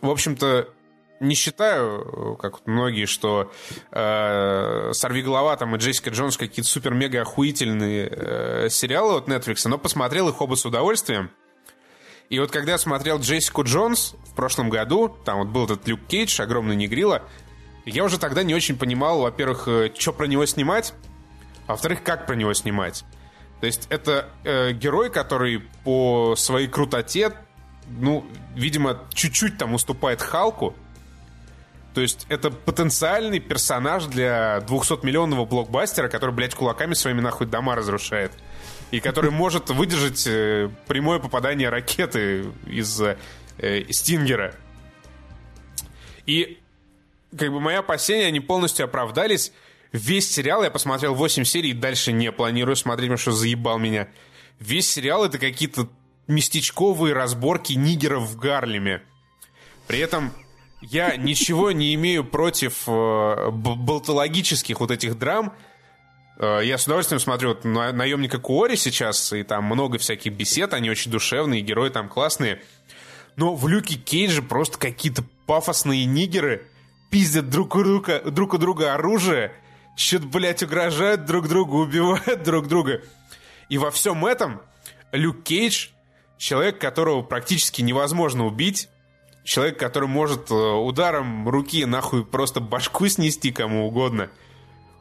[0.00, 0.68] в общем-то,
[1.20, 3.50] не считаю, как многие, что
[3.90, 9.78] э, «Сорви голова» там, и «Джессика Джонс» какие-то супер-мега охуительные э, сериалы от Netflix, но
[9.78, 11.30] посмотрел их оба с удовольствием.
[12.28, 16.00] И вот когда я смотрел Джессику Джонс в прошлом году, там вот был этот Люк
[16.06, 17.22] Кейдж, огромный негрила,
[17.86, 20.92] я уже тогда не очень понимал, во-первых, что про него снимать,
[21.66, 23.04] а во-вторых, как про него снимать.
[23.60, 27.32] То есть это э, герой, который по своей крутоте,
[27.88, 28.24] ну,
[28.54, 30.74] видимо, чуть-чуть там уступает Халку.
[31.94, 38.32] То есть это потенциальный персонаж для 200-миллионного блокбастера, который, блядь, кулаками своими нахуй дома разрушает.
[38.90, 43.16] И который может выдержать э, прямое попадание ракеты из э,
[43.90, 44.54] Стингера.
[46.26, 46.58] И
[47.36, 49.52] как бы мои опасения, они полностью оправдались.
[49.92, 54.08] Весь сериал я посмотрел 8 серий дальше не планирую смотреть, потому что заебал меня.
[54.58, 55.88] Весь сериал это какие-то
[56.26, 59.02] местечковые разборки нигеров в Гарлеме.
[59.86, 60.32] При этом
[60.80, 65.54] я ничего не имею против э, болтологических вот этих драм.
[66.38, 70.72] Э, я с удовольствием смотрю вот, на наемника Куори сейчас, и там много всяких бесед,
[70.72, 72.62] они очень душевные, герои там классные.
[73.36, 76.66] Но в Люке Кейдже просто какие-то пафосные нигеры
[77.10, 79.52] пиздят друг у друга, друг у друга оружие,
[79.96, 83.02] что-то, блядь, угрожают друг другу, убивают друг друга.
[83.68, 84.60] И во всем этом
[85.12, 85.88] Люк Кейдж,
[86.36, 88.88] человек, которого практически невозможно убить,
[89.44, 94.30] человек, который может э, ударом руки нахуй просто башку снести кому угодно.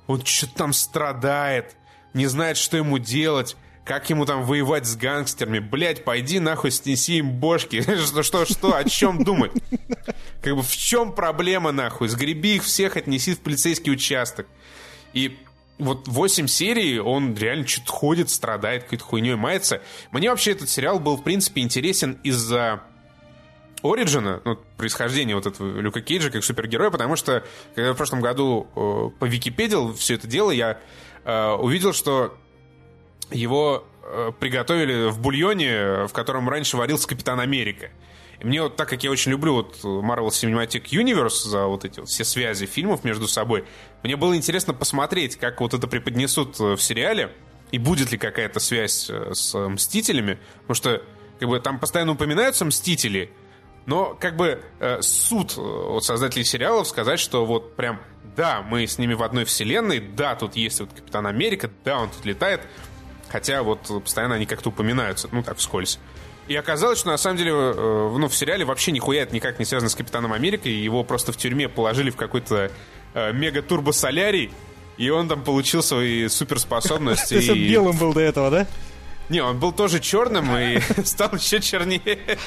[0.08, 1.76] Он что-то там страдает,
[2.14, 3.56] не знает, что ему делать,
[3.88, 5.60] как ему там воевать с гангстерами.
[5.60, 7.82] Блять, пойди нахуй снеси им бошки.
[8.06, 9.52] что, что, что, о чем думать?
[10.42, 12.10] Как бы в чем проблема нахуй?
[12.10, 14.48] Сгреби их всех, отнеси в полицейский участок.
[15.14, 15.38] И
[15.78, 19.82] вот 8 серий, он реально что-то ходит, страдает, какой-то хуйней мается.
[20.12, 22.84] Мне вообще этот сериал был, в принципе, интересен из-за
[23.84, 27.44] Ориджина, ну, происхождения вот этого Люка Кейджа как супергероя, потому что,
[27.76, 30.80] когда в прошлом году э, по Википедии все это дело, я
[31.24, 32.36] э, увидел, что
[33.32, 37.90] его э, приготовили в бульоне, в котором раньше варился Капитан Америка.
[38.40, 42.00] И мне вот так как я очень люблю вот Marvel Cinematic Universe за вот эти
[42.00, 43.66] вот все связи фильмов между собой,
[44.04, 47.32] мне было интересно посмотреть, как вот это преподнесут э, в сериале,
[47.72, 51.04] и будет ли какая-то связь э, с Мстителями, потому что
[51.40, 53.32] как бы там постоянно упоминаются Мстители,
[53.88, 58.00] но как бы э, суд э, от создателей сериалов сказать, что вот прям
[58.36, 62.10] да, мы с ними в одной вселенной, да, тут есть вот Капитан Америка, да, он
[62.10, 62.62] тут летает,
[63.30, 66.00] хотя вот постоянно они как-то упоминаются, ну так вскользь.
[66.48, 69.66] И оказалось, что на самом деле э, ну, в сериале вообще нихуя это никак не
[69.66, 72.72] связано с Капитаном Америкой, его просто в тюрьме положили в какой-то
[73.14, 74.52] э, мега-турбо-солярий,
[74.98, 77.30] и он там получил свои суперспособности.
[77.30, 78.68] То есть он белым был до этого, да?
[79.30, 82.38] Не, он был тоже черным и стал еще чернее.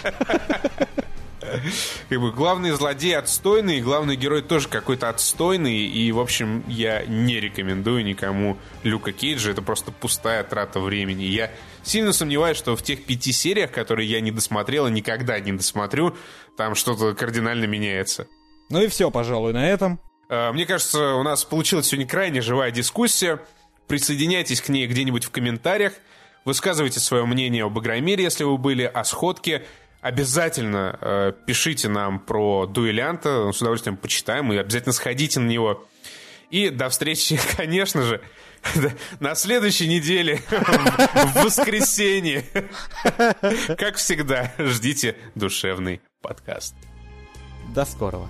[2.09, 7.41] Как бы главный злодей отстойный, главный герой тоже какой-то отстойный, и, в общем, я не
[7.41, 11.25] рекомендую никому Люка Кейджа, это просто пустая трата времени.
[11.25, 11.51] Я
[11.83, 16.17] сильно сомневаюсь, что в тех пяти сериях, которые я не досмотрел и никогда не досмотрю,
[16.57, 18.27] там что-то кардинально меняется.
[18.69, 20.01] Ну и все, пожалуй, на этом.
[20.29, 23.41] А, мне кажется, у нас получилась сегодня крайне живая дискуссия.
[23.89, 25.95] Присоединяйтесь к ней где-нибудь в комментариях.
[26.45, 29.65] Высказывайте свое мнение об Игромире, если вы были, о сходке.
[30.01, 35.87] Обязательно э, пишите нам про дуэлянта, с удовольствием почитаем, и обязательно сходите на него.
[36.51, 38.21] И до встречи, конечно же,
[39.21, 42.45] на следующей неделе, в воскресенье.
[43.77, 46.75] Как всегда, ждите душевный подкаст.
[47.75, 48.29] До скорого.